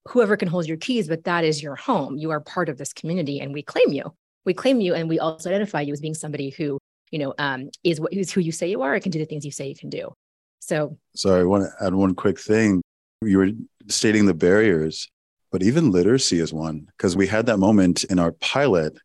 whoever 0.08 0.36
can 0.36 0.48
hold 0.48 0.68
your 0.68 0.78
keys 0.78 1.08
but 1.08 1.24
that 1.24 1.44
is 1.44 1.62
your 1.62 1.76
home. 1.76 2.18
You 2.18 2.32
are 2.32 2.40
part 2.40 2.70
of 2.70 2.78
this 2.78 2.94
community 2.94 3.40
and 3.40 3.54
we 3.54 3.62
claim 3.62 3.92
you. 3.92 4.14
We 4.46 4.54
claim 4.54 4.82
you 4.82 4.94
and 4.94 5.08
we 5.08 5.20
also 5.20 5.50
identify 5.50 5.82
you 5.82 5.94
as 5.94 6.02
being 6.02 6.16
somebody 6.16 6.50
who 6.50 6.80
you 7.12 7.20
know 7.20 7.34
um, 7.38 7.70
is 7.84 8.00
what 8.00 8.14
is 8.14 8.32
who 8.32 8.42
you 8.42 8.52
say 8.52 8.70
you 8.70 8.82
are 8.82 8.94
and 8.94 9.04
can 9.04 9.12
do 9.12 9.20
the 9.20 9.26
things 9.26 9.46
you 9.46 9.52
say 9.52 9.68
you 9.68 9.76
can 9.76 9.90
do. 9.90 10.14
So 10.60 10.98
sorry 11.16 11.42
i 11.42 11.44
want 11.44 11.64
to 11.64 11.86
add 11.86 11.94
one 11.94 12.16
quick 12.16 12.40
thing. 12.40 12.82
You 13.24 13.38
were 13.38 13.50
stating 13.88 14.26
the 14.26 14.34
barriers 14.34 15.08
but 15.52 15.64
even 15.64 15.92
literacy 15.92 16.40
is 16.40 16.54
one 16.54 16.88
because 16.98 17.16
we 17.16 17.28
had 17.28 17.46
that 17.48 17.58
moment 17.58 18.06
in 18.06 18.20
our 18.20 18.32
pilot. 18.32 18.98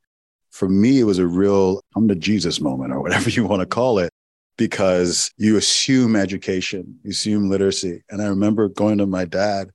For 0.52 0.68
me, 0.68 1.00
it 1.00 1.04
was 1.04 1.18
a 1.18 1.26
real 1.26 1.82
come 1.92 2.08
to 2.08 2.14
Jesus 2.14 2.60
moment 2.60 2.92
or 2.92 3.02
whatever 3.02 3.28
you 3.36 3.44
want 3.44 3.60
to 3.60 3.66
call 3.66 3.98
it, 3.98 4.10
because 4.56 5.30
you 5.36 5.56
assume 5.56 6.16
education, 6.16 6.98
you 7.02 7.10
assume 7.10 7.50
literacy. 7.50 8.02
And 8.08 8.22
I 8.22 8.26
remember 8.26 8.68
going 8.68 8.98
to 8.98 9.06
my 9.06 9.24
dad 9.24 9.70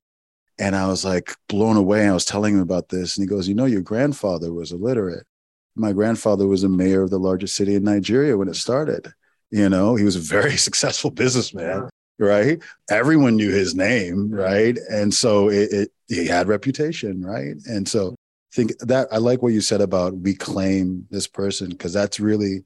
and 0.62 0.76
I 0.76 0.86
was 0.86 1.04
like 1.04 1.34
blown 1.48 1.76
away. 1.76 2.08
I 2.08 2.12
was 2.12 2.24
telling 2.24 2.54
him 2.54 2.60
about 2.60 2.88
this. 2.88 3.16
And 3.16 3.24
he 3.24 3.28
goes, 3.28 3.48
You 3.48 3.54
know, 3.54 3.64
your 3.64 3.82
grandfather 3.82 4.52
was 4.52 4.70
illiterate. 4.70 5.26
My 5.74 5.92
grandfather 5.92 6.46
was 6.46 6.62
a 6.62 6.68
mayor 6.68 7.02
of 7.02 7.10
the 7.10 7.18
largest 7.18 7.56
city 7.56 7.74
in 7.74 7.82
Nigeria 7.82 8.36
when 8.36 8.48
it 8.48 8.54
started. 8.54 9.12
You 9.50 9.68
know, 9.68 9.96
he 9.96 10.04
was 10.04 10.14
a 10.14 10.20
very 10.20 10.56
successful 10.68 11.10
businessman, 11.10 11.90
right? 12.18 12.62
Everyone 12.88 13.34
knew 13.34 13.50
his 13.50 13.74
name, 13.74 14.30
right? 14.30 14.78
And 14.88 15.12
so 15.12 15.50
it, 15.50 15.72
it 15.72 15.92
he 16.06 16.28
had 16.28 16.46
reputation, 16.46 17.24
right? 17.24 17.56
And 17.66 17.88
so 17.88 18.10
I 18.12 18.54
think 18.54 18.78
that 18.80 19.08
I 19.10 19.16
like 19.16 19.42
what 19.42 19.52
you 19.52 19.62
said 19.62 19.80
about 19.80 20.16
we 20.16 20.34
claim 20.34 21.08
this 21.10 21.26
person 21.26 21.70
because 21.70 21.92
that's 21.92 22.20
really 22.20 22.64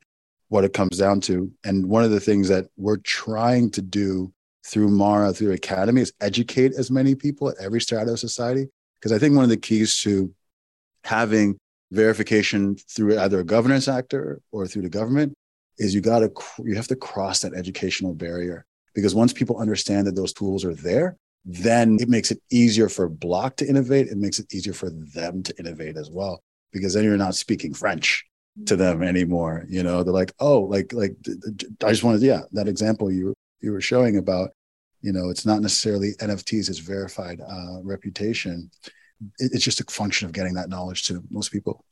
what 0.49 0.65
it 0.65 0.75
comes 0.75 0.99
down 0.99 1.23
to. 1.23 1.51
And 1.65 1.89
one 1.89 2.05
of 2.05 2.11
the 2.11 2.21
things 2.21 2.49
that 2.49 2.67
we're 2.77 2.99
trying 2.99 3.71
to 3.71 3.81
do 3.81 4.35
through 4.67 4.89
Mara, 4.89 5.33
through 5.33 5.53
Academy, 5.53 6.03
is 6.03 6.13
educate 6.21 6.73
as 6.75 6.91
many 6.91 7.15
people 7.15 7.49
at 7.49 7.57
every 7.61 7.81
strata 7.81 8.13
of 8.13 8.19
society. 8.19 8.67
Because 8.99 9.13
I 9.13 9.19
think 9.19 9.35
one 9.35 9.45
of 9.45 9.51
the 9.51 9.57
keys 9.57 10.01
to 10.01 10.33
having 11.05 11.57
verification 11.93 12.77
through 12.77 13.19
either 13.19 13.41
a 13.41 13.45
governance 13.45 13.87
actor 13.89 14.41
or 14.51 14.67
through 14.67 14.83
the 14.83 14.89
government 14.89 15.35
is 15.79 15.95
you 15.95 16.01
got 16.01 16.21
to 16.21 16.33
you 16.65 16.75
have 16.75 16.89
to 16.89 16.97
cross 16.97 17.41
that 17.41 17.55
educational 17.55 18.13
barrier 18.13 18.65
because 18.93 19.15
once 19.15 19.33
people 19.33 19.61
understand 19.61 20.07
that 20.07 20.17
those 20.17 20.33
tools 20.33 20.65
are 20.65 20.75
there 20.75 21.17
then 21.47 21.97
it 22.01 22.09
makes 22.09 22.33
it 22.33 22.43
easier 22.51 22.89
for 22.89 23.09
Block 23.09 23.57
to 23.57 23.67
innovate. 23.67 24.09
It 24.09 24.19
makes 24.19 24.41
it 24.41 24.53
easier 24.53 24.73
for 24.73 24.91
them 24.91 25.45
to 25.45 25.57
innovate 25.59 25.97
as 25.97 26.11
well, 26.11 26.43
because 26.73 26.93
then 26.93 27.05
you're 27.05 27.17
not 27.17 27.37
speaking 27.37 27.73
French 27.73 28.27
to 28.67 28.75
them 28.75 29.03
anymore. 29.03 29.65
You 29.69 29.85
know, 29.85 30.03
they're 30.03 30.13
like, 30.13 30.33
oh, 30.41 30.63
like, 30.63 30.93
like, 30.93 31.15
I 31.85 31.91
just 31.91 32.03
wanted, 32.03 32.23
yeah, 32.23 32.41
that 32.53 32.67
example 32.67 33.13
you 33.13 33.35
you 33.61 33.73
were 33.73 33.81
showing 33.81 34.19
about, 34.19 34.51
you 35.01 35.13
know, 35.13 35.31
it's 35.31 35.47
not 35.47 35.61
necessarily 35.61 36.13
NFTs, 36.21 36.69
it's 36.69 36.79
verified 36.79 37.41
uh, 37.41 37.83
reputation. 37.83 38.71
It, 39.39 39.53
it's 39.53 39.65
just 39.65 39.81
a 39.81 39.85
function 39.85 40.27
of 40.27 40.33
getting 40.33 40.55
that 40.55 40.69
knowledge 40.69 41.07
to 41.07 41.23
most 41.31 41.53
people. 41.53 41.85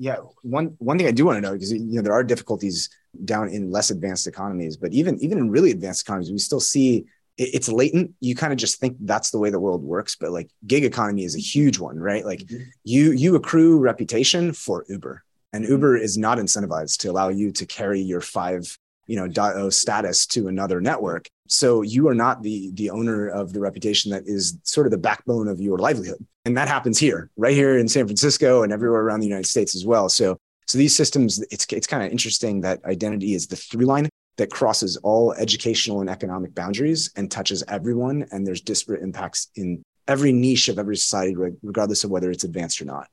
Yeah, 0.00 0.16
one 0.42 0.76
one 0.78 0.96
thing 0.96 1.08
I 1.08 1.12
do 1.12 1.26
want 1.26 1.38
to 1.38 1.40
know 1.40 1.52
because 1.52 1.72
you 1.72 1.80
know 1.80 2.02
there 2.02 2.12
are 2.12 2.22
difficulties 2.22 2.88
down 3.24 3.48
in 3.48 3.72
less 3.72 3.90
advanced 3.90 4.28
economies, 4.28 4.76
but 4.76 4.92
even 4.92 5.18
even 5.18 5.38
in 5.38 5.50
really 5.50 5.72
advanced 5.72 6.02
economies, 6.02 6.30
we 6.30 6.38
still 6.38 6.60
see 6.60 7.06
it's 7.38 7.68
latent 7.68 8.12
you 8.20 8.34
kind 8.34 8.52
of 8.52 8.58
just 8.58 8.80
think 8.80 8.96
that's 9.00 9.30
the 9.30 9.38
way 9.38 9.48
the 9.48 9.60
world 9.60 9.82
works 9.82 10.16
but 10.16 10.32
like 10.32 10.50
gig 10.66 10.84
economy 10.84 11.24
is 11.24 11.36
a 11.36 11.40
huge 11.40 11.78
one 11.78 11.98
right 11.98 12.26
like 12.26 12.40
mm-hmm. 12.40 12.64
you 12.82 13.12
you 13.12 13.36
accrue 13.36 13.78
reputation 13.78 14.52
for 14.52 14.84
uber 14.88 15.22
and 15.52 15.64
mm-hmm. 15.64 15.74
uber 15.74 15.96
is 15.96 16.18
not 16.18 16.38
incentivized 16.38 16.98
to 16.98 17.08
allow 17.08 17.28
you 17.28 17.52
to 17.52 17.64
carry 17.64 18.00
your 18.00 18.20
five 18.20 18.76
you 19.08 19.16
know 19.16 19.28
.o 19.54 19.68
status 19.68 20.26
to 20.26 20.46
another 20.46 20.80
network 20.80 21.28
so 21.48 21.82
you 21.82 22.06
are 22.06 22.14
not 22.14 22.42
the 22.42 22.70
the 22.74 22.90
owner 22.90 23.28
of 23.28 23.52
the 23.52 23.60
reputation 23.60 24.12
that 24.12 24.22
is 24.26 24.56
sort 24.62 24.86
of 24.86 24.92
the 24.92 24.98
backbone 24.98 25.48
of 25.48 25.60
your 25.60 25.78
livelihood 25.78 26.24
and 26.44 26.56
that 26.56 26.68
happens 26.68 26.98
here 26.98 27.30
right 27.36 27.54
here 27.54 27.78
in 27.78 27.88
san 27.88 28.06
francisco 28.06 28.62
and 28.62 28.72
everywhere 28.72 29.00
around 29.00 29.18
the 29.18 29.26
united 29.26 29.46
states 29.46 29.74
as 29.74 29.84
well 29.84 30.08
so 30.08 30.38
so 30.68 30.78
these 30.78 30.94
systems 30.94 31.42
it's 31.50 31.66
it's 31.72 31.86
kind 31.88 32.04
of 32.04 32.12
interesting 32.12 32.60
that 32.60 32.84
identity 32.84 33.34
is 33.34 33.48
the 33.48 33.56
through 33.56 33.86
line 33.86 34.08
that 34.38 34.50
crosses 34.50 34.96
all 34.98 35.34
educational 35.34 36.00
and 36.00 36.08
economic 36.08 36.54
boundaries 36.54 37.10
and 37.16 37.30
touches 37.30 37.62
everyone. 37.68 38.26
And 38.30 38.46
there's 38.46 38.62
disparate 38.62 39.02
impacts 39.02 39.48
in 39.54 39.82
every 40.06 40.32
niche 40.32 40.68
of 40.68 40.78
every 40.78 40.96
society, 40.96 41.36
regardless 41.62 42.04
of 42.04 42.10
whether 42.10 42.30
it's 42.30 42.44
advanced 42.44 42.80
or 42.80 42.86
not. 42.86 43.08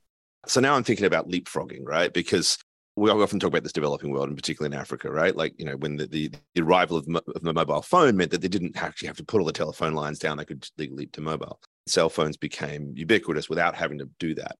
So 0.47 0.61
now 0.61 0.75
I'm 0.75 0.83
thinking 0.83 1.07
about 1.07 1.27
leapfrogging, 1.27 1.81
right? 1.83 2.13
Because 2.13 2.59
we 2.95 3.09
often 3.09 3.39
talk 3.39 3.49
about 3.49 3.63
this 3.63 3.73
developing 3.73 4.11
world, 4.11 4.29
and 4.29 4.37
particularly 4.37 4.73
in 4.73 4.79
Africa, 4.79 5.11
right? 5.11 5.35
Like, 5.35 5.53
you 5.57 5.65
know, 5.65 5.75
when 5.75 5.97
the, 5.97 6.07
the, 6.07 6.31
arrival 6.61 6.97
of, 6.97 7.07
of, 7.07 7.43
the 7.43 7.53
mobile 7.53 7.81
phone 7.81 8.15
meant 8.15 8.31
that 8.31 8.41
they 8.41 8.47
didn't 8.47 8.81
actually 8.81 9.07
have 9.07 9.17
to 9.17 9.23
put 9.23 9.39
all 9.39 9.45
the 9.45 9.51
telephone 9.51 9.93
lines 9.93 10.19
down, 10.19 10.37
they 10.37 10.45
could 10.45 10.65
leap 10.77 11.11
to 11.13 11.21
mobile. 11.21 11.59
Cell 11.87 12.09
phones 12.09 12.37
became 12.37 12.93
ubiquitous 12.95 13.49
without 13.49 13.75
having 13.75 13.97
to 13.99 14.09
do 14.19 14.33
that. 14.35 14.55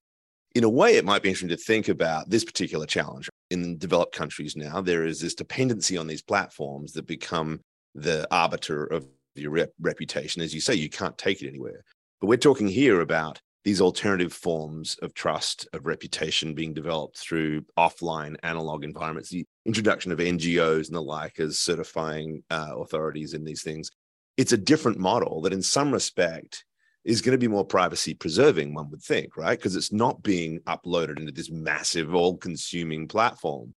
In 0.54 0.64
a 0.64 0.70
way, 0.70 0.96
it 0.96 1.06
might 1.06 1.22
be 1.22 1.30
interesting 1.30 1.50
to 1.50 1.58
think 1.58 1.88
about 1.88 2.30
this 2.30 2.44
particular 2.44 2.86
challenge 2.86 3.30
in 3.52 3.78
developed 3.78 4.16
countries 4.16 4.56
now, 4.56 4.82
there 4.82 5.06
is 5.06 5.20
this 5.20 5.36
dependency 5.36 5.98
on 5.98 6.08
these 6.08 6.22
platforms 6.22 6.94
that 6.94 7.06
become 7.06 7.62
the 7.94 8.28
arbiter 8.32 8.86
of 8.86 9.08
your 9.36 9.52
rep- 9.52 9.74
reputation. 9.80 10.42
As 10.42 10.54
you 10.54 10.62
say, 10.62 10.74
you 10.74 10.90
can't 10.90 11.18
take 11.18 11.42
it 11.42 11.48
anywhere. 11.48 11.84
But 12.20 12.28
we're 12.28 12.38
talking 12.38 12.68
here 12.68 13.02
about 13.02 13.40
these 13.66 13.82
alternative 13.82 14.32
forms 14.32 14.96
of 15.02 15.16
trust, 15.16 15.68
of 15.74 15.88
reputation 15.88 16.54
being 16.54 16.72
developed 16.74 17.18
through 17.18 17.66
offline 17.78 18.38
analog 18.44 18.84
environments, 18.84 19.30
the 19.30 19.46
introduction 19.66 20.12
of 20.12 20.20
NGOs 20.20 20.86
and 20.88 20.96
the 20.96 21.02
like 21.02 21.40
as 21.40 21.58
certifying 21.58 22.44
uh, 22.52 22.74
authorities 22.78 23.34
in 23.34 23.44
these 23.44 23.64
things. 23.64 23.90
It's 24.38 24.54
a 24.54 24.58
different 24.58 25.00
model 25.00 25.42
that, 25.42 25.54
in 25.54 25.64
some 25.64 25.92
respect, 25.92 26.64
is 27.04 27.22
going 27.22 27.32
to 27.32 27.40
be 27.40 27.48
more 27.48 27.66
privacy 27.66 28.14
preserving, 28.14 28.76
one 28.76 28.92
would 28.92 29.02
think, 29.02 29.36
right? 29.36 29.58
Because 29.58 29.76
it's 29.76 29.92
not 29.92 30.22
being 30.22 30.60
uploaded 30.62 31.18
into 31.18 31.32
this 31.32 31.50
massive, 31.50 32.14
all 32.14 32.38
consuming 32.38 33.08
platform. 33.08 33.74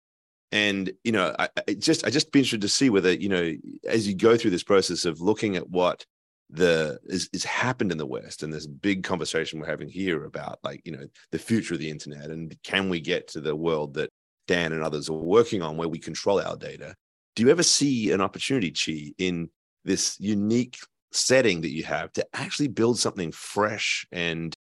And, 0.51 0.91
you 1.05 1.13
know, 1.13 1.33
I, 1.39 1.47
I 1.67 1.73
just, 1.73 2.05
I 2.05 2.09
just 2.09 2.31
be 2.33 2.39
interested 2.39 2.61
to 2.61 2.69
see 2.69 2.89
whether, 2.89 3.13
you 3.13 3.29
know, 3.29 3.53
as 3.87 4.07
you 4.07 4.15
go 4.15 4.35
through 4.35 4.51
this 4.51 4.63
process 4.63 5.05
of 5.05 5.21
looking 5.21 5.55
at 5.55 5.69
what 5.69 6.05
the 6.49 6.99
is, 7.05 7.29
is 7.33 7.43
happened 7.43 7.91
in 7.91 7.97
the 7.97 8.05
West 8.05 8.43
and 8.43 8.53
this 8.53 8.67
big 8.67 9.03
conversation 9.03 9.59
we're 9.59 9.67
having 9.67 9.89
here 9.89 10.25
about 10.25 10.59
like, 10.63 10.81
you 10.85 10.91
know, 10.91 11.05
the 11.31 11.39
future 11.39 11.73
of 11.73 11.79
the 11.79 11.89
internet 11.89 12.29
and 12.29 12.55
can 12.63 12.89
we 12.89 12.99
get 12.99 13.27
to 13.29 13.41
the 13.41 13.55
world 13.55 13.93
that 13.95 14.09
Dan 14.47 14.71
and 14.71 14.81
others 14.81 15.09
are 15.09 15.13
working 15.13 15.61
on 15.61 15.75
where 15.75 15.89
we 15.89 15.99
control 15.99 16.39
our 16.39 16.55
data? 16.55 16.95
Do 17.35 17.43
you 17.43 17.49
ever 17.49 17.63
see 17.63 18.11
an 18.11 18.21
opportunity, 18.21 18.71
Chi, 18.71 19.13
in 19.17 19.49
this 19.83 20.17
unique 20.19 20.77
setting 21.11 21.61
that 21.61 21.71
you 21.71 21.83
have 21.83 22.11
to 22.13 22.25
actually 22.33 22.67
build 22.67 22.97
something 22.97 23.31
fresh 23.31 24.05
and 24.11 24.53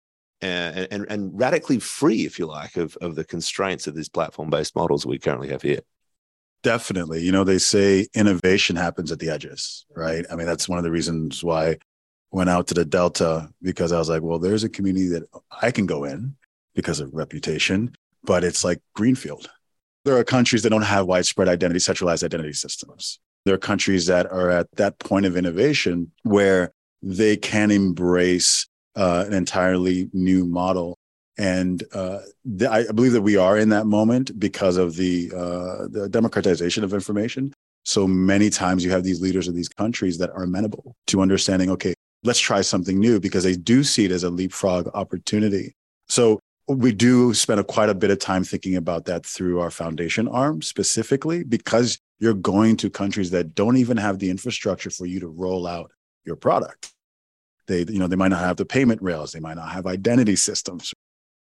uh, 0.43 0.45
and, 0.45 0.87
and, 0.91 1.05
and 1.09 1.39
radically 1.39 1.79
free, 1.79 2.23
if 2.23 2.37
you 2.37 2.45
like, 2.45 2.77
of, 2.77 2.95
of 3.01 3.15
the 3.15 3.23
constraints 3.23 3.87
of 3.87 3.95
these 3.95 4.07
platform 4.07 4.51
based 4.51 4.75
models 4.75 5.03
we 5.03 5.17
currently 5.17 5.49
have 5.49 5.63
here. 5.63 5.79
Definitely. 6.61 7.23
You 7.23 7.31
know, 7.31 7.43
they 7.43 7.57
say 7.57 8.07
innovation 8.13 8.75
happens 8.75 9.11
at 9.11 9.17
the 9.17 9.29
edges, 9.29 9.85
right? 9.95 10.25
I 10.31 10.35
mean, 10.35 10.45
that's 10.45 10.69
one 10.69 10.77
of 10.77 10.83
the 10.83 10.91
reasons 10.91 11.43
why 11.43 11.77
went 12.31 12.49
out 12.49 12.67
to 12.67 12.73
the 12.73 12.85
Delta 12.85 13.49
because 13.61 13.91
I 13.91 13.99
was 13.99 14.09
like, 14.09 14.21
well, 14.21 14.39
there's 14.39 14.63
a 14.63 14.69
community 14.69 15.07
that 15.09 15.23
I 15.61 15.71
can 15.71 15.85
go 15.85 16.03
in 16.03 16.35
because 16.75 16.99
of 16.99 17.13
reputation, 17.13 17.95
but 18.23 18.43
it's 18.43 18.63
like 18.63 18.79
Greenfield. 18.95 19.49
There 20.05 20.17
are 20.17 20.23
countries 20.23 20.63
that 20.63 20.69
don't 20.69 20.83
have 20.83 21.05
widespread 21.07 21.49
identity, 21.49 21.79
centralized 21.79 22.23
identity 22.23 22.53
systems. 22.53 23.19
There 23.45 23.55
are 23.55 23.57
countries 23.57 24.05
that 24.07 24.31
are 24.31 24.49
at 24.49 24.67
that 24.75 24.99
point 24.99 25.25
of 25.25 25.37
innovation 25.37 26.11
where 26.23 26.71
they 27.01 27.37
can 27.37 27.71
embrace 27.71 28.67
uh, 28.95 29.23
an 29.27 29.33
entirely 29.33 30.09
new 30.13 30.45
model. 30.45 30.97
And 31.37 31.83
uh, 31.93 32.19
th- 32.57 32.69
I 32.69 32.91
believe 32.91 33.13
that 33.13 33.21
we 33.21 33.37
are 33.37 33.57
in 33.57 33.69
that 33.69 33.85
moment 33.85 34.37
because 34.39 34.77
of 34.77 34.95
the, 34.95 35.31
uh, 35.35 35.87
the 35.89 36.09
democratization 36.09 36.83
of 36.83 36.93
information. 36.93 37.53
So 37.83 38.07
many 38.07 38.49
times 38.49 38.83
you 38.83 38.91
have 38.91 39.03
these 39.03 39.21
leaders 39.21 39.47
of 39.47 39.55
these 39.55 39.69
countries 39.69 40.17
that 40.17 40.31
are 40.31 40.43
amenable 40.43 40.95
to 41.07 41.21
understanding, 41.21 41.69
okay, 41.71 41.93
let's 42.27 42.39
try 42.39 42.61
something 42.61 42.99
new 42.99 43.19
because 43.19 43.43
they 43.43 43.55
do 43.55 43.83
see 43.83 44.05
it 44.05 44.11
as 44.11 44.23
a 44.23 44.29
leapfrog 44.29 44.89
opportunity. 44.93 45.73
So 46.07 46.39
we 46.67 46.91
do 46.91 47.33
spend 47.33 47.59
a, 47.59 47.63
quite 47.63 47.89
a 47.89 47.95
bit 47.95 48.11
of 48.11 48.19
time 48.19 48.43
thinking 48.43 48.75
about 48.75 49.05
that 49.05 49.25
through 49.25 49.61
our 49.61 49.71
foundation 49.71 50.27
arm 50.27 50.61
specifically 50.61 51.43
because 51.43 51.97
you're 52.19 52.33
going 52.33 52.75
to 52.77 52.89
countries 52.89 53.31
that 53.31 53.55
don't 53.55 53.77
even 53.77 53.97
have 53.97 54.19
the 54.19 54.29
infrastructure 54.29 54.89
for 54.89 55.05
you 55.05 55.19
to 55.21 55.27
roll 55.27 55.65
out 55.65 55.91
your 56.25 56.35
product. 56.35 56.91
They, 57.67 57.79
you 57.83 57.99
know, 57.99 58.07
they 58.07 58.15
might 58.15 58.29
not 58.29 58.41
have 58.41 58.57
the 58.57 58.65
payment 58.65 59.01
rails, 59.01 59.31
they 59.31 59.39
might 59.39 59.55
not 59.55 59.69
have 59.69 59.87
identity 59.87 60.35
systems. 60.35 60.93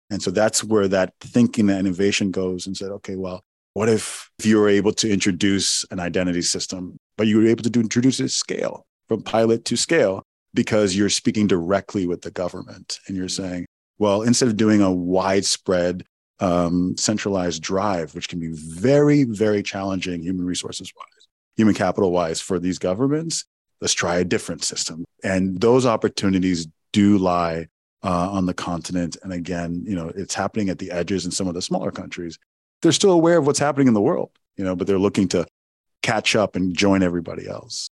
And 0.10 0.24
so 0.24 0.32
that's 0.32 0.64
where 0.64 0.88
that 0.88 1.14
thinking 1.22 1.70
and 1.70 1.80
innovation 1.80 2.32
goes 2.32 2.66
and 2.66 2.76
said, 2.76 2.90
okay, 2.92 3.16
well, 3.16 3.42
what 3.74 3.90
if, 3.90 4.30
if 4.40 4.46
you 4.46 4.58
were 4.58 4.70
able 4.70 4.92
to 4.94 5.12
introduce 5.12 5.86
an 5.92 6.00
identity 6.00 6.42
system, 6.42 6.98
but 7.18 7.28
you 7.28 7.38
were 7.38 7.46
able 7.46 7.64
to 7.64 7.70
do, 7.70 7.82
introduce 7.82 8.20
it 8.20 8.30
scale 8.30 8.86
from 9.08 9.22
pilot 9.22 9.66
to 9.66 9.78
scale 9.78 10.24
because 10.54 10.96
you're 10.96 11.10
speaking 11.10 11.48
directly 11.48 12.08
with 12.08 12.22
the 12.22 12.32
government 12.32 13.00
and 13.08 13.16
you're 13.16 13.30
saying, 13.30 13.66
well, 13.98 14.22
instead 14.22 14.48
of 14.48 14.58
doing 14.58 14.82
a 14.82 14.92
widespread 14.92 16.06
um, 16.40 16.96
centralized 16.98 17.62
drive, 17.62 18.16
which 18.16 18.30
can 18.30 18.40
be 18.40 18.52
very, 18.54 19.26
very 19.26 19.62
challenging 19.62 20.22
human 20.22 20.46
resources 20.46 20.92
wise, 20.96 21.28
human 21.58 21.76
capital 21.76 22.12
wise 22.12 22.40
for 22.40 22.60
these 22.60 22.80
governments, 22.80 23.46
let's 23.82 23.94
try 23.94 24.18
a 24.18 24.24
different 24.24 24.64
system. 24.64 25.04
And 25.24 25.60
those 25.60 25.86
opportunities 25.86 26.68
do 26.94 27.18
lie 27.18 27.68
uh, 28.04 28.30
on 28.32 28.46
the 28.46 28.54
continent. 28.54 29.18
And 29.22 29.34
again, 29.34 29.84
you 29.86 29.96
know, 29.96 30.12
it's 30.16 30.34
happening 30.34 30.70
at 30.70 30.80
the 30.80 30.92
edges 30.92 31.26
in 31.26 31.32
some 31.32 31.48
of 31.48 31.54
the 31.54 31.62
smaller 31.62 31.92
countries. 31.92 32.40
They're 32.82 32.94
still 32.94 33.12
aware 33.12 33.38
of 33.38 33.46
what's 33.46 33.60
happening 33.60 33.90
in 33.90 33.94
the 33.94 34.02
world, 34.02 34.32
you 34.56 34.64
know, 34.64 34.76
but 34.76 34.88
they're 34.88 34.98
looking 34.98 35.28
to 35.30 35.46
catch 36.02 36.36
up 36.36 36.56
and 36.56 36.76
join 36.76 37.04
everybody 37.04 37.48
else 37.48 37.90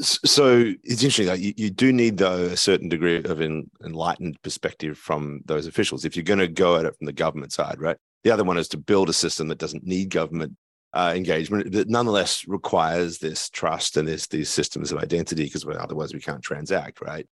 so 0.00 0.72
it's 0.82 1.02
interesting. 1.02 1.28
Like 1.28 1.40
you, 1.40 1.52
you, 1.56 1.70
do 1.70 1.92
need 1.92 2.18
though 2.18 2.46
a 2.46 2.56
certain 2.56 2.88
degree 2.88 3.22
of 3.22 3.40
enlightened 3.40 4.40
perspective 4.42 4.98
from 4.98 5.42
those 5.44 5.66
officials 5.66 6.04
if 6.04 6.16
you're 6.16 6.24
going 6.24 6.40
to 6.40 6.48
go 6.48 6.76
at 6.76 6.84
it 6.84 6.96
from 6.96 7.06
the 7.06 7.12
government 7.12 7.52
side, 7.52 7.80
right? 7.80 7.96
The 8.24 8.30
other 8.32 8.44
one 8.44 8.58
is 8.58 8.68
to 8.68 8.78
build 8.78 9.08
a 9.08 9.12
system 9.12 9.48
that 9.48 9.58
doesn't 9.58 9.86
need 9.86 10.10
government 10.10 10.56
uh, 10.92 11.12
engagement, 11.14 11.72
that 11.72 11.88
nonetheless 11.88 12.44
requires 12.48 13.18
this 13.18 13.48
trust 13.50 13.96
and 13.96 14.08
this 14.08 14.26
these 14.26 14.48
systems 14.48 14.90
of 14.90 14.98
identity 14.98 15.44
because 15.44 15.66
otherwise 15.66 16.12
we 16.12 16.20
can't 16.20 16.42
transact, 16.42 17.00
right? 17.00 17.26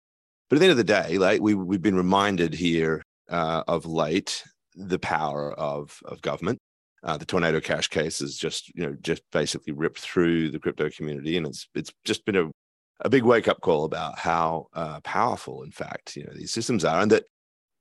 But 0.49 0.57
at 0.57 0.59
the 0.61 0.67
end 0.67 0.73
of 0.73 0.77
the 0.77 0.85
day, 0.85 1.19
like 1.19 1.41
we 1.41 1.55
we've 1.55 1.83
been 1.83 1.97
reminded 1.97 2.55
here 2.55 3.03
uh, 3.29 3.65
of 3.67 3.87
late 3.87 4.45
the 4.77 4.99
power 4.99 5.53
of 5.53 5.99
of 6.05 6.23
government 6.23 6.61
uh, 7.05 7.17
the 7.17 7.27
tornado 7.27 7.61
cash 7.61 7.89
case 7.89 8.21
has 8.21 8.37
just 8.37 8.75
you 8.75 8.83
know 8.85 8.97
just 9.01 9.23
basically 9.31 9.73
ripped 9.73 10.01
through 10.01 10.51
the 10.51 10.59
crypto 10.59 10.89
community, 10.91 11.37
and 11.37 11.47
it's 11.47 11.69
it's 11.75 11.93
just 12.05 12.25
been 12.25 12.37
a 12.37 12.51
a 13.01 13.09
big 13.09 13.25
wake 13.25 13.49
up 13.49 13.61
call 13.61 13.85
about 13.85 14.19
how 14.19 14.69
uh, 14.73 15.01
powerful, 15.01 15.63
in 15.63 15.71
fact, 15.71 16.17
you 16.17 16.25
know 16.25 16.33
these 16.35 16.53
systems 16.53 16.85
are, 16.85 17.01
and 17.01 17.11
that 17.11 17.25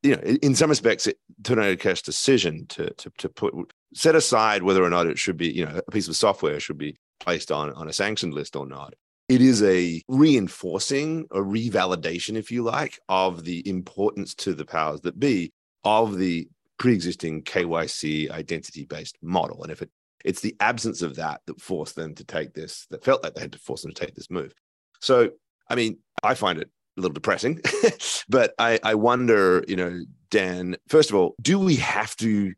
you 0.01 0.15
know 0.15 0.21
in 0.21 0.55
some 0.55 0.69
respects, 0.69 1.07
it, 1.07 1.17
tornado 1.43 1.75
cash 1.75 2.01
decision 2.01 2.65
to 2.67 2.93
to 2.95 3.11
to 3.17 3.29
put 3.29 3.53
set 3.93 4.15
aside 4.15 4.63
whether 4.63 4.83
or 4.83 4.89
not 4.89 5.07
it 5.07 5.17
should 5.17 5.37
be 5.37 5.49
you 5.49 5.65
know 5.65 5.81
a 5.87 5.91
piece 5.91 6.07
of 6.07 6.15
software 6.15 6.59
should 6.59 6.77
be 6.77 6.97
placed 7.19 7.51
on 7.51 7.71
on 7.73 7.87
a 7.87 7.93
sanctioned 7.93 8.33
list 8.33 8.55
or 8.55 8.65
not. 8.65 8.93
It 9.29 9.41
is 9.41 9.63
a 9.63 10.01
reinforcing, 10.09 11.27
a 11.31 11.39
revalidation, 11.39 12.35
if 12.35 12.51
you 12.51 12.61
like, 12.61 12.99
of 13.07 13.45
the 13.45 13.67
importance 13.67 14.35
to 14.35 14.53
the 14.53 14.65
powers 14.65 14.99
that 15.01 15.17
be 15.17 15.53
of 15.85 16.17
the 16.17 16.49
pre-existing 16.83 17.41
KYC 17.43 18.29
identity-based 18.29 19.17
model. 19.21 19.63
And 19.63 19.71
if 19.71 19.81
it 19.81 19.89
it's 20.25 20.41
the 20.41 20.53
absence 20.59 21.01
of 21.01 21.15
that 21.15 21.39
that 21.45 21.61
forced 21.61 21.95
them 21.95 22.13
to 22.15 22.25
take 22.25 22.53
this, 22.53 22.87
that 22.89 23.05
felt 23.05 23.23
like 23.23 23.35
they 23.35 23.39
had 23.39 23.53
to 23.53 23.57
force 23.57 23.83
them 23.83 23.93
to 23.93 24.05
take 24.05 24.15
this 24.15 24.29
move. 24.29 24.53
So, 24.99 25.29
I 25.69 25.75
mean, 25.75 25.99
I 26.23 26.33
find 26.33 26.59
it 26.59 26.69
a 26.97 27.01
little 27.01 27.13
depressing, 27.13 27.61
but 28.29 28.53
I, 28.59 28.81
I 28.83 28.95
wonder, 28.95 29.63
you 29.65 29.77
know, 29.77 30.01
Dan, 30.29 30.75
first 30.89 31.09
of 31.09 31.15
all, 31.15 31.35
do 31.41 31.57
we 31.57 31.77
have 31.77 32.17
to 32.17 32.53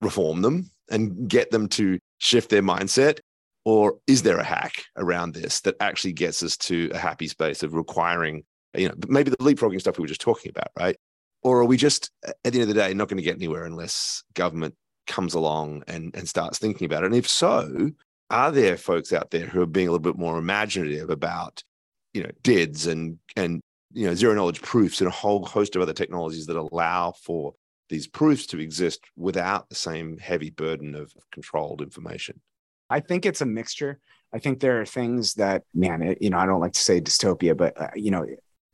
reform 0.00 0.42
them 0.42 0.72
and 0.90 1.28
get 1.28 1.52
them 1.52 1.68
to 1.68 2.00
shift 2.18 2.50
their 2.50 2.62
mindset? 2.62 3.20
Or 3.64 3.98
is 4.08 4.24
there 4.24 4.38
a 4.38 4.44
hack 4.44 4.86
around 4.96 5.34
this 5.34 5.60
that 5.60 5.76
actually 5.78 6.14
gets 6.14 6.42
us 6.42 6.56
to 6.56 6.90
a 6.92 6.98
happy 6.98 7.28
space 7.28 7.62
of 7.62 7.74
requiring, 7.74 8.42
you 8.74 8.88
know, 8.88 8.94
maybe 9.06 9.30
the 9.30 9.36
leapfrogging 9.36 9.78
stuff 9.78 9.98
we 9.98 10.02
were 10.02 10.08
just 10.08 10.20
talking 10.20 10.50
about, 10.50 10.70
right? 10.76 10.96
Or 11.42 11.60
are 11.60 11.64
we 11.64 11.76
just, 11.76 12.10
at 12.24 12.36
the 12.44 12.60
end 12.60 12.62
of 12.62 12.68
the 12.68 12.74
day, 12.74 12.92
not 12.94 13.08
going 13.08 13.18
to 13.18 13.22
get 13.22 13.36
anywhere 13.36 13.64
unless 13.64 14.24
government 14.34 14.74
comes 15.06 15.34
along 15.34 15.84
and, 15.86 16.14
and 16.14 16.28
starts 16.28 16.58
thinking 16.58 16.84
about 16.84 17.04
it? 17.04 17.06
And 17.06 17.14
if 17.14 17.28
so, 17.28 17.90
are 18.30 18.50
there 18.50 18.76
folks 18.76 19.12
out 19.12 19.30
there 19.30 19.46
who 19.46 19.62
are 19.62 19.66
being 19.66 19.88
a 19.88 19.90
little 19.90 20.02
bit 20.02 20.18
more 20.18 20.38
imaginative 20.38 21.10
about, 21.10 21.62
you 22.12 22.22
know, 22.22 22.30
DIDs 22.42 22.86
and, 22.86 23.18
and, 23.36 23.60
you 23.92 24.06
know, 24.06 24.14
zero 24.14 24.34
knowledge 24.34 24.60
proofs 24.60 25.00
and 25.00 25.08
a 25.08 25.12
whole 25.12 25.44
host 25.44 25.76
of 25.76 25.82
other 25.82 25.92
technologies 25.92 26.46
that 26.46 26.56
allow 26.56 27.12
for 27.12 27.54
these 27.88 28.06
proofs 28.06 28.46
to 28.46 28.60
exist 28.60 29.00
without 29.16 29.68
the 29.68 29.74
same 29.74 30.18
heavy 30.18 30.50
burden 30.50 30.94
of 30.94 31.12
controlled 31.32 31.80
information? 31.80 32.40
I 32.90 33.00
think 33.00 33.26
it's 33.26 33.40
a 33.40 33.46
mixture. 33.46 33.98
I 34.32 34.38
think 34.38 34.60
there 34.60 34.80
are 34.80 34.86
things 34.86 35.34
that, 35.34 35.62
man, 35.74 36.02
it, 36.02 36.18
you 36.20 36.30
know, 36.30 36.38
I 36.38 36.46
don't 36.46 36.60
like 36.60 36.72
to 36.72 36.80
say 36.80 37.00
dystopia, 37.00 37.56
but 37.56 37.80
uh, 37.80 37.88
you 37.94 38.10
know, 38.10 38.26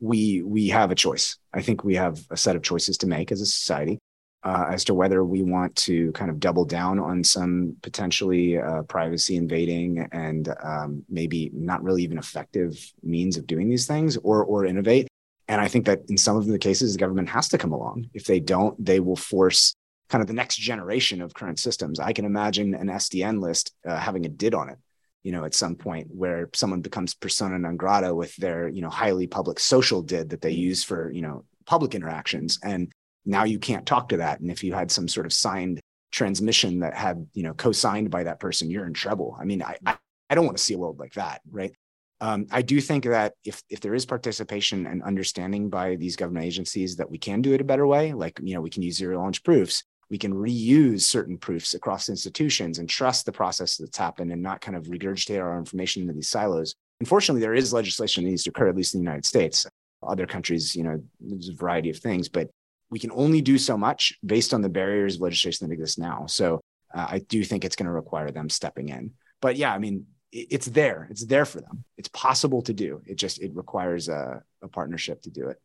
we 0.05 0.43
we 0.43 0.69
have 0.69 0.91
a 0.91 0.95
choice. 0.95 1.39
I 1.53 1.63
think 1.63 1.83
we 1.83 1.95
have 1.95 2.21
a 2.31 2.37
set 2.37 2.57
of 2.57 2.63
choices 2.63 2.99
to 2.99 3.07
make 3.07 3.33
as 3.33 3.41
a 3.41 3.47
society 3.47 3.99
uh, 4.43 4.67
as 4.71 4.85
to 4.85 4.95
whether 4.95 5.25
we 5.25 5.43
want 5.43 5.75
to 5.77 6.13
kind 6.13 6.31
of 6.31 6.39
double 6.39 6.67
down 6.67 6.99
on 6.99 7.25
some 7.25 7.77
potentially 7.83 8.59
uh, 8.59 8.83
privacy 8.83 9.37
invading 9.37 10.07
and 10.13 10.55
um, 10.63 11.03
maybe 11.09 11.51
not 11.55 11.83
really 11.83 12.03
even 12.03 12.19
effective 12.19 12.93
means 13.03 13.39
of 13.39 13.47
doing 13.47 13.69
these 13.71 13.87
things, 13.87 14.19
or 14.19 14.45
or 14.45 14.67
innovate. 14.67 15.09
And 15.49 15.61
I 15.61 15.69
think 15.69 15.87
that 15.87 16.01
in 16.09 16.19
some 16.19 16.37
of 16.37 16.47
the 16.47 16.59
cases, 16.59 16.93
the 16.93 16.99
government 16.99 17.29
has 17.31 17.49
to 17.49 17.59
come 17.59 17.73
along. 17.73 18.11
If 18.15 18.25
they 18.25 18.41
don't, 18.41 18.83
they 18.83 19.01
will 19.01 19.17
force 19.17 19.75
kind 20.11 20.21
of 20.21 20.29
the 20.29 20.35
next 20.35 20.57
generation 20.57 21.23
of 21.23 21.33
current 21.33 21.59
systems. 21.59 21.99
I 21.99 22.13
can 22.13 22.27
imagine 22.27 22.75
an 22.75 22.89
SDN 22.89 23.41
list 23.41 23.73
uh, 23.87 23.97
having 23.97 24.27
a 24.27 24.29
DID 24.29 24.55
on 24.55 24.69
it 24.69 24.79
you 25.25 25.33
know, 25.33 25.45
at 25.45 25.55
some 25.55 25.75
point 25.75 26.09
where 26.11 26.51
someone 26.55 26.83
becomes 26.83 27.15
persona 27.15 27.59
non 27.59 27.77
grata 27.77 28.15
with 28.15 28.37
their, 28.37 28.69
you 28.69 28.83
know, 28.83 28.91
highly 28.91 29.27
public 29.27 29.59
social 29.59 30.03
did 30.03 30.31
that 30.31 30.43
they 30.43 30.51
use 30.51 30.85
for, 30.85 31.11
you 31.11 31.23
know, 31.23 31.45
public 31.67 31.95
interactions. 31.95 32.59
And 32.63 32.93
now 33.25 33.45
you 33.45 33.59
can't 33.59 33.87
talk 33.87 34.11
to 34.11 34.19
that. 34.19 34.41
And 34.41 34.51
if 34.51 34.63
you 34.63 34.75
had 34.75 34.91
some 34.91 35.09
sort 35.09 35.27
of 35.27 35.33
signed 35.33 35.81
transmission 36.13 36.81
that 36.81 36.95
had, 36.95 37.27
you 37.33 37.43
know, 37.43 37.55
co-signed 37.55 38.11
by 38.11 38.25
that 38.25 38.39
person, 38.39 38.71
you're 38.71 38.87
in 38.87 38.93
trouble. 38.93 39.37
I 39.41 39.45
mean, 39.45 39.63
I, 39.63 39.77
I, 39.87 39.97
I 40.29 40.35
don't 40.35 40.45
want 40.45 40.59
to 40.59 40.63
see 40.63 40.75
a 40.75 40.79
world 40.79 41.01
like 41.01 41.15
that, 41.15 41.41
right? 41.51 41.73
Um, 42.21 42.47
I 42.51 42.63
do 42.63 42.81
think 42.81 43.05
that 43.05 43.35
if 43.45 43.63
if 43.69 43.81
there 43.81 43.95
is 43.95 44.07
participation 44.07 44.87
and 44.87 45.03
understanding 45.03 45.69
by 45.69 45.97
these 45.97 46.17
government 46.17 46.47
agencies 46.47 46.97
that 46.97 47.11
we 47.11 47.19
can 47.19 47.43
do 47.43 47.53
it 47.55 47.61
a 47.61 47.65
better 47.65 47.87
way, 47.87 48.13
like 48.13 48.39
you 48.43 48.55
know 48.55 48.61
we 48.61 48.71
can 48.71 48.83
use 48.83 48.97
zero 48.97 49.19
knowledge 49.19 49.43
proofs, 49.43 49.85
we 50.11 50.19
can 50.19 50.33
reuse 50.33 51.03
certain 51.03 51.39
proofs 51.39 51.75
across 51.75 52.09
institutions 52.09 52.79
and 52.79 52.89
trust 52.89 53.27
the 53.27 53.33
process 53.33 53.77
that's 53.77 53.99
happened 53.99 54.33
and 54.33 54.43
not 54.43 54.61
kind 54.61 54.77
of 54.77 54.85
regurgitate 54.85 55.41
our 55.41 55.59
information 55.59 56.03
into 56.03 56.15
these 56.15 56.29
silos. 56.29 56.75
Unfortunately, 57.01 57.41
there 57.41 57.55
is 57.55 57.73
legislation 57.73 58.25
that 58.25 58.31
needs 58.31 58.45
to 58.45 58.51
occur, 58.51 58.69
at 58.69 58.77
least 58.77 58.95
in 58.95 59.01
the 59.01 59.05
United 59.05 59.27
States. 59.27 59.67
Other 60.03 60.27
countries, 60.27 60.77
you 60.77 60.83
know, 60.83 61.03
there's 61.21 61.49
a 61.49 61.55
variety 61.55 61.91
of 61.91 61.99
things, 61.99 62.29
but 62.29 62.51
we 62.91 62.99
can 62.99 63.11
only 63.13 63.41
do 63.41 63.59
so 63.59 63.77
much 63.77 64.15
based 64.25 64.55
on 64.55 64.61
the 64.61 64.69
barriers 64.69 65.17
of 65.17 65.23
legislation 65.23 65.67
that 65.67 65.75
exist 65.75 65.99
now. 65.99 66.27
So 66.27 66.61
uh, 66.95 67.07
I 67.11 67.19
do 67.21 67.43
think 67.43 67.65
it's 67.65 67.77
going 67.77 67.87
to 67.87 67.93
require 67.93 68.31
them 68.31 68.49
stepping 68.49 68.91
in. 68.91 69.13
But 69.41 69.57
yeah, 69.57 69.75
I 69.75 69.79
mean, 69.79 70.07
it's 70.31 70.67
there. 70.67 71.07
It's 71.11 71.25
there 71.25 71.45
for 71.45 71.61
them. 71.61 71.85
It's 71.97 72.09
possible 72.09 72.63
to 72.63 72.73
do. 72.73 73.03
It 73.07 73.17
just 73.17 73.41
it 73.41 73.53
requires 73.55 74.09
a, 74.09 74.43
a 74.63 74.69
partnership 74.69 75.23
to 75.23 75.31
do 75.31 75.49
it. 75.49 75.61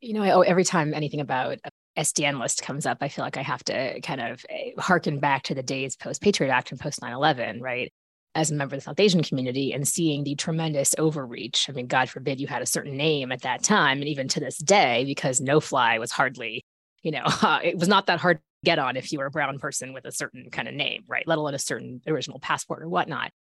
You 0.00 0.14
know, 0.14 0.22
I, 0.22 0.30
oh, 0.30 0.40
every 0.40 0.64
time 0.64 0.94
anything 0.94 1.20
about 1.20 1.58
SDN 1.96 2.40
list 2.40 2.62
comes 2.62 2.86
up, 2.86 2.98
I 3.00 3.08
feel 3.08 3.24
like 3.24 3.36
I 3.36 3.42
have 3.42 3.62
to 3.64 4.00
kind 4.00 4.20
of 4.20 4.44
eh, 4.48 4.70
harken 4.78 5.18
back 5.20 5.42
to 5.44 5.54
the 5.54 5.62
days 5.62 5.96
post 5.96 6.22
Patriot 6.22 6.50
Act 6.50 6.70
and 6.70 6.80
post 6.80 7.02
9 7.02 7.12
11, 7.12 7.60
right? 7.60 7.92
As 8.34 8.50
a 8.50 8.54
member 8.54 8.74
of 8.74 8.80
the 8.80 8.84
South 8.84 9.00
Asian 9.00 9.22
community 9.22 9.72
and 9.72 9.86
seeing 9.86 10.24
the 10.24 10.34
tremendous 10.34 10.94
overreach. 10.98 11.68
I 11.68 11.72
mean, 11.72 11.86
God 11.86 12.08
forbid 12.08 12.40
you 12.40 12.46
had 12.46 12.62
a 12.62 12.66
certain 12.66 12.96
name 12.96 13.30
at 13.30 13.42
that 13.42 13.62
time. 13.62 13.98
And 13.98 14.08
even 14.08 14.26
to 14.28 14.40
this 14.40 14.56
day, 14.56 15.04
because 15.04 15.40
no 15.40 15.60
fly 15.60 15.98
was 15.98 16.12
hardly, 16.12 16.64
you 17.02 17.10
know, 17.10 17.24
uh, 17.26 17.60
it 17.62 17.76
was 17.76 17.88
not 17.88 18.06
that 18.06 18.20
hard 18.20 18.38
to 18.38 18.42
get 18.64 18.78
on 18.78 18.96
if 18.96 19.12
you 19.12 19.18
were 19.18 19.26
a 19.26 19.30
brown 19.30 19.58
person 19.58 19.92
with 19.92 20.06
a 20.06 20.12
certain 20.12 20.48
kind 20.50 20.66
of 20.66 20.74
name, 20.74 21.04
right? 21.06 21.26
Let 21.26 21.38
alone 21.38 21.54
a 21.54 21.58
certain 21.58 22.00
original 22.06 22.40
passport 22.40 22.82
or 22.82 22.88
whatnot. 22.88 23.32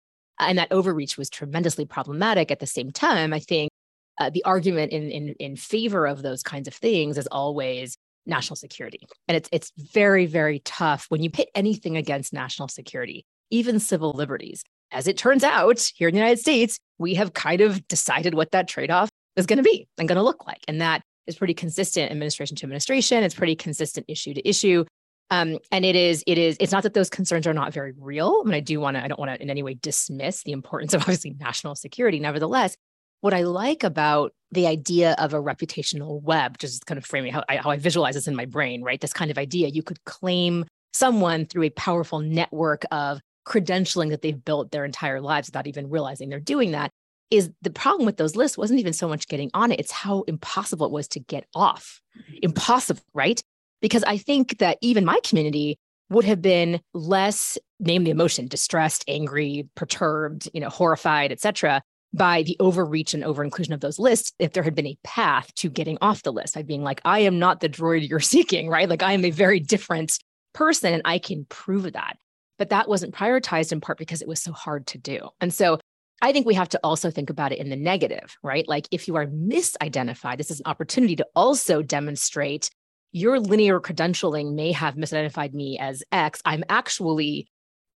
And 0.40 0.58
that 0.58 0.72
overreach 0.72 1.16
was 1.16 1.30
tremendously 1.30 1.84
problematic. 1.84 2.50
At 2.50 2.58
the 2.58 2.66
same 2.66 2.90
time, 2.90 3.32
I 3.32 3.38
think 3.38 3.70
uh, 4.18 4.30
the 4.30 4.44
argument 4.44 4.92
in, 4.92 5.10
in 5.10 5.28
in 5.38 5.56
favor 5.56 6.06
of 6.06 6.22
those 6.22 6.42
kinds 6.42 6.66
of 6.66 6.74
things 6.74 7.16
is 7.16 7.26
always 7.28 7.96
national 8.26 8.56
security. 8.56 9.00
And 9.28 9.36
it's 9.36 9.48
it's 9.52 9.72
very 9.92 10.26
very 10.26 10.60
tough 10.60 11.06
when 11.08 11.22
you 11.22 11.30
pit 11.30 11.48
anything 11.54 11.96
against 11.96 12.32
national 12.32 12.68
security, 12.68 13.24
even 13.50 13.78
civil 13.78 14.12
liberties. 14.12 14.62
As 14.92 15.06
it 15.06 15.16
turns 15.16 15.44
out, 15.44 15.80
here 15.94 16.08
in 16.08 16.14
the 16.14 16.20
United 16.20 16.40
States, 16.40 16.78
we 16.98 17.14
have 17.14 17.32
kind 17.32 17.60
of 17.60 17.86
decided 17.86 18.34
what 18.34 18.50
that 18.50 18.66
trade-off 18.66 19.08
is 19.36 19.46
going 19.46 19.58
to 19.58 19.62
be 19.62 19.86
and 19.98 20.08
going 20.08 20.16
to 20.16 20.22
look 20.22 20.46
like. 20.46 20.64
And 20.66 20.80
that 20.80 21.02
is 21.28 21.36
pretty 21.36 21.54
consistent 21.54 22.10
administration 22.10 22.56
to 22.56 22.64
administration. 22.64 23.22
It's 23.22 23.34
pretty 23.34 23.54
consistent 23.54 24.06
issue 24.08 24.34
to 24.34 24.48
issue. 24.48 24.84
Um, 25.30 25.58
and 25.70 25.84
it 25.84 25.94
is, 25.94 26.24
it 26.26 26.38
is, 26.38 26.56
it's 26.58 26.72
not 26.72 26.82
that 26.82 26.94
those 26.94 27.08
concerns 27.08 27.46
are 27.46 27.54
not 27.54 27.72
very 27.72 27.92
real. 27.96 28.42
I 28.44 28.44
mean, 28.44 28.54
I 28.54 28.60
do 28.60 28.80
want 28.80 28.96
to, 28.96 29.04
I 29.04 29.06
don't 29.06 29.18
want 29.18 29.30
to 29.30 29.40
in 29.40 29.48
any 29.48 29.62
way 29.62 29.74
dismiss 29.74 30.42
the 30.42 30.52
importance 30.52 30.92
of 30.92 31.02
obviously 31.02 31.36
national 31.38 31.76
security. 31.76 32.18
Nevertheless, 32.18 32.76
what 33.20 33.34
I 33.34 33.42
like 33.42 33.84
about 33.84 34.32
the 34.52 34.66
idea 34.66 35.14
of 35.18 35.34
a 35.34 35.42
reputational 35.42 36.22
web, 36.22 36.58
just 36.58 36.86
kind 36.86 36.98
of 36.98 37.04
framing 37.04 37.32
how 37.32 37.44
I, 37.48 37.56
how 37.56 37.70
I 37.70 37.76
visualize 37.76 38.14
this 38.14 38.26
in 38.26 38.34
my 38.34 38.46
brain, 38.46 38.82
right? 38.82 39.00
This 39.00 39.12
kind 39.12 39.30
of 39.30 39.38
idea, 39.38 39.68
you 39.68 39.82
could 39.82 40.02
claim 40.04 40.64
someone 40.92 41.46
through 41.46 41.64
a 41.64 41.70
powerful 41.70 42.18
network 42.18 42.84
of 42.90 43.20
credentialing 43.46 44.10
that 44.10 44.22
they've 44.22 44.44
built 44.44 44.70
their 44.70 44.84
entire 44.84 45.20
lives 45.20 45.48
without 45.48 45.66
even 45.66 45.88
realizing 45.88 46.28
they're 46.28 46.40
doing 46.40 46.72
that. 46.72 46.90
Is 47.30 47.50
the 47.62 47.70
problem 47.70 48.06
with 48.06 48.16
those 48.16 48.34
lists 48.34 48.58
wasn't 48.58 48.80
even 48.80 48.92
so 48.92 49.06
much 49.06 49.28
getting 49.28 49.50
on 49.54 49.70
it, 49.70 49.78
it's 49.78 49.92
how 49.92 50.22
impossible 50.22 50.86
it 50.86 50.92
was 50.92 51.06
to 51.08 51.20
get 51.20 51.46
off. 51.54 52.00
Impossible, 52.42 53.02
right? 53.14 53.40
Because 53.80 54.02
I 54.02 54.18
think 54.18 54.58
that 54.58 54.78
even 54.80 55.04
my 55.04 55.20
community 55.22 55.78
would 56.10 56.24
have 56.24 56.42
been 56.42 56.80
less 56.92 57.56
name 57.78 58.04
the 58.04 58.10
emotion 58.10 58.48
distressed 58.48 59.04
angry 59.08 59.68
perturbed 59.76 60.50
you 60.52 60.60
know 60.60 60.68
horrified 60.68 61.32
etc 61.32 61.80
by 62.12 62.42
the 62.42 62.56
overreach 62.60 63.14
and 63.14 63.24
over 63.24 63.44
inclusion 63.44 63.72
of 63.72 63.80
those 63.80 63.98
lists 63.98 64.32
if 64.38 64.52
there 64.52 64.62
had 64.62 64.74
been 64.74 64.86
a 64.86 64.98
path 65.04 65.54
to 65.54 65.70
getting 65.70 65.98
off 66.00 66.22
the 66.22 66.32
list 66.32 66.54
by 66.54 66.62
being 66.62 66.82
like 66.82 67.00
i 67.04 67.20
am 67.20 67.38
not 67.38 67.60
the 67.60 67.68
droid 67.68 68.08
you're 68.08 68.20
seeking 68.34 68.68
right 68.68 68.88
like 68.88 69.02
i 69.02 69.12
am 69.12 69.24
a 69.24 69.30
very 69.30 69.60
different 69.60 70.18
person 70.52 70.92
and 70.92 71.02
i 71.04 71.18
can 71.18 71.44
prove 71.48 71.92
that 71.92 72.16
but 72.58 72.70
that 72.70 72.88
wasn't 72.88 73.14
prioritized 73.14 73.72
in 73.72 73.80
part 73.80 73.98
because 73.98 74.22
it 74.22 74.28
was 74.28 74.42
so 74.42 74.52
hard 74.52 74.86
to 74.86 74.98
do 74.98 75.28
and 75.40 75.54
so 75.54 75.78
i 76.20 76.32
think 76.32 76.46
we 76.46 76.54
have 76.54 76.68
to 76.68 76.80
also 76.82 77.10
think 77.10 77.30
about 77.30 77.52
it 77.52 77.58
in 77.58 77.68
the 77.68 77.76
negative 77.76 78.36
right 78.42 78.66
like 78.66 78.88
if 78.90 79.06
you 79.06 79.14
are 79.14 79.26
misidentified 79.26 80.36
this 80.36 80.50
is 80.50 80.60
an 80.60 80.66
opportunity 80.66 81.14
to 81.14 81.26
also 81.36 81.82
demonstrate 81.82 82.70
your 83.12 83.40
linear 83.40 83.80
credentialing 83.80 84.54
may 84.54 84.72
have 84.72 84.94
misidentified 84.94 85.52
me 85.52 85.78
as 85.78 86.02
X. 86.12 86.40
I'm 86.44 86.64
actually 86.68 87.48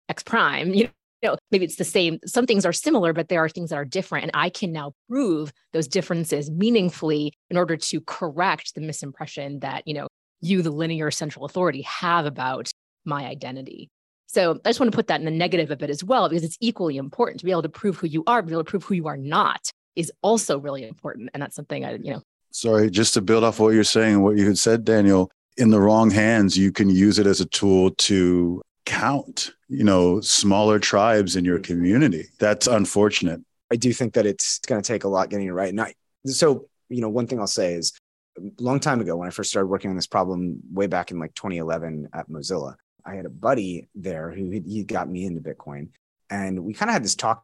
X 0.10 0.24
prime. 0.24 0.74
You 0.74 0.90
know, 1.24 1.38
maybe 1.52 1.66
it's 1.66 1.78
the 1.78 1.84
same. 1.84 2.20
Some 2.26 2.46
things 2.46 2.66
are 2.66 2.74
similar, 2.74 3.14
but 3.14 3.30
there 3.30 3.44
are 3.44 3.50
things 3.50 3.70
that 3.70 3.78
are 3.78 3.86
different. 3.86 4.24
And 4.24 4.32
I 4.34 4.50
can 4.50 4.72
now 4.72 4.94
prove 5.10 5.52
those 5.72 5.88
differences 5.88 6.52
meaningfully 6.52 7.34
in 7.50 7.58
order 7.58 7.78
to 7.78 8.02
correct 8.02 8.76
the 8.76 8.82
misimpression 8.82 9.62
that, 9.62 9.88
you 9.88 9.94
know, 9.94 10.08
you, 10.42 10.62
the 10.62 10.72
linear 10.72 11.10
central 11.10 11.46
authority, 11.46 11.82
have 11.84 12.26
about 12.26 12.70
my 13.06 13.26
identity. 13.26 13.90
So 14.28 14.60
I 14.66 14.70
just 14.70 14.80
want 14.80 14.92
to 14.92 14.96
put 14.96 15.08
that 15.08 15.20
in 15.20 15.26
the 15.26 15.32
negative 15.32 15.72
a 15.72 15.76
bit 15.76 15.90
as 15.90 16.04
well, 16.04 16.28
because 16.28 16.44
it's 16.44 16.58
equally 16.60 16.98
important 16.98 17.40
to 17.40 17.46
be 17.46 17.52
able 17.52 17.62
to 17.62 17.70
prove 17.70 17.98
who 17.98 18.08
you 18.08 18.24
are, 18.26 18.42
be 18.42 18.52
able 18.52 18.64
to 18.64 18.70
prove 18.70 18.84
who 18.84 18.96
you 18.96 19.08
are 19.08 19.18
not 19.18 19.72
is 19.96 20.12
also 20.22 20.58
really 20.60 20.88
important. 20.88 21.30
And 21.34 21.44
that's 21.44 21.56
something 21.56 21.86
I, 21.86 21.94
you 21.94 22.14
know, 22.14 22.22
sorry, 22.52 22.90
just 22.90 23.14
to 23.14 23.22
build 23.22 23.44
off 23.44 23.60
what 23.60 23.70
you're 23.70 23.84
saying, 23.84 24.22
what 24.22 24.38
you 24.38 24.48
had 24.48 24.58
said, 24.58 24.84
Daniel, 24.86 25.30
in 25.58 25.70
the 25.70 25.80
wrong 25.80 26.10
hands, 26.10 26.58
you 26.58 26.72
can 26.72 26.90
use 26.90 27.20
it 27.20 27.28
as 27.28 27.42
a 27.42 27.46
tool 27.46 27.92
to 27.92 28.62
count, 28.86 29.52
you 29.70 29.84
know, 29.84 30.22
smaller 30.22 30.80
tribes 30.80 31.36
in 31.36 31.46
your 31.46 31.58
mm-hmm. 31.58 31.74
community. 31.74 32.26
That's 32.40 32.68
unfortunate. 32.68 33.42
I 33.72 33.76
do 33.76 33.94
think 33.94 34.14
that 34.14 34.26
it's 34.26 34.60
going 34.60 34.82
to 34.82 34.88
take 34.88 35.04
a 35.04 35.08
lot 35.08 35.30
getting 35.30 35.48
it 35.48 35.52
right. 35.52 35.70
And 35.70 35.82
I, 35.82 35.94
so, 36.26 36.68
you 36.90 37.02
know, 37.02 37.10
one 37.10 37.28
thing 37.28 37.40
I'll 37.40 37.48
say 37.48 37.74
is 37.74 37.94
a 38.38 38.42
long 38.62 38.80
time 38.80 39.02
ago 39.02 39.16
when 39.18 39.28
I 39.28 39.32
first 39.32 39.50
started 39.50 39.68
working 39.68 39.90
on 39.90 39.96
this 39.96 40.08
problem 40.08 40.60
way 40.72 40.88
back 40.88 41.12
in 41.12 41.20
like 41.20 41.34
2011 41.34 42.10
at 42.14 42.30
Mozilla, 42.30 42.76
I 43.06 43.16
had 43.16 43.26
a 43.26 43.30
buddy 43.30 43.88
there 43.96 44.32
who 44.32 44.50
he 44.50 44.84
got 44.84 45.10
me 45.10 45.26
into 45.26 45.42
Bitcoin. 45.42 45.90
And 46.30 46.64
we 46.64 46.74
kind 46.74 46.90
of 46.90 46.94
had 46.94 47.04
this 47.04 47.16
talk 47.16 47.44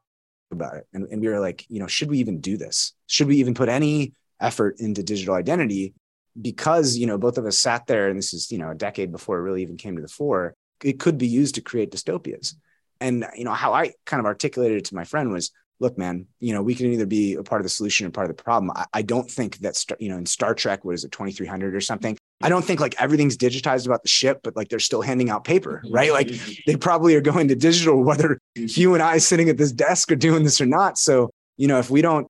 about 0.52 0.76
it. 0.76 0.88
And, 0.94 1.08
and 1.12 1.22
we 1.22 1.28
were 1.28 1.40
like, 1.40 1.66
you 1.70 1.80
know, 1.80 1.88
should 1.88 2.10
we 2.10 2.20
even 2.20 2.40
do 2.42 2.58
this? 2.58 2.94
Should 3.08 3.28
we 3.28 3.38
even 3.38 3.54
put 3.54 3.70
any 3.70 4.14
effort 4.40 4.80
into 4.80 5.04
digital 5.04 5.36
identity 5.36 5.94
because 6.42 6.96
you 6.98 7.08
know 7.08 7.18
both 7.18 7.38
of 7.38 7.46
us 7.46 7.58
sat 7.58 7.86
there 7.88 8.08
and 8.08 8.18
this 8.18 8.34
is 8.34 8.52
you 8.52 8.58
know 8.58 8.70
a 8.70 8.76
decade 8.76 9.12
before 9.12 9.38
it 9.38 9.42
really 9.42 9.62
even 9.62 9.78
came 9.78 9.96
to 9.96 10.02
the 10.02 10.08
fore 10.08 10.56
it 10.84 11.00
could 11.00 11.18
be 11.18 11.28
used 11.28 11.56
to 11.56 11.62
create 11.62 11.92
dystopias 11.92 12.56
and 13.02 13.26
you 13.36 13.44
know 13.44 13.54
how 13.54 13.74
i 13.74 13.92
kind 14.06 14.20
of 14.20 14.26
articulated 14.26 14.78
it 14.78 14.86
to 14.86 14.96
my 14.96 15.04
friend 15.04 15.32
was 15.32 15.52
look 15.80 15.98
man 15.98 16.26
you 16.40 16.54
know 16.54 16.62
we 16.62 16.76
can 16.76 16.88
either 16.88 17.06
be 17.06 17.36
a 17.36 17.44
part 17.44 17.62
of 17.62 17.64
the 17.64 17.70
solution 17.70 18.06
or 18.06 18.10
part 18.10 18.30
of 18.30 18.36
the 18.36 18.44
problem 18.44 18.72
i, 18.76 18.86
I 18.94 19.02
don't 19.02 19.30
think 19.30 19.58
that 19.60 19.84
you 20.00 20.10
know 20.10 20.18
in 20.18 20.26
star 20.26 20.54
trek 20.54 20.84
what 20.84 20.96
is 20.96 21.04
it 21.04 21.12
2300 21.12 21.76
or 21.76 21.82
something 21.82 22.18
i 22.42 22.50
don't 22.50 22.64
think 22.64 22.80
like 22.80 22.96
everything's 23.00 23.38
digitized 23.38 23.86
about 23.86 24.04
the 24.04 24.10
ship 24.10 24.40
but 24.44 24.56
like 24.56 24.70
they're 24.70 24.80
still 24.80 25.02
handing 25.02 25.30
out 25.30 25.44
paper 25.44 25.82
right 25.92 26.12
like 26.12 26.32
they 26.66 26.76
probably 26.76 27.16
are 27.16 27.22
going 27.22 27.48
to 27.48 27.56
digital 27.56 28.04
whether 28.04 28.40
you 28.56 28.94
and 28.94 29.04
i 29.04 29.18
sitting 29.18 29.50
at 29.50 29.58
this 29.58 29.72
desk 29.72 30.12
are 30.12 30.18
doing 30.18 30.44
this 30.44 30.60
or 30.60 30.66
not 30.66 30.98
so 30.98 31.30
you 31.58 31.68
know 31.68 31.80
if 31.80 31.90
we 31.90 32.02
don't 32.02 32.28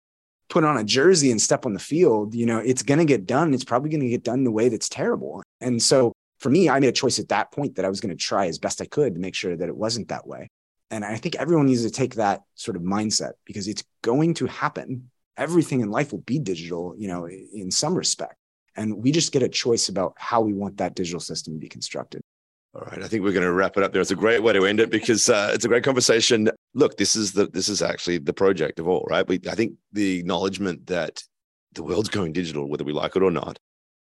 put 0.50 0.64
on 0.64 0.78
a 0.78 0.84
jersey 0.84 1.32
and 1.32 1.42
step 1.42 1.66
on 1.66 1.74
the 1.74 1.80
field, 1.80 2.34
you 2.34 2.46
know, 2.46 2.58
it's 2.58 2.82
going 2.82 2.98
to 2.98 3.06
get 3.06 3.26
done. 3.26 3.54
It's 3.54 3.64
probably 3.64 3.92
going 3.92 4.02
to 4.02 4.10
get 4.10 4.24
done 4.24 4.40
in 4.40 4.48
a 4.48 4.52
way 4.52 4.68
that's 4.68 4.90
terrible. 4.90 5.44
And 5.62 5.82
so 5.82 6.14
for 6.40 6.50
me, 6.50 6.70
I 6.70 6.80
made 6.80 6.88
a 6.88 6.94
choice 6.94 7.20
at 7.20 7.30
that 7.30 7.52
point 7.52 7.76
that 7.76 7.86
I 7.86 7.90
was 7.90 8.00
going 8.00 8.16
to 8.16 8.24
try 8.24 8.48
as 8.48 8.60
best 8.60 8.82
I 8.82 8.86
could 8.86 9.16
to 9.16 9.20
make 9.20 9.36
sure 9.36 9.56
that 9.56 9.70
it 9.70 9.76
wasn't 9.76 10.08
that 10.10 10.26
way. 10.26 10.50
And 10.92 11.06
I 11.06 11.18
think 11.18 11.36
everyone 11.36 11.68
needs 11.68 11.84
to 11.84 11.92
take 11.92 12.16
that 12.16 12.42
sort 12.56 12.76
of 12.76 12.84
mindset 12.84 13.34
because 13.46 13.68
it's 13.68 13.84
going 14.02 14.34
to 14.36 14.48
happen. 14.48 15.12
Everything 15.38 15.82
in 15.82 15.92
life 15.92 16.12
will 16.12 16.22
be 16.22 16.40
digital, 16.40 16.96
you 16.98 17.08
know, 17.08 17.28
in 17.28 17.70
some 17.70 17.94
respect. 17.94 18.36
And 18.76 19.04
we 19.04 19.12
just 19.12 19.32
get 19.32 19.44
a 19.44 19.50
choice 19.50 19.90
about 19.90 20.14
how 20.18 20.42
we 20.42 20.54
want 20.54 20.78
that 20.78 20.96
digital 20.96 21.20
system 21.20 21.54
to 21.54 21.60
be 21.60 21.70
constructed. 21.70 22.22
All 22.74 22.82
right, 22.82 23.04
I 23.04 23.08
think 23.08 23.24
we're 23.24 23.34
going 23.34 23.46
to 23.46 23.52
wrap 23.52 23.78
it 23.78 23.84
up 23.84 23.92
there. 23.92 24.02
It's 24.02 24.12
a 24.12 24.16
great 24.16 24.44
way 24.44 24.54
to 24.54 24.66
end 24.66 24.80
it 24.80 24.92
because 24.92 25.28
uh, 25.28 25.52
it's 25.54 25.66
a 25.66 25.68
great 25.68 25.84
conversation. 25.84 26.50
Look, 26.76 26.98
this 26.98 27.16
is 27.16 27.34
the 27.34 27.48
this 27.48 27.68
is 27.68 27.82
actually 27.82 28.20
the 28.20 28.34
project 28.34 28.80
of 28.80 28.88
all, 28.88 29.08
right? 29.10 29.28
We, 29.28 29.40
I 29.50 29.56
think 29.56 29.74
the 29.92 30.20
acknowledgement 30.20 30.86
that 30.86 31.24
the 31.74 31.84
world's 31.84 32.10
going 32.10 32.32
digital, 32.32 32.70
whether 32.70 32.84
we 32.84 32.94
like 32.94 33.16
it 33.16 33.24
or 33.24 33.32
not, 33.32 33.58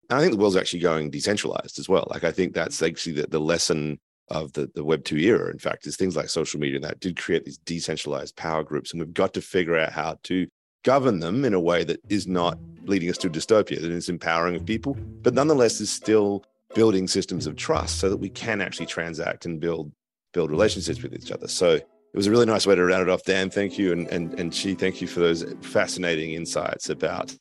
and 0.09 0.19
I 0.19 0.21
think 0.21 0.33
the 0.33 0.39
world's 0.39 0.57
actually 0.57 0.81
going 0.81 1.11
decentralized 1.11 1.79
as 1.79 1.89
well. 1.89 2.07
Like 2.11 2.25
I 2.25 2.33
think 2.33 2.55
that's 2.55 2.81
mm. 2.81 2.89
actually 2.89 3.21
the, 3.21 3.27
the 3.29 3.41
lesson 3.41 3.99
of 4.29 4.53
the, 4.53 4.71
the 4.75 4.85
Web 4.85 5.05
two 5.05 5.19
era. 5.19 5.51
In 5.51 5.59
fact, 5.59 5.87
is 5.87 5.97
things 5.97 6.17
like 6.17 6.29
social 6.29 6.61
media 6.61 6.77
and 6.77 6.85
that 6.85 7.01
did 7.01 7.17
create 7.17 7.45
these 7.45 7.59
decentralized 7.59 8.37
power 8.37 8.63
groups, 8.63 8.93
and 8.93 9.01
we've 9.01 9.15
got 9.15 9.35
to 9.35 9.41
figure 9.41 9.79
out 9.79 9.93
how 9.93 10.19
to 10.25 10.47
govern 10.85 11.19
them 11.19 11.45
in 11.45 11.55
a 11.55 11.61
way 11.61 11.83
that 11.85 12.01
is 12.09 12.27
not 12.27 12.59
leading 12.85 13.11
us 13.11 13.19
to 13.19 13.29
dystopia, 13.29 13.81
that 13.81 13.91
is 13.91 14.09
empowering 14.09 14.55
of 14.55 14.65
people, 14.65 14.97
but 15.23 15.35
nonetheless 15.35 15.81
is 15.81 15.91
still 15.91 16.45
building 16.75 17.09
systems 17.09 17.47
of 17.47 17.57
trust 17.57 17.99
so 17.99 18.09
that 18.09 18.19
we 18.19 18.29
can 18.29 18.61
actually 18.61 18.87
transact 18.87 19.47
and 19.47 19.61
build 19.61 19.91
build 20.33 20.51
relationships 20.51 21.03
with 21.03 21.15
each 21.15 21.33
other. 21.33 21.49
So 21.49 21.73
it 21.73 21.87
was 22.15 22.27
a 22.27 22.31
really 22.31 22.47
nice 22.47 22.67
way 22.67 22.75
to 22.75 22.85
round 22.85 23.03
it 23.03 23.09
off. 23.09 23.25
Dan, 23.25 23.51
thank 23.51 23.79
you, 23.79 23.93
and 23.93 24.07
and 24.09 24.39
and 24.39 24.53
Chi, 24.53 24.75
thank 24.75 25.01
you 25.01 25.07
for 25.07 25.21
those 25.21 25.45
fascinating 25.61 26.33
insights 26.33 26.89
about 26.89 27.35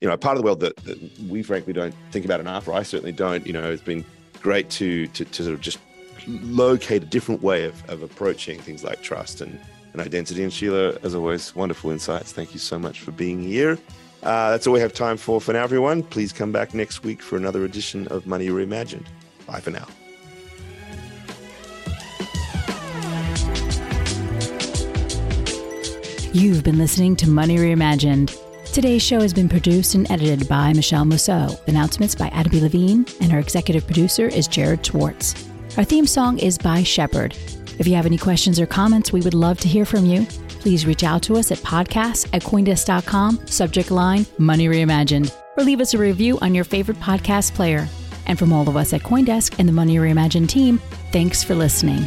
you 0.00 0.08
know 0.08 0.14
a 0.14 0.18
part 0.18 0.36
of 0.36 0.42
the 0.42 0.44
world 0.44 0.60
that, 0.60 0.76
that 0.84 0.98
we 1.28 1.42
frankly 1.42 1.72
don't 1.72 1.94
think 2.10 2.24
about 2.24 2.40
enough, 2.40 2.68
or 2.68 2.74
I 2.74 2.82
certainly 2.82 3.12
don't. 3.12 3.46
You 3.46 3.52
know, 3.52 3.70
it's 3.70 3.82
been 3.82 4.04
great 4.40 4.70
to 4.70 5.06
to, 5.08 5.24
to 5.24 5.42
sort 5.42 5.54
of 5.54 5.60
just 5.60 5.78
locate 6.26 7.02
a 7.02 7.06
different 7.06 7.42
way 7.42 7.64
of, 7.64 7.88
of 7.88 8.02
approaching 8.02 8.60
things 8.60 8.82
like 8.82 9.00
trust 9.02 9.40
and, 9.40 9.60
and 9.92 10.02
identity. 10.02 10.42
And 10.42 10.52
Sheila, 10.52 10.98
as 11.02 11.14
always, 11.14 11.54
wonderful 11.54 11.90
insights. 11.90 12.32
Thank 12.32 12.52
you 12.52 12.58
so 12.58 12.78
much 12.78 13.00
for 13.00 13.12
being 13.12 13.42
here. 13.42 13.78
Uh, 14.22 14.50
that's 14.50 14.66
all 14.66 14.72
we 14.72 14.80
have 14.80 14.92
time 14.92 15.16
for 15.16 15.40
for 15.40 15.52
now, 15.52 15.62
everyone. 15.62 16.02
Please 16.02 16.32
come 16.32 16.52
back 16.52 16.74
next 16.74 17.04
week 17.04 17.22
for 17.22 17.36
another 17.36 17.64
edition 17.64 18.08
of 18.08 18.26
Money 18.26 18.48
Reimagined. 18.48 19.06
Bye 19.46 19.60
for 19.60 19.70
now. 19.70 19.86
You've 26.32 26.62
been 26.62 26.76
listening 26.76 27.16
to 27.16 27.30
Money 27.30 27.56
Reimagined. 27.56 28.45
Today's 28.72 29.02
show 29.02 29.20
has 29.20 29.32
been 29.32 29.48
produced 29.48 29.94
and 29.94 30.10
edited 30.10 30.48
by 30.48 30.72
Michele 30.72 31.04
Musso. 31.04 31.58
Announcements 31.66 32.14
by 32.14 32.28
Adam 32.28 32.50
B. 32.50 32.60
Levine, 32.60 33.06
and 33.20 33.32
our 33.32 33.38
executive 33.38 33.86
producer 33.86 34.28
is 34.28 34.46
Jared 34.48 34.84
Schwartz. 34.84 35.48
Our 35.78 35.84
theme 35.84 36.06
song 36.06 36.38
is 36.38 36.58
by 36.58 36.82
Shepard. 36.82 37.36
If 37.78 37.86
you 37.86 37.94
have 37.94 38.06
any 38.06 38.18
questions 38.18 38.60
or 38.60 38.66
comments, 38.66 39.12
we 39.12 39.20
would 39.22 39.34
love 39.34 39.58
to 39.60 39.68
hear 39.68 39.84
from 39.84 40.04
you 40.04 40.26
please 40.66 40.84
reach 40.84 41.04
out 41.04 41.22
to 41.22 41.36
us 41.36 41.52
at 41.52 41.58
podcasts 41.58 42.28
at 42.32 42.42
coindesk.com, 42.42 43.46
subject 43.46 43.92
line 43.92 44.26
Money 44.36 44.66
Reimagined, 44.66 45.32
or 45.56 45.62
leave 45.62 45.80
us 45.80 45.94
a 45.94 45.98
review 45.98 46.40
on 46.40 46.56
your 46.56 46.64
favorite 46.64 46.98
podcast 46.98 47.54
player. 47.54 47.86
And 48.26 48.36
from 48.36 48.52
all 48.52 48.68
of 48.68 48.76
us 48.76 48.92
at 48.92 49.02
Coindesk 49.02 49.60
and 49.60 49.68
the 49.68 49.72
Money 49.72 49.98
Reimagined 49.98 50.48
team, 50.48 50.78
thanks 51.12 51.44
for 51.44 51.54
listening. 51.54 52.04